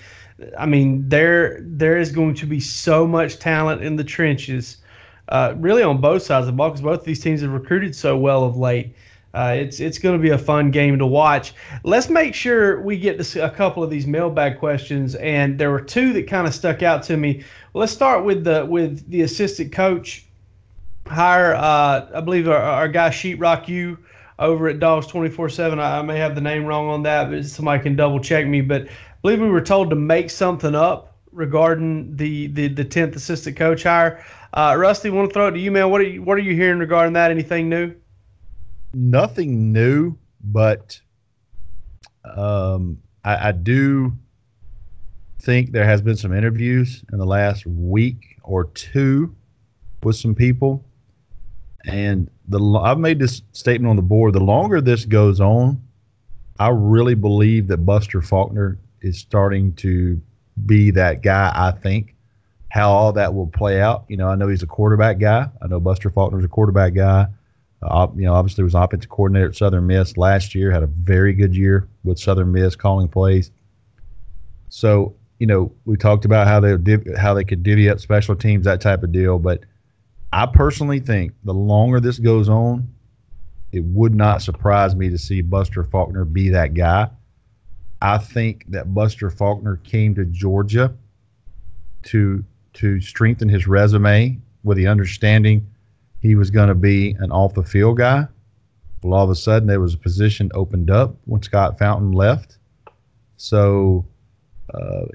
I 0.58 0.66
mean, 0.66 1.08
there 1.08 1.60
there 1.62 1.98
is 1.98 2.10
going 2.12 2.34
to 2.34 2.46
be 2.46 2.60
so 2.60 3.06
much 3.06 3.38
talent 3.38 3.82
in 3.82 3.96
the 3.96 4.04
trenches, 4.04 4.78
uh, 5.28 5.54
really 5.56 5.82
on 5.82 6.00
both 6.00 6.22
sides 6.22 6.42
of 6.42 6.46
the 6.46 6.52
ball, 6.52 6.70
because 6.70 6.82
both 6.82 7.00
of 7.00 7.04
these 7.04 7.20
teams 7.20 7.42
have 7.42 7.52
recruited 7.52 7.94
so 7.94 8.16
well 8.16 8.44
of 8.44 8.56
late. 8.56 8.94
Uh, 9.38 9.52
it's 9.52 9.78
it's 9.78 9.98
going 9.98 10.18
to 10.18 10.20
be 10.20 10.30
a 10.30 10.38
fun 10.38 10.68
game 10.72 10.98
to 10.98 11.06
watch. 11.06 11.54
Let's 11.84 12.08
make 12.10 12.34
sure 12.34 12.82
we 12.82 12.98
get 12.98 13.22
to 13.22 13.44
a 13.44 13.50
couple 13.50 13.84
of 13.84 13.88
these 13.88 14.04
mailbag 14.04 14.58
questions, 14.58 15.14
and 15.14 15.56
there 15.56 15.70
were 15.70 15.80
two 15.80 16.12
that 16.14 16.26
kind 16.26 16.44
of 16.48 16.52
stuck 16.52 16.82
out 16.82 17.04
to 17.04 17.16
me. 17.16 17.44
Let's 17.72 17.92
start 17.92 18.24
with 18.24 18.42
the 18.42 18.66
with 18.66 19.08
the 19.08 19.22
assistant 19.22 19.70
coach 19.70 20.26
hire. 21.06 21.54
Uh, 21.54 22.08
I 22.12 22.20
believe 22.20 22.48
our, 22.48 22.56
our 22.56 22.88
guy 22.88 23.10
Sheetrock 23.10 23.68
you 23.68 23.98
over 24.40 24.66
at 24.66 24.80
Dawgs 24.80 25.06
twenty 25.06 25.30
four 25.30 25.48
seven. 25.48 25.78
I 25.78 26.02
may 26.02 26.18
have 26.18 26.34
the 26.34 26.40
name 26.40 26.64
wrong 26.66 26.88
on 26.88 27.04
that, 27.04 27.30
but 27.30 27.44
somebody 27.44 27.80
can 27.80 27.94
double 27.94 28.18
check 28.18 28.44
me. 28.44 28.60
But 28.60 28.88
I 28.88 28.90
believe 29.22 29.40
we 29.40 29.50
were 29.50 29.60
told 29.60 29.88
to 29.90 29.96
make 29.96 30.30
something 30.30 30.74
up 30.74 31.16
regarding 31.30 32.16
the 32.16 32.48
the 32.48 32.66
the 32.66 32.84
tenth 32.84 33.14
assistant 33.14 33.56
coach 33.56 33.84
hire. 33.84 34.24
Uh, 34.52 34.74
Rusty, 34.76 35.10
want 35.10 35.30
to 35.30 35.32
throw 35.32 35.46
it 35.46 35.52
to 35.52 35.60
you, 35.60 35.70
man? 35.70 35.90
What 35.90 36.00
are 36.00 36.08
you 36.08 36.24
what 36.24 36.38
are 36.38 36.42
you 36.42 36.56
hearing 36.56 36.80
regarding 36.80 37.12
that? 37.12 37.30
Anything 37.30 37.68
new? 37.68 37.94
Nothing 38.98 39.72
new, 39.72 40.16
but 40.42 41.00
um, 42.24 43.00
I, 43.24 43.48
I, 43.48 43.52
do 43.52 44.12
think 45.40 45.72
there 45.72 45.84
has 45.84 46.02
been 46.02 46.16
some 46.16 46.34
interviews 46.34 47.04
in 47.12 47.18
the 47.18 47.24
last 47.24 47.64
week 47.66 48.38
or 48.42 48.64
two 48.64 49.34
with 50.02 50.16
some 50.16 50.34
people, 50.34 50.84
and 51.86 52.28
the 52.48 52.60
I've 52.82 52.98
made 52.98 53.18
this 53.18 53.42
statement 53.52 53.88
on 53.88 53.96
the 53.96 54.02
board. 54.02 54.34
The 54.34 54.40
longer 54.40 54.80
this 54.80 55.04
goes 55.04 55.40
on, 55.40 55.80
I 56.58 56.68
really 56.68 57.14
believe 57.14 57.68
that 57.68 57.78
Buster 57.78 58.20
Faulkner 58.20 58.78
is 59.00 59.18
starting 59.18 59.72
to 59.74 60.20
be 60.66 60.90
that 60.90 61.22
guy. 61.22 61.52
I 61.54 61.70
think 61.70 62.14
how 62.70 62.90
all 62.90 63.12
that 63.12 63.32
will 63.32 63.46
play 63.46 63.80
out. 63.80 64.04
You 64.08 64.16
know, 64.18 64.28
I 64.28 64.34
know 64.34 64.48
he's 64.48 64.62
a 64.62 64.66
quarterback 64.66 65.18
guy. 65.18 65.48
I 65.62 65.66
know 65.68 65.80
Buster 65.80 66.10
Faulkner's 66.10 66.44
a 66.44 66.48
quarterback 66.48 66.94
guy. 66.94 67.28
Uh, 67.82 68.08
you 68.16 68.22
know, 68.22 68.34
obviously 68.34 68.64
was 68.64 68.74
offensive 68.74 69.10
coordinator 69.10 69.48
at 69.48 69.56
Southern 69.56 69.86
Miss 69.86 70.16
last 70.16 70.54
year. 70.54 70.70
Had 70.70 70.82
a 70.82 70.88
very 70.88 71.32
good 71.32 71.54
year 71.54 71.88
with 72.04 72.18
Southern 72.18 72.52
Miss 72.52 72.74
calling 72.74 73.08
plays. 73.08 73.50
So 74.68 75.14
you 75.38 75.46
know, 75.46 75.72
we 75.84 75.96
talked 75.96 76.24
about 76.24 76.46
how 76.46 76.60
they 76.60 76.76
div- 76.76 77.16
how 77.16 77.34
they 77.34 77.44
could 77.44 77.62
divvy 77.62 77.88
up 77.88 78.00
special 78.00 78.34
teams, 78.34 78.64
that 78.64 78.80
type 78.80 79.02
of 79.02 79.12
deal. 79.12 79.38
But 79.38 79.64
I 80.32 80.46
personally 80.46 81.00
think 81.00 81.32
the 81.44 81.54
longer 81.54 82.00
this 82.00 82.18
goes 82.18 82.48
on, 82.48 82.88
it 83.72 83.84
would 83.84 84.14
not 84.14 84.42
surprise 84.42 84.96
me 84.96 85.08
to 85.10 85.18
see 85.18 85.40
Buster 85.40 85.84
Faulkner 85.84 86.24
be 86.24 86.48
that 86.50 86.74
guy. 86.74 87.08
I 88.02 88.18
think 88.18 88.64
that 88.68 88.92
Buster 88.94 89.30
Faulkner 89.30 89.76
came 89.76 90.14
to 90.16 90.24
Georgia 90.24 90.94
to 92.04 92.44
to 92.74 93.00
strengthen 93.00 93.48
his 93.48 93.66
resume 93.66 94.38
with 94.64 94.76
the 94.76 94.86
understanding 94.86 95.68
he 96.20 96.34
was 96.34 96.50
going 96.50 96.68
to 96.68 96.74
be 96.74 97.16
an 97.20 97.30
off 97.30 97.54
the 97.54 97.62
field 97.62 97.98
guy. 97.98 98.26
Well, 99.02 99.14
all 99.14 99.24
of 99.24 99.30
a 99.30 99.34
sudden, 99.34 99.68
there 99.68 99.80
was 99.80 99.94
a 99.94 99.98
position 99.98 100.50
opened 100.54 100.90
up 100.90 101.14
when 101.26 101.42
Scott 101.42 101.78
Fountain 101.78 102.12
left. 102.12 102.58
So, 103.36 104.04
uh, 104.74 105.06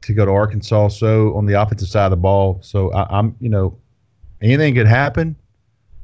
to 0.00 0.14
go 0.14 0.24
to 0.24 0.30
Arkansas, 0.30 0.88
so 0.88 1.34
on 1.36 1.44
the 1.44 1.60
offensive 1.60 1.88
side 1.88 2.06
of 2.06 2.10
the 2.12 2.16
ball. 2.16 2.58
So, 2.62 2.90
I, 2.92 3.18
I'm, 3.18 3.36
you 3.40 3.50
know, 3.50 3.76
anything 4.40 4.74
could 4.74 4.86
happen, 4.86 5.36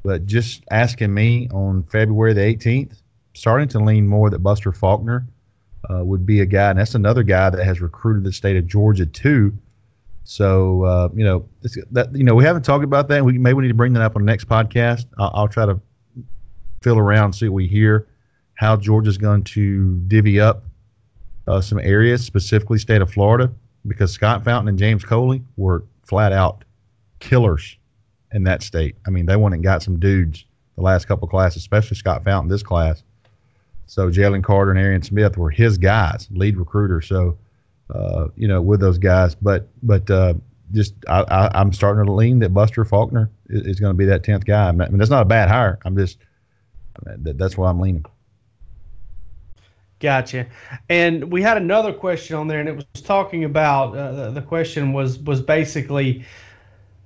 but 0.03 0.27
just 0.27 0.63
asking 0.69 1.13
me 1.13 1.49
on 1.49 1.83
February 1.83 2.33
the 2.33 2.41
18th, 2.41 3.01
starting 3.33 3.67
to 3.69 3.79
lean 3.79 4.07
more 4.07 4.29
that 4.29 4.39
Buster 4.39 4.71
Faulkner 4.71 5.25
uh, 5.89 6.03
would 6.05 6.25
be 6.25 6.41
a 6.41 6.45
guy. 6.45 6.69
And 6.69 6.79
that's 6.79 6.93
another 6.93 7.23
guy 7.23 7.49
that 7.49 7.63
has 7.63 7.81
recruited 7.81 8.23
the 8.23 8.31
state 8.31 8.55
of 8.57 8.67
Georgia, 8.67 9.07
too 9.07 9.57
so 10.25 10.83
uh, 10.83 11.09
you 11.13 11.23
know 11.23 11.47
that 11.91 12.13
you 12.13 12.23
know 12.23 12.33
we 12.35 12.43
haven't 12.43 12.63
talked 12.63 12.83
about 12.83 13.07
that. 13.09 13.23
We 13.23 13.37
maybe 13.37 13.53
we 13.53 13.61
need 13.61 13.69
to 13.69 13.75
bring 13.75 13.93
that 13.93 14.01
up 14.01 14.15
on 14.15 14.23
the 14.23 14.31
next 14.31 14.49
podcast. 14.49 15.05
I'll, 15.17 15.31
I'll 15.33 15.47
try 15.47 15.65
to 15.67 15.79
fill 16.81 16.97
around, 16.97 17.33
see 17.33 17.47
what 17.47 17.55
we 17.55 17.67
hear, 17.67 18.07
how 18.55 18.75
Georgia's 18.75 19.17
going 19.17 19.43
to 19.43 19.99
divvy 20.07 20.39
up 20.39 20.63
uh, 21.47 21.61
some 21.61 21.79
areas, 21.79 22.25
specifically 22.25 22.79
state 22.79 23.01
of 23.01 23.11
Florida, 23.11 23.51
because 23.87 24.11
Scott 24.11 24.43
Fountain 24.43 24.67
and 24.67 24.79
James 24.79 25.05
Coley 25.05 25.43
were 25.57 25.83
flat 26.03 26.33
out 26.33 26.65
killers 27.19 27.77
in 28.33 28.43
that 28.43 28.63
state. 28.63 28.95
I 29.05 29.11
mean, 29.11 29.27
they 29.27 29.35
went 29.35 29.53
and 29.53 29.63
got 29.63 29.83
some 29.83 29.99
dudes 29.99 30.45
the 30.75 30.81
last 30.81 31.05
couple 31.05 31.27
classes, 31.27 31.57
especially 31.57 31.97
Scott 31.97 32.23
Fountain 32.23 32.49
this 32.49 32.63
class. 32.63 33.03
So 33.85 34.09
Jalen 34.09 34.43
Carter 34.43 34.71
and 34.71 34.79
Arian 34.79 35.03
Smith 35.03 35.37
were 35.37 35.51
his 35.51 35.77
guys, 35.77 36.27
lead 36.31 36.57
recruiter. 36.57 36.99
So 37.01 37.37
uh, 37.93 38.27
you 38.35 38.47
know, 38.47 38.61
with 38.61 38.79
those 38.79 38.97
guys. 38.97 39.35
But 39.35 39.67
but 39.83 40.09
uh, 40.09 40.33
just 40.71 40.93
I, 41.07 41.21
I, 41.21 41.61
am 41.61 41.71
starting 41.71 42.05
to 42.05 42.11
lean 42.11 42.39
that 42.39 42.53
Buster 42.53 42.85
Faulkner 42.85 43.29
is, 43.49 43.67
is 43.67 43.79
going 43.79 43.91
to 43.91 43.97
be 43.97 44.05
that 44.05 44.23
tenth 44.23 44.45
guy. 44.45 44.69
I 44.69 44.71
mean, 44.71 44.97
that's 44.97 45.11
not 45.11 45.21
a 45.21 45.25
bad 45.25 45.49
hire. 45.49 45.79
I'm 45.85 45.95
just 45.95 46.17
that's 47.17 47.57
why 47.57 47.69
I'm 47.69 47.79
leaning. 47.79 48.05
Gotcha. 49.99 50.45
And 50.89 51.31
we 51.31 51.41
had 51.41 51.57
another 51.57 51.93
question 51.93 52.35
on 52.35 52.47
there, 52.47 52.59
and 52.59 52.67
it 52.67 52.75
was 52.75 52.85
talking 53.01 53.43
about 53.43 53.95
uh, 53.95 54.11
the, 54.11 54.31
the 54.31 54.41
question 54.41 54.93
was 54.93 55.19
was 55.19 55.41
basically 55.41 56.25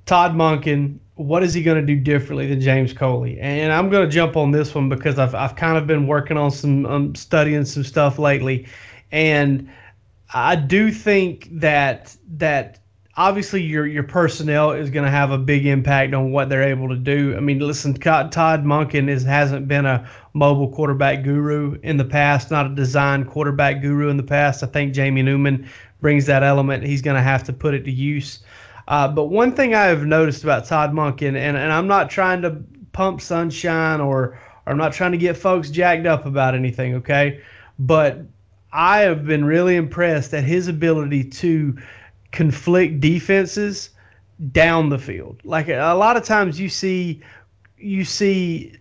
Todd 0.06 0.34
Monken. 0.34 0.98
What 1.16 1.44
is 1.44 1.54
he 1.54 1.62
going 1.62 1.80
to 1.80 1.86
do 1.86 2.00
differently 2.00 2.48
than 2.48 2.62
James 2.62 2.94
Coley? 2.94 3.40
And 3.40 3.72
I'm 3.72 3.90
going 3.90 4.08
to 4.08 4.12
jump 4.12 4.38
on 4.38 4.52
this 4.52 4.74
one 4.74 4.90
because 4.90 5.20
I've 5.20 5.36
I've 5.36 5.56
kind 5.56 5.78
of 5.78 5.86
been 5.86 6.08
working 6.08 6.38
on 6.38 6.50
some 6.50 6.86
um, 6.86 7.16
studying 7.16 7.64
some 7.66 7.84
stuff 7.84 8.18
lately, 8.18 8.68
and 9.12 9.70
I 10.34 10.56
do 10.56 10.92
think 10.92 11.50
that 11.60 12.16
that 12.38 12.80
obviously 13.18 13.62
your 13.64 13.86
your 13.88 14.04
personnel 14.04 14.72
is 14.72 14.90
going 14.90 15.06
to 15.06 15.12
have 15.12 15.32
a 15.32 15.38
big 15.38 15.66
impact 15.66 16.14
on 16.14 16.32
what 16.32 16.50
they're 16.50 16.64
able 16.64 16.90
to 16.90 16.96
do. 16.96 17.36
I 17.36 17.40
mean, 17.40 17.60
listen, 17.60 17.94
Todd 17.96 18.32
Monken 18.32 19.10
is 19.10 19.24
hasn't 19.24 19.68
been 19.68 19.86
a 19.86 20.10
mobile 20.34 20.70
quarterback 20.70 21.24
guru 21.24 21.80
in 21.84 21.98
the 21.98 22.06
past, 22.06 22.52
not 22.52 22.68
a 22.68 22.76
design 22.76 23.26
quarterback 23.26 23.82
guru 23.82 24.10
in 24.10 24.18
the 24.18 24.24
past. 24.24 24.64
I 24.64 24.68
think 24.68 24.94
Jamie 24.94 25.24
Newman 25.24 25.68
brings 26.00 26.26
that 26.28 26.44
element. 26.44 26.84
He's 26.84 27.02
going 27.02 27.18
to 27.18 27.24
have 27.24 27.44
to 27.46 27.54
put 27.54 27.74
it 27.74 27.84
to 27.86 27.92
use. 27.92 28.40
Uh, 28.88 29.08
but 29.08 29.26
one 29.26 29.54
thing 29.54 29.76
I 29.76 29.84
have 29.84 30.06
noticed 30.06 30.44
about 30.44 30.66
Todd 30.66 30.94
Monken, 30.94 31.36
and, 31.36 31.58
and 31.58 31.72
I'm 31.72 31.88
not 31.88 32.10
trying 32.10 32.42
to 32.42 32.64
pump 32.92 33.22
sunshine 33.22 34.00
or, 34.02 34.40
or 34.66 34.72
I'm 34.72 34.78
not 34.78 34.94
trying 34.94 35.12
to 35.12 35.18
get 35.18 35.38
folks 35.38 35.70
jacked 35.70 36.08
up 36.08 36.26
about 36.26 36.56
anything, 36.56 36.96
okay? 36.96 37.42
But 37.78 38.22
I 38.72 39.00
have 39.00 39.26
been 39.26 39.46
really 39.46 39.76
impressed 39.76 40.34
at 40.34 40.44
his 40.44 40.68
ability 40.68 41.24
to 41.24 41.78
conflict 42.32 43.00
defenses 43.00 43.90
down 44.52 44.90
the 44.90 45.00
field. 45.00 45.42
Like 45.44 45.70
a 45.70 45.96
lot 45.96 46.18
of 46.18 46.24
times 46.24 46.60
you 46.60 46.70
see 46.70 47.22
you 47.78 48.06
see 48.06 48.76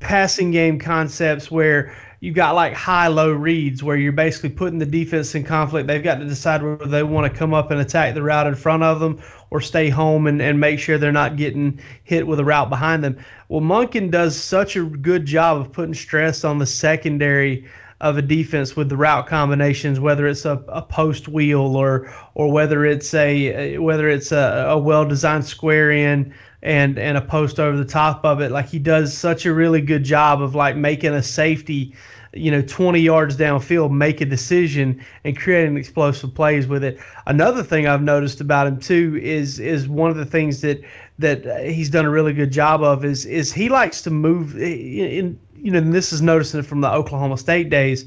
passing 0.00 0.50
game 0.50 0.78
concepts 0.78 1.50
where 1.50 1.94
you've 2.20 2.34
got 2.34 2.54
like 2.54 2.72
high 2.72 3.06
low 3.06 3.32
reads 3.32 3.82
where 3.82 3.96
you're 3.96 4.12
basically 4.12 4.48
putting 4.50 4.78
the 4.78 4.86
defense 4.86 5.34
in 5.34 5.44
conflict. 5.44 5.86
They've 5.86 6.02
got 6.02 6.16
to 6.16 6.24
decide 6.24 6.62
whether 6.62 6.86
they 6.86 7.02
want 7.02 7.30
to 7.30 7.38
come 7.38 7.54
up 7.54 7.70
and 7.70 7.80
attack 7.80 8.14
the 8.14 8.22
route 8.22 8.46
in 8.46 8.54
front 8.54 8.82
of 8.82 9.00
them 9.00 9.20
or 9.50 9.60
stay 9.60 9.88
home 9.88 10.26
and, 10.26 10.40
and 10.40 10.58
make 10.58 10.78
sure 10.78 10.98
they're 10.98 11.12
not 11.12 11.36
getting 11.36 11.80
hit 12.04 12.26
with 12.26 12.40
a 12.40 12.44
route 12.44 12.68
behind 12.68 13.04
them. 13.04 13.18
Well, 13.48 13.60
Monken 13.60 14.10
does 14.10 14.36
such 14.36 14.76
a 14.76 14.84
good 14.84 15.24
job 15.24 15.58
of 15.58 15.72
putting 15.72 15.94
stress 15.94 16.44
on 16.44 16.58
the 16.58 16.66
secondary 16.66 17.66
of 18.00 18.16
a 18.16 18.22
defense 18.22 18.76
with 18.76 18.88
the 18.88 18.96
route 18.96 19.26
combinations, 19.26 20.00
whether 20.00 20.26
it's 20.26 20.44
a, 20.44 20.62
a 20.68 20.82
post 20.82 21.28
wheel 21.28 21.76
or 21.76 22.12
or 22.34 22.50
whether 22.50 22.84
it's 22.84 23.12
a 23.14 23.76
whether 23.78 24.08
it's 24.08 24.32
a, 24.32 24.66
a 24.68 24.78
well 24.78 25.04
designed 25.04 25.44
square 25.44 25.90
in 25.90 26.34
and 26.62 26.98
and 26.98 27.16
a 27.16 27.20
post 27.20 27.60
over 27.60 27.76
the 27.76 27.84
top 27.84 28.24
of 28.24 28.40
it. 28.40 28.50
Like 28.50 28.68
he 28.68 28.78
does 28.78 29.16
such 29.16 29.44
a 29.46 29.52
really 29.52 29.80
good 29.80 30.04
job 30.04 30.40
of 30.40 30.54
like 30.54 30.76
making 30.76 31.12
a 31.12 31.22
safety, 31.22 31.94
you 32.32 32.50
know, 32.50 32.62
20 32.62 33.00
yards 33.00 33.36
downfield 33.36 33.90
make 33.90 34.22
a 34.22 34.26
decision 34.26 35.04
and 35.24 35.38
creating 35.38 35.76
explosive 35.76 36.34
plays 36.34 36.66
with 36.66 36.82
it. 36.82 36.98
Another 37.26 37.62
thing 37.62 37.86
I've 37.86 38.02
noticed 38.02 38.40
about 38.40 38.66
him 38.66 38.80
too 38.80 39.18
is 39.22 39.60
is 39.60 39.88
one 39.88 40.10
of 40.10 40.16
the 40.16 40.26
things 40.26 40.62
that 40.62 40.80
that 41.18 41.66
he's 41.66 41.90
done 41.90 42.06
a 42.06 42.10
really 42.10 42.32
good 42.32 42.50
job 42.50 42.82
of 42.82 43.04
is 43.04 43.26
is 43.26 43.52
he 43.52 43.68
likes 43.68 44.00
to 44.02 44.10
move 44.10 44.56
eh, 44.56 45.18
in 45.18 45.38
you 45.62 45.70
know, 45.70 45.80
this 45.80 46.12
is 46.12 46.22
noticing 46.22 46.60
it 46.60 46.66
from 46.66 46.80
the 46.80 46.90
Oklahoma 46.90 47.38
State 47.38 47.70
days, 47.70 48.06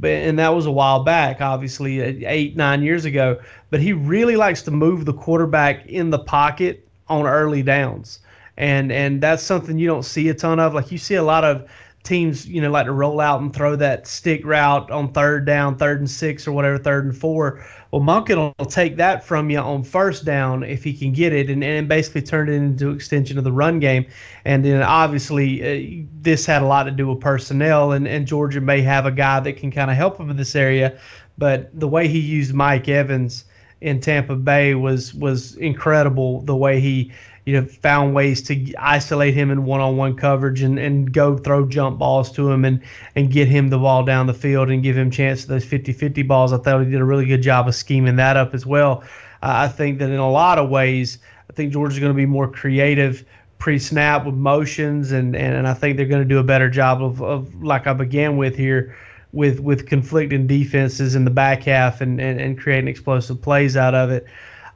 but 0.00 0.10
and 0.10 0.38
that 0.38 0.54
was 0.54 0.66
a 0.66 0.70
while 0.70 1.04
back, 1.04 1.40
obviously 1.40 2.02
uh, 2.02 2.28
eight 2.28 2.56
nine 2.56 2.82
years 2.82 3.04
ago. 3.04 3.40
But 3.70 3.80
he 3.80 3.92
really 3.92 4.36
likes 4.36 4.62
to 4.62 4.70
move 4.70 5.04
the 5.04 5.12
quarterback 5.12 5.86
in 5.86 6.10
the 6.10 6.18
pocket 6.18 6.86
on 7.08 7.26
early 7.26 7.62
downs, 7.62 8.20
and 8.56 8.90
and 8.92 9.20
that's 9.20 9.42
something 9.42 9.78
you 9.78 9.86
don't 9.86 10.04
see 10.04 10.28
a 10.28 10.34
ton 10.34 10.60
of. 10.60 10.74
Like 10.74 10.90
you 10.90 10.98
see 10.98 11.14
a 11.14 11.22
lot 11.22 11.44
of 11.44 11.68
teams, 12.04 12.48
you 12.48 12.60
know, 12.60 12.70
like 12.70 12.86
to 12.86 12.92
roll 12.92 13.20
out 13.20 13.40
and 13.40 13.54
throw 13.54 13.76
that 13.76 14.06
stick 14.06 14.44
route 14.44 14.90
on 14.90 15.12
third 15.12 15.44
down, 15.44 15.76
third 15.76 16.00
and 16.00 16.10
six, 16.10 16.46
or 16.46 16.52
whatever, 16.52 16.78
third 16.78 17.04
and 17.04 17.16
four. 17.16 17.64
Well, 17.90 18.00
Monken 18.00 18.54
will 18.58 18.66
take 18.66 18.96
that 18.96 19.22
from 19.24 19.50
you 19.50 19.58
on 19.58 19.84
first 19.84 20.24
down 20.24 20.64
if 20.64 20.82
he 20.82 20.92
can 20.94 21.12
get 21.12 21.32
it, 21.32 21.50
and, 21.50 21.62
and 21.62 21.88
basically 21.88 22.22
turn 22.22 22.48
it 22.48 22.54
into 22.54 22.90
extension 22.90 23.38
of 23.38 23.44
the 23.44 23.52
run 23.52 23.78
game. 23.78 24.06
And 24.44 24.64
then 24.64 24.82
obviously, 24.82 26.02
uh, 26.02 26.06
this 26.20 26.46
had 26.46 26.62
a 26.62 26.66
lot 26.66 26.84
to 26.84 26.90
do 26.90 27.08
with 27.08 27.20
personnel, 27.20 27.92
and, 27.92 28.08
and 28.08 28.26
Georgia 28.26 28.60
may 28.60 28.80
have 28.82 29.06
a 29.06 29.12
guy 29.12 29.40
that 29.40 29.56
can 29.56 29.70
kind 29.70 29.90
of 29.90 29.96
help 29.96 30.18
him 30.18 30.30
in 30.30 30.36
this 30.36 30.56
area. 30.56 30.98
But 31.38 31.78
the 31.78 31.88
way 31.88 32.08
he 32.08 32.18
used 32.18 32.52
Mike 32.52 32.88
Evans 32.88 33.44
in 33.80 34.00
Tampa 34.00 34.36
Bay 34.36 34.74
was 34.74 35.14
was 35.14 35.56
incredible. 35.56 36.40
The 36.42 36.56
way 36.56 36.80
he 36.80 37.12
you 37.44 37.60
know, 37.60 37.66
found 37.66 38.14
ways 38.14 38.40
to 38.42 38.74
isolate 38.78 39.34
him 39.34 39.50
in 39.50 39.64
one-on-one 39.64 40.16
coverage 40.16 40.62
and, 40.62 40.78
and 40.78 41.12
go 41.12 41.36
throw 41.36 41.66
jump 41.66 41.98
balls 41.98 42.30
to 42.32 42.50
him 42.50 42.64
and, 42.64 42.80
and 43.16 43.32
get 43.32 43.48
him 43.48 43.68
the 43.68 43.78
ball 43.78 44.04
down 44.04 44.26
the 44.26 44.34
field 44.34 44.70
and 44.70 44.82
give 44.82 44.96
him 44.96 45.10
chance 45.10 45.42
to 45.42 45.48
those 45.48 45.64
50-50 45.64 46.26
balls. 46.26 46.52
I 46.52 46.58
thought 46.58 46.84
he 46.84 46.90
did 46.90 47.00
a 47.00 47.04
really 47.04 47.26
good 47.26 47.42
job 47.42 47.66
of 47.66 47.74
scheming 47.74 48.16
that 48.16 48.36
up 48.36 48.54
as 48.54 48.64
well. 48.64 49.02
Uh, 49.42 49.66
I 49.66 49.68
think 49.68 49.98
that 49.98 50.10
in 50.10 50.20
a 50.20 50.30
lot 50.30 50.58
of 50.58 50.70
ways, 50.70 51.18
I 51.50 51.52
think 51.52 51.72
Georgia's 51.72 51.98
going 51.98 52.12
to 52.12 52.16
be 52.16 52.26
more 52.26 52.48
creative 52.48 53.24
pre-snap 53.58 54.24
with 54.24 54.34
motions, 54.34 55.12
and, 55.12 55.36
and, 55.36 55.54
and 55.54 55.68
I 55.68 55.74
think 55.74 55.96
they're 55.96 56.06
going 56.06 56.22
to 56.22 56.28
do 56.28 56.38
a 56.38 56.44
better 56.44 56.68
job 56.68 57.02
of, 57.02 57.22
of 57.22 57.62
like 57.62 57.86
I 57.86 57.92
began 57.92 58.36
with 58.36 58.56
here, 58.56 58.96
with 59.32 59.60
with 59.60 59.86
conflicting 59.86 60.46
defenses 60.46 61.14
in 61.14 61.24
the 61.24 61.30
back 61.30 61.62
half 61.62 62.00
and, 62.00 62.20
and, 62.20 62.40
and 62.40 62.58
creating 62.58 62.88
explosive 62.88 63.40
plays 63.40 63.76
out 63.76 63.94
of 63.94 64.10
it. 64.10 64.26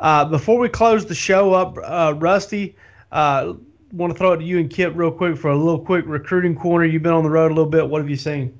Uh, 0.01 0.25
before 0.25 0.59
we 0.59 0.69
close 0.69 1.07
the 1.07 1.15
show 1.15 1.55
up, 1.55 1.79
uh, 1.83 2.15
Rusty, 2.17 2.77
uh, 3.13 3.55
want 3.93 4.13
to 4.13 4.19
throw 4.19 4.33
it 4.33 4.39
to 4.39 4.45
you 4.45 4.59
and 4.59 4.69
Kip 4.69 4.93
real 4.95 5.11
quick 5.11 5.37
for 5.39 5.51
a 5.51 5.57
little 5.57 5.83
quick 5.83 6.05
recruiting 6.07 6.55
corner. 6.55 6.85
You've 6.85 7.03
been 7.03 7.13
on 7.13 7.25
the 7.25 7.31
road 7.31 7.51
a 7.51 7.55
little 7.55 7.71
bit. 7.71 7.89
What 7.89 8.01
have 8.01 8.11
you 8.11 8.17
seen? 8.17 8.59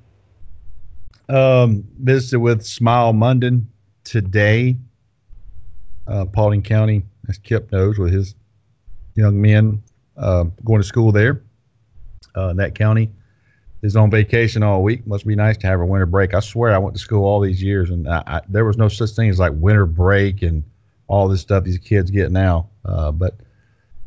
Um, 1.29 1.83
visited 1.99 2.39
with 2.39 2.61
Smael 2.61 3.13
Mondon 3.13 3.65
today. 4.03 4.77
Uh, 6.07 6.25
Paulding 6.25 6.61
County, 6.61 7.03
as 7.27 7.37
Kip 7.37 7.71
knows, 7.71 7.99
with 7.99 8.13
his 8.13 8.33
young 9.15 9.39
men 9.41 9.83
uh, 10.15 10.45
going 10.63 10.81
to 10.81 10.87
school 10.87 11.11
there 11.11 11.43
uh, 12.35 12.49
in 12.49 12.57
that 12.57 12.75
county. 12.75 13.11
Is 13.83 13.95
on 13.95 14.09
vacation 14.09 14.63
all 14.63 14.81
week. 14.81 15.05
Must 15.05 15.27
be 15.27 15.35
nice 15.35 15.55
to 15.57 15.67
have 15.67 15.79
a 15.79 15.85
winter 15.85 16.07
break. 16.07 16.33
I 16.33 16.39
swear 16.39 16.73
I 16.73 16.79
went 16.79 16.95
to 16.95 16.99
school 16.99 17.25
all 17.25 17.39
these 17.39 17.61
years, 17.61 17.91
and 17.91 18.09
I, 18.09 18.23
I, 18.25 18.41
there 18.49 18.65
was 18.65 18.75
no 18.75 18.87
such 18.87 19.11
thing 19.11 19.29
as 19.29 19.37
like 19.37 19.51
winter 19.55 19.85
break 19.85 20.41
and– 20.41 20.63
all 21.07 21.27
this 21.27 21.41
stuff 21.41 21.63
these 21.63 21.77
kids 21.77 22.11
get 22.11 22.31
now. 22.31 22.69
Uh, 22.85 23.11
but 23.11 23.35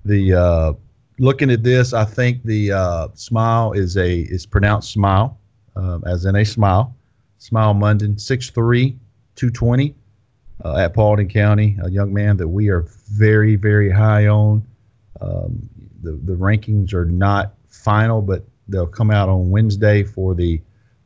the 0.04 0.34
uh, 0.34 0.72
looking 1.18 1.50
at 1.50 1.62
this, 1.62 1.92
I 1.92 2.04
think 2.04 2.42
the 2.44 2.72
uh, 2.72 3.08
smile 3.14 3.72
is 3.72 3.96
a 3.96 4.20
is 4.20 4.46
pronounced 4.46 4.92
smile, 4.92 5.38
um, 5.76 6.02
as 6.06 6.24
in 6.24 6.36
a 6.36 6.44
smile. 6.44 6.94
Smael 7.38 7.74
Mondon, 7.74 8.16
6'3", 8.16 8.98
220, 9.34 9.94
uh, 10.62 10.76
at 10.76 10.92
Paulding 10.92 11.28
County, 11.28 11.78
a 11.82 11.90
young 11.90 12.12
man 12.12 12.36
that 12.36 12.48
we 12.48 12.68
are 12.68 12.82
very, 13.08 13.56
very 13.56 13.90
high 13.90 14.26
on. 14.26 14.62
Um, 15.22 15.68
the, 16.02 16.12
the 16.12 16.34
rankings 16.34 16.92
are 16.92 17.06
not 17.06 17.54
final, 17.68 18.20
but 18.20 18.44
they'll 18.68 18.86
come 18.86 19.10
out 19.10 19.30
on 19.30 19.48
Wednesday 19.48 20.02
for 20.04 20.34
the 20.34 20.60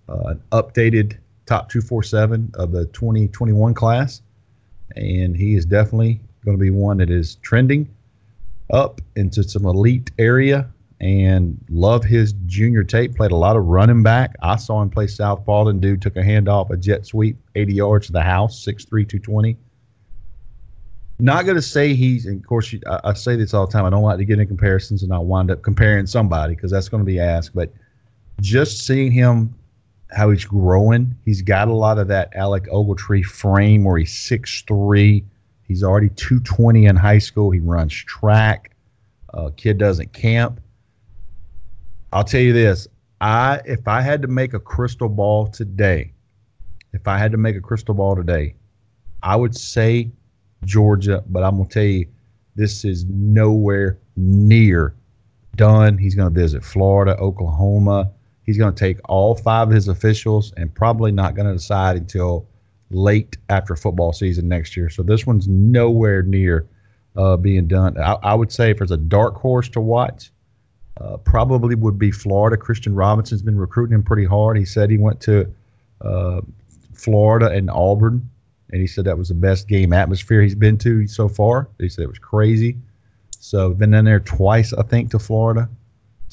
uh, 0.08 0.34
updated 0.50 1.18
top 1.46 1.68
247 1.68 2.50
of 2.54 2.72
the 2.72 2.86
2021 2.86 3.74
class 3.74 4.22
and 4.96 5.36
he 5.36 5.54
is 5.54 5.64
definitely 5.64 6.20
going 6.44 6.56
to 6.56 6.60
be 6.60 6.70
one 6.70 6.98
that 6.98 7.10
is 7.10 7.36
trending 7.36 7.88
up 8.72 9.00
into 9.16 9.42
some 9.42 9.64
elite 9.66 10.10
area 10.18 10.68
and 11.00 11.62
love 11.68 12.04
his 12.04 12.32
junior 12.46 12.84
tape. 12.84 13.14
Played 13.16 13.32
a 13.32 13.36
lot 13.36 13.56
of 13.56 13.66
running 13.66 14.02
back. 14.02 14.36
I 14.40 14.56
saw 14.56 14.80
him 14.80 14.90
play 14.90 15.06
South 15.06 15.44
Paulding. 15.44 15.80
Dude 15.80 16.00
took 16.00 16.16
a 16.16 16.22
handoff, 16.22 16.70
a 16.70 16.76
jet 16.76 17.06
sweep, 17.06 17.36
80 17.54 17.74
yards 17.74 18.06
to 18.06 18.12
the 18.12 18.22
house, 18.22 18.64
6'3", 18.64 18.88
220. 18.88 19.56
Not 21.20 21.44
going 21.44 21.56
to 21.56 21.62
say 21.62 21.94
he's, 21.94 22.26
and 22.26 22.40
of 22.40 22.46
course, 22.46 22.74
I, 22.86 23.00
I, 23.04 23.12
say 23.12 23.36
this 23.36 23.54
all 23.54 23.66
the 23.66 23.72
time. 23.72 23.84
I 23.84 23.90
don't 23.90 24.02
like 24.02 24.18
to 24.18 24.24
get 24.24 24.38
in 24.40 24.48
comparisons 24.48 25.02
and 25.02 25.12
I 25.12 25.18
wind 25.18 25.50
up 25.50 25.62
comparing 25.62 26.06
somebody 26.06 26.54
because 26.54 26.70
that's 26.70 26.88
going 26.88 27.02
to 27.02 27.06
be 27.06 27.20
asked. 27.20 27.54
But 27.54 27.72
just 28.40 28.84
seeing 28.84 29.12
him 29.12 29.54
how 30.10 30.30
he's 30.30 30.44
growing. 30.44 31.14
He's 31.24 31.42
got 31.42 31.68
a 31.68 31.74
lot 31.74 31.98
of 31.98 32.08
that 32.08 32.34
Alec 32.34 32.64
Ogletree 32.64 33.24
frame 33.24 33.84
where 33.84 33.98
he's 33.98 34.12
6'3. 34.12 35.24
He's 35.66 35.82
already 35.82 36.10
220 36.10 36.86
in 36.86 36.96
high 36.96 37.18
school. 37.18 37.50
He 37.50 37.60
runs 37.60 37.92
track. 37.92 38.70
Uh, 39.32 39.50
kid 39.56 39.78
doesn't 39.78 40.12
camp. 40.12 40.60
I'll 42.12 42.24
tell 42.24 42.40
you 42.40 42.52
this. 42.52 42.86
I 43.20 43.60
if 43.64 43.88
I 43.88 44.00
had 44.00 44.22
to 44.22 44.28
make 44.28 44.54
a 44.54 44.60
crystal 44.60 45.08
ball 45.08 45.48
today, 45.48 46.12
if 46.92 47.08
I 47.08 47.18
had 47.18 47.32
to 47.32 47.38
make 47.38 47.56
a 47.56 47.60
crystal 47.60 47.94
ball 47.94 48.14
today, 48.14 48.54
I 49.22 49.34
would 49.34 49.56
say 49.56 50.10
Georgia, 50.64 51.24
but 51.28 51.42
I'm 51.42 51.56
gonna 51.56 51.68
tell 51.68 51.82
you, 51.82 52.06
this 52.54 52.84
is 52.84 53.04
nowhere 53.06 53.98
near 54.16 54.94
done. 55.56 55.98
He's 55.98 56.14
gonna 56.14 56.30
visit 56.30 56.62
Florida, 56.62 57.16
Oklahoma, 57.16 58.12
He's 58.44 58.58
going 58.58 58.74
to 58.74 58.78
take 58.78 58.98
all 59.08 59.34
five 59.34 59.68
of 59.68 59.74
his 59.74 59.88
officials 59.88 60.52
and 60.56 60.74
probably 60.74 61.12
not 61.12 61.34
going 61.34 61.46
to 61.46 61.54
decide 61.54 61.96
until 61.96 62.46
late 62.90 63.36
after 63.48 63.74
football 63.74 64.12
season 64.12 64.48
next 64.48 64.76
year. 64.76 64.90
So 64.90 65.02
this 65.02 65.26
one's 65.26 65.48
nowhere 65.48 66.22
near 66.22 66.66
uh, 67.16 67.36
being 67.36 67.66
done. 67.66 67.98
I, 67.98 68.14
I, 68.22 68.34
would 68.34 68.52
say 68.52 68.70
if 68.70 68.78
there's 68.78 68.90
a 68.90 68.96
dark 68.96 69.36
horse 69.36 69.68
to 69.70 69.80
watch, 69.80 70.30
uh, 71.00 71.16
probably 71.18 71.74
would 71.74 71.98
be 71.98 72.10
Florida. 72.10 72.56
Christian 72.56 72.94
Robinson's 72.94 73.42
been 73.42 73.58
recruiting 73.58 73.94
him 73.94 74.02
pretty 74.02 74.24
hard. 74.24 74.58
He 74.58 74.64
said 74.64 74.90
he 74.90 74.98
went 74.98 75.20
to 75.22 75.52
uh, 76.00 76.40
Florida 76.92 77.50
and 77.50 77.70
Auburn, 77.70 78.28
and 78.70 78.80
he 78.80 78.86
said 78.86 79.04
that 79.04 79.18
was 79.18 79.28
the 79.28 79.34
best 79.34 79.68
game 79.68 79.92
atmosphere 79.92 80.42
he's 80.42 80.54
been 80.54 80.78
to 80.78 81.06
so 81.06 81.28
far. 81.28 81.68
He 81.78 81.88
said 81.88 82.02
it 82.02 82.08
was 82.08 82.18
crazy. 82.18 82.76
So 83.38 83.74
been 83.74 83.94
in 83.94 84.04
there 84.04 84.20
twice, 84.20 84.72
I 84.72 84.82
think, 84.82 85.10
to 85.10 85.18
Florida. 85.18 85.68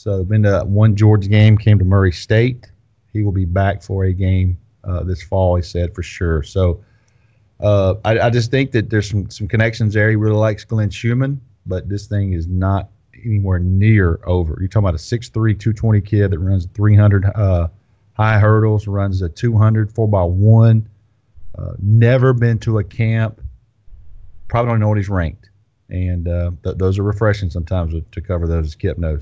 So 0.02 0.24
been 0.24 0.42
to 0.44 0.64
one 0.66 0.96
Georgia 0.96 1.30
game, 1.30 1.60
came 1.60 1.78
to 1.78 1.86
Murray 1.86 2.12
State. 2.12 2.72
He 3.14 3.22
will 3.22 3.32
be 3.32 3.46
back 3.46 3.84
for 3.84 4.06
a 4.06 4.14
game 4.14 4.58
uh, 4.84 5.04
this 5.04 5.22
fall, 5.22 5.56
he 5.58 5.62
said 5.62 5.94
for 5.94 6.02
sure. 6.02 6.42
So 6.42 6.84
uh, 7.60 7.94
I, 8.04 8.20
I, 8.20 8.30
just 8.32 8.50
think 8.50 8.72
that 8.72 8.90
there's 8.90 9.08
some 9.08 9.30
some 9.30 9.48
connections 9.48 9.94
there. 9.94 10.10
He 10.10 10.16
really 10.16 10.38
likes 10.38 10.64
Glenn 10.64 10.90
Schumann, 10.90 11.40
but 11.68 11.88
this 11.88 12.08
thing 12.08 12.34
is 12.34 12.48
not 12.48 12.90
anywhere 13.24 13.60
near 13.60 14.20
over. 14.26 14.58
You're 14.60 14.70
talking 14.70 14.90
about 14.90 14.96
a 14.96 15.04
6'3", 15.04 15.32
220 15.32 16.02
kid 16.02 16.32
that 16.32 16.40
runs 16.40 16.66
300 16.74 17.26
uh, 17.36 17.68
high 18.14 18.40
hurdles, 18.40 18.88
runs 18.88 19.22
a 19.22 19.30
200 19.30 19.94
4 19.94 20.08
by 20.08 20.24
one. 20.24 20.90
Uh, 21.56 21.74
never 21.80 22.34
been 22.34 22.58
to 22.58 22.80
a 22.80 22.84
camp. 22.84 23.40
Probably 24.48 24.72
don't 24.72 24.80
know 24.80 24.88
what 24.88 24.98
he's 24.98 25.10
ranked, 25.10 25.52
and 25.92 26.28
uh, 26.28 26.50
th- 26.64 26.78
those 26.78 26.98
are 26.98 27.04
refreshing 27.04 27.52
sometimes 27.52 27.94
to 28.12 28.22
cover 28.22 28.48
those 28.48 28.66
as 28.66 28.74
Kip 28.74 28.98
knows. 28.98 29.22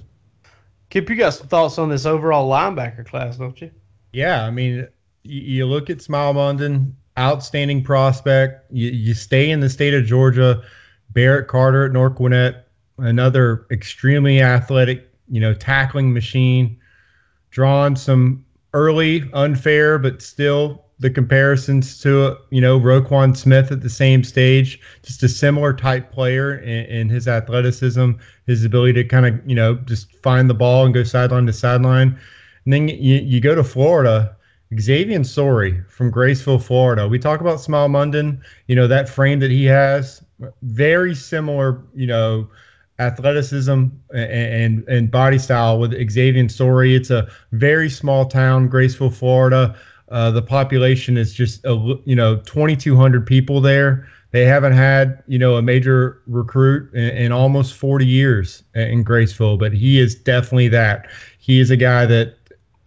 Kip, 0.89 1.09
you 1.09 1.15
got 1.15 1.31
some 1.31 1.47
thoughts 1.47 1.77
on 1.77 1.89
this 1.89 2.05
overall 2.05 2.49
linebacker 2.49 3.05
class, 3.05 3.37
don't 3.37 3.59
you? 3.61 3.71
Yeah, 4.11 4.43
I 4.45 4.51
mean, 4.51 4.87
you, 5.23 5.65
look 5.65 5.89
at 5.89 5.99
Smael 5.99 6.33
Mondon, 6.33 6.93
outstanding 7.17 7.83
prospect. 7.83 8.71
You, 8.71 8.89
you 8.89 9.13
stay 9.13 9.51
in 9.51 9.59
the 9.59 9.69
state 9.69 9.93
of 9.93 10.05
Georgia. 10.05 10.63
Barrett 11.11 11.47
Carter 11.47 11.85
at 11.85 11.91
North 11.91 12.15
Gwinnett, 12.15 12.67
another 12.97 13.65
extremely 13.71 14.41
athletic, 14.41 15.09
you 15.27 15.39
know, 15.39 15.53
tackling 15.53 16.13
machine. 16.13 16.77
Drawn 17.51 17.95
some 17.95 18.45
early 18.73 19.27
unfair, 19.33 19.97
but 19.97 20.21
still 20.21 20.85
the 20.99 21.09
comparisons 21.09 21.99
to 22.01 22.37
you 22.49 22.61
know 22.61 22.79
Roquan 22.79 23.35
Smith 23.35 23.71
at 23.71 23.81
the 23.81 23.89
same 23.89 24.23
stage, 24.23 24.79
just 25.01 25.23
a 25.23 25.29
similar 25.29 25.73
type 25.73 26.11
player 26.11 26.57
in, 26.57 26.85
in 26.85 27.09
his 27.09 27.27
athleticism, 27.27 28.11
his 28.45 28.65
ability 28.65 28.93
to 28.93 29.03
kind 29.05 29.25
of 29.25 29.49
you 29.49 29.55
know 29.55 29.75
just 29.85 30.13
find 30.17 30.49
the 30.49 30.53
ball 30.53 30.85
and 30.85 30.93
go 30.93 31.03
sideline 31.03 31.45
to 31.45 31.53
sideline. 31.53 32.19
And 32.65 32.73
then 32.73 32.89
you, 32.89 33.15
you 33.15 33.39
go 33.39 33.55
to 33.55 33.63
Florida, 33.63 34.35
Xavian 34.79 35.23
Sorey 35.23 35.81
from 35.87 36.11
Graceville, 36.11 36.61
Florida. 36.61 37.07
We 37.07 37.17
talk 37.17 37.41
about 37.41 37.59
Smael 37.59 37.89
Mondon, 37.89 38.41
you 38.67 38.75
know, 38.75 38.87
that 38.87 39.09
frame 39.09 39.39
that 39.39 39.49
he 39.49 39.65
has, 39.65 40.23
very 40.61 41.15
similar, 41.15 41.81
you 41.95 42.05
know, 42.05 42.47
athleticism 42.99 43.85
and, 44.13 44.87
and, 44.87 45.09
body 45.09 45.39
style 45.39 45.79
with 45.79 45.93
Xavian 46.11 46.49
Sorey. 46.49 46.95
It's 46.95 47.09
a 47.09 47.29
very 47.53 47.89
small 47.89 48.25
town, 48.25 48.69
Graceville, 48.69 49.13
Florida. 49.13 49.75
Uh, 50.09 50.31
the 50.31 50.41
population 50.41 51.17
is 51.17 51.33
just, 51.33 51.63
a, 51.65 51.97
you 52.05 52.15
know, 52.15 52.37
2,200 52.37 53.25
people 53.25 53.61
there. 53.61 54.07
They 54.31 54.45
haven't 54.45 54.73
had, 54.73 55.23
you 55.27 55.39
know, 55.39 55.55
a 55.55 55.61
major 55.61 56.21
recruit 56.27 56.93
in, 56.93 57.09
in 57.09 57.31
almost 57.31 57.73
40 57.73 58.05
years 58.05 58.63
in 58.75 59.03
Graceville, 59.03 59.57
but 59.57 59.73
he 59.73 59.99
is 59.99 60.15
definitely 60.15 60.67
that. 60.69 61.07
He 61.39 61.59
is 61.59 61.71
a 61.71 61.77
guy 61.77 62.05
that 62.05 62.35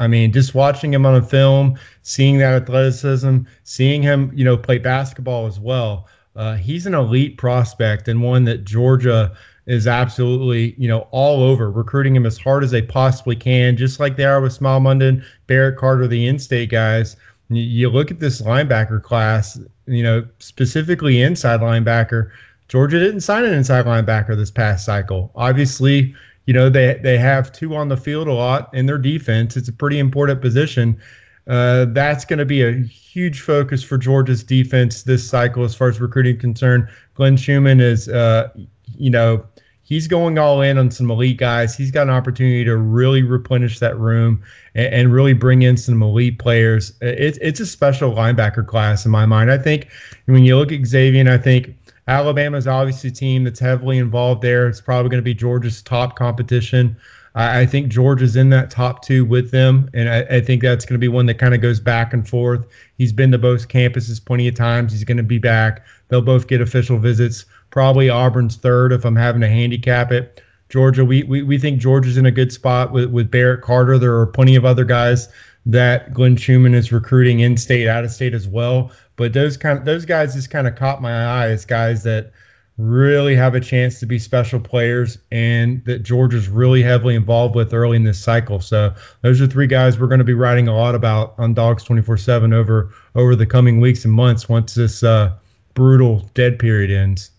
I 0.02 0.08
mean, 0.08 0.32
just 0.32 0.52
watching 0.52 0.92
him 0.92 1.06
on 1.06 1.14
a 1.14 1.22
film, 1.22 1.78
seeing 2.02 2.38
that 2.38 2.60
athleticism, 2.62 3.38
seeing 3.62 4.02
him, 4.02 4.32
you 4.34 4.44
know, 4.44 4.56
play 4.56 4.78
basketball 4.78 5.46
as 5.46 5.60
well. 5.60 6.08
Uh, 6.34 6.56
he's 6.56 6.86
an 6.86 6.94
elite 6.94 7.38
prospect 7.38 8.08
and 8.08 8.20
one 8.20 8.44
that 8.44 8.64
Georgia 8.64 9.32
is 9.66 9.86
absolutely, 9.86 10.74
you 10.76 10.88
know, 10.88 11.06
all 11.10 11.42
over 11.42 11.70
recruiting 11.70 12.16
him 12.16 12.26
as 12.26 12.38
hard 12.38 12.64
as 12.64 12.70
they 12.70 12.82
possibly 12.82 13.36
can, 13.36 13.76
just 13.76 14.00
like 14.00 14.16
they 14.16 14.24
are 14.24 14.40
with 14.40 14.58
Smael 14.58 14.80
Mondon, 14.80 15.24
Barrett 15.46 15.76
Carter, 15.76 16.06
the 16.08 16.26
in-state 16.26 16.70
guys. 16.70 17.16
You 17.48 17.90
look 17.90 18.10
at 18.10 18.18
this 18.18 18.42
linebacker 18.42 19.02
class, 19.02 19.60
you 19.86 20.02
know, 20.02 20.26
specifically 20.38 21.22
inside 21.22 21.60
linebacker. 21.60 22.30
Georgia 22.68 22.98
didn't 22.98 23.20
sign 23.20 23.44
an 23.44 23.52
inside 23.52 23.84
linebacker 23.84 24.34
this 24.34 24.50
past 24.50 24.86
cycle. 24.86 25.30
Obviously, 25.34 26.14
you 26.46 26.54
know 26.54 26.68
they 26.68 26.98
they 27.02 27.18
have 27.18 27.52
two 27.52 27.74
on 27.74 27.88
the 27.88 27.96
field 27.96 28.28
a 28.28 28.32
lot 28.32 28.72
in 28.74 28.86
their 28.86 28.98
defense. 28.98 29.56
It's 29.56 29.68
a 29.68 29.72
pretty 29.72 29.98
important 29.98 30.40
position. 30.40 31.00
Uh, 31.46 31.86
that's 31.88 32.24
going 32.24 32.38
to 32.38 32.44
be 32.44 32.62
a 32.62 32.72
huge 32.72 33.40
focus 33.40 33.82
for 33.82 33.98
Georgia's 33.98 34.44
defense 34.44 35.02
this 35.02 35.28
cycle 35.28 35.64
as 35.64 35.74
far 35.74 35.88
as 35.88 36.00
recruiting 36.00 36.38
concerned. 36.38 36.88
Glenn 37.14 37.36
Schumann 37.36 37.80
is, 37.80 38.08
uh, 38.08 38.48
you 38.96 39.10
know, 39.10 39.44
he's 39.92 40.08
going 40.08 40.38
all 40.38 40.62
in 40.62 40.78
on 40.78 40.90
some 40.90 41.10
elite 41.10 41.36
guys. 41.36 41.76
He's 41.76 41.90
got 41.90 42.04
an 42.04 42.14
opportunity 42.14 42.64
to 42.64 42.78
really 42.78 43.22
replenish 43.22 43.78
that 43.80 43.98
room 43.98 44.42
and, 44.74 44.86
and 44.86 45.12
really 45.12 45.34
bring 45.34 45.60
in 45.60 45.76
some 45.76 46.02
elite 46.02 46.38
players. 46.38 46.94
It's 47.02 47.38
it's 47.42 47.60
a 47.60 47.66
special 47.66 48.14
linebacker 48.14 48.66
class 48.66 49.04
in 49.04 49.10
my 49.10 49.26
mind. 49.26 49.52
I 49.52 49.58
think 49.58 49.88
when 50.24 50.44
you 50.44 50.56
look 50.56 50.72
at 50.72 50.86
Xavian, 50.86 51.28
I 51.28 51.36
think 51.36 51.76
Alabama 52.08 52.56
is 52.56 52.66
obviously 52.66 53.10
a 53.10 53.12
team 53.12 53.44
that's 53.44 53.60
heavily 53.60 53.98
involved 53.98 54.40
there. 54.40 54.66
It's 54.66 54.80
probably 54.80 55.10
going 55.10 55.22
to 55.22 55.24
be 55.24 55.34
Georgia's 55.34 55.82
top 55.82 56.16
competition. 56.16 56.96
I, 57.34 57.60
I 57.60 57.66
think 57.66 57.88
Georgia's 57.88 58.34
in 58.34 58.48
that 58.48 58.70
top 58.70 59.04
two 59.04 59.26
with 59.26 59.50
them, 59.50 59.90
and 59.92 60.08
I, 60.08 60.20
I 60.36 60.40
think 60.40 60.62
that's 60.62 60.86
going 60.86 60.98
to 60.98 61.04
be 61.04 61.08
one 61.08 61.26
that 61.26 61.38
kind 61.38 61.54
of 61.54 61.60
goes 61.60 61.80
back 61.80 62.14
and 62.14 62.26
forth. 62.26 62.66
He's 62.96 63.12
been 63.12 63.30
to 63.32 63.38
both 63.38 63.68
campuses 63.68 64.24
plenty 64.24 64.48
of 64.48 64.54
times. 64.54 64.92
He's 64.92 65.04
going 65.04 65.18
to 65.18 65.22
be 65.22 65.38
back. 65.38 65.84
They'll 66.08 66.22
both 66.22 66.46
get 66.46 66.62
official 66.62 66.98
visits. 66.98 67.44
Probably 67.72 68.08
Auburn's 68.08 68.56
third 68.56 68.92
if 68.92 69.04
I'm 69.04 69.16
having 69.16 69.40
to 69.40 69.48
handicap 69.48 70.12
it. 70.12 70.40
Georgia, 70.68 71.04
we, 71.04 71.24
we, 71.24 71.42
we 71.42 71.58
think 71.58 71.80
Georgia's 71.80 72.16
in 72.16 72.24
a 72.24 72.30
good 72.30 72.52
spot 72.52 72.92
with, 72.92 73.10
with 73.10 73.30
Barrett 73.30 73.62
Carter. 73.62 73.98
There 73.98 74.16
are 74.16 74.26
plenty 74.26 74.56
of 74.56 74.64
other 74.64 74.84
guys 74.84 75.28
that 75.66 76.14
Glenn 76.14 76.36
Schumann 76.36 76.74
is 76.74 76.92
recruiting 76.92 77.40
in 77.40 77.56
state, 77.56 77.88
out 77.88 78.04
of 78.04 78.10
state 78.10 78.34
as 78.34 78.46
well. 78.46 78.92
But 79.16 79.32
those 79.32 79.56
kind 79.56 79.78
of 79.78 79.84
those 79.84 80.04
guys 80.04 80.34
just 80.34 80.50
kind 80.50 80.66
of 80.66 80.76
caught 80.76 81.02
my 81.02 81.12
eye 81.12 81.48
as 81.48 81.64
guys 81.64 82.02
that 82.04 82.32
really 82.78 83.36
have 83.36 83.54
a 83.54 83.60
chance 83.60 84.00
to 84.00 84.06
be 84.06 84.18
special 84.18 84.58
players 84.58 85.18
and 85.30 85.84
that 85.84 86.02
Georgia's 86.02 86.48
really 86.48 86.82
heavily 86.82 87.14
involved 87.14 87.54
with 87.54 87.72
early 87.74 87.96
in 87.96 88.04
this 88.04 88.18
cycle. 88.18 88.60
So 88.60 88.94
those 89.20 89.40
are 89.40 89.46
three 89.46 89.66
guys 89.66 89.98
we're 90.00 90.06
going 90.06 90.18
to 90.18 90.24
be 90.24 90.32
writing 90.34 90.68
a 90.68 90.74
lot 90.74 90.94
about 90.94 91.34
on 91.38 91.54
Dawgs 91.54 91.84
24/7 91.84 92.52
over 92.52 92.90
over 93.14 93.36
the 93.36 93.46
coming 93.46 93.80
weeks 93.80 94.04
and 94.04 94.12
months 94.12 94.48
once 94.48 94.74
this 94.74 95.02
uh, 95.02 95.32
brutal 95.74 96.28
dead 96.34 96.58
period 96.58 96.90
ends. 96.90 97.30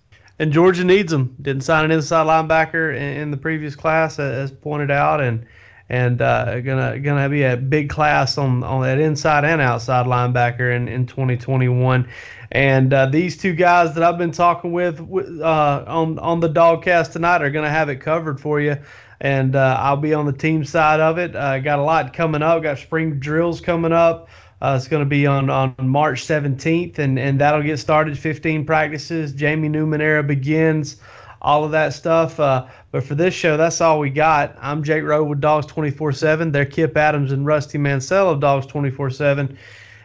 And 0.44 0.52
Georgia 0.52 0.84
needs 0.84 1.10
them. 1.10 1.34
Didn't 1.42 1.64
sign 1.64 1.86
an 1.86 1.92
inside 1.92 2.28
linebacker 2.28 2.94
in, 2.94 3.02
in 3.02 3.32
the 3.32 3.38
previous 3.38 3.78
class, 3.78 4.20
as 4.20 4.52
pointed 4.52 4.92
out, 4.92 5.22
and 5.22 5.46
and 5.88 6.22
uh, 6.22 6.60
gonna 6.60 7.00
gonna 7.00 7.30
be 7.30 7.44
a 7.44 7.56
big 7.56 7.90
class 7.90 8.38
on 8.38 8.62
on 8.62 8.82
that 8.82 9.00
inside 9.00 9.46
and 9.46 9.62
outside 9.62 10.06
linebacker 10.06 10.76
in, 10.76 10.90
in 10.90 11.08
2021. 11.08 12.10
And 12.52 12.94
uh, 12.94 13.06
these 13.06 13.38
two 13.38 13.54
guys 13.54 13.96
that 13.96 14.04
I've 14.04 14.18
been 14.18 14.34
talking 14.34 14.74
with 14.74 15.00
uh, 15.00 15.86
on 15.88 16.20
on 16.20 16.42
the 16.42 16.50
Dogcast 16.50 17.14
tonight 17.14 17.42
are 17.42 17.50
gonna 17.50 17.70
have 17.70 17.88
it 17.88 18.02
covered 18.02 18.42
for 18.42 18.60
you. 18.60 18.76
And 19.22 19.56
uh, 19.56 19.78
I'll 19.80 19.96
be 19.96 20.14
on 20.14 20.26
the 20.26 20.34
team 20.34 20.66
side 20.66 21.00
of 21.00 21.18
it. 21.20 21.38
Uh, 21.38 21.60
got 21.60 21.80
a 21.80 21.84
lot 21.84 22.12
coming 22.12 22.42
up. 22.42 22.64
Got 22.64 22.80
spring 22.80 23.18
drills 23.18 23.62
coming 23.62 23.94
up. 23.94 24.28
Uh, 24.64 24.78
it's 24.78 24.88
going 24.88 25.04
to 25.04 25.10
be 25.10 25.28
on, 25.28 25.50
on 25.50 25.76
March 25.78 26.26
17th, 26.26 26.98
and, 26.98 27.20
and 27.20 27.42
that'll 27.42 27.62
get 27.62 27.78
started. 27.78 28.18
15 28.18 28.66
practices. 28.66 29.34
Jamie 29.34 29.68
Newman 29.68 30.00
era 30.00 30.24
begins 30.24 30.96
all 31.42 31.66
of 31.66 31.72
that 31.72 31.92
stuff. 31.92 32.40
Uh, 32.40 32.66
but 32.92 33.04
for 33.04 33.14
this 33.14 33.34
show, 33.34 33.58
that's 33.58 33.82
all 33.82 34.00
we 34.00 34.10
got. 34.10 34.56
I'm 34.62 34.82
Jake 34.82 35.04
Rowe 35.04 35.26
with 35.26 35.42
Dawgs 35.42 35.66
24 35.66 36.14
7. 36.14 36.54
They're 36.54 36.66
Kip 36.66 36.96
Adams 36.96 37.34
and 37.34 37.46
Rusty 37.46 37.78
Mansell 37.78 38.30
of 38.30 38.40
Dawgs 38.40 38.66
24 38.68 39.10
7. 39.10 39.58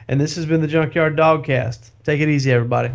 And 0.09 0.21
this 0.21 0.35
has 0.35 0.45
been 0.45 0.61
the 0.61 0.67
Junkyard 0.67 1.17
Dogcast. 1.17 1.91
Take 2.03 2.21
it 2.21 2.29
easy, 2.29 2.51
everybody. 2.51 2.91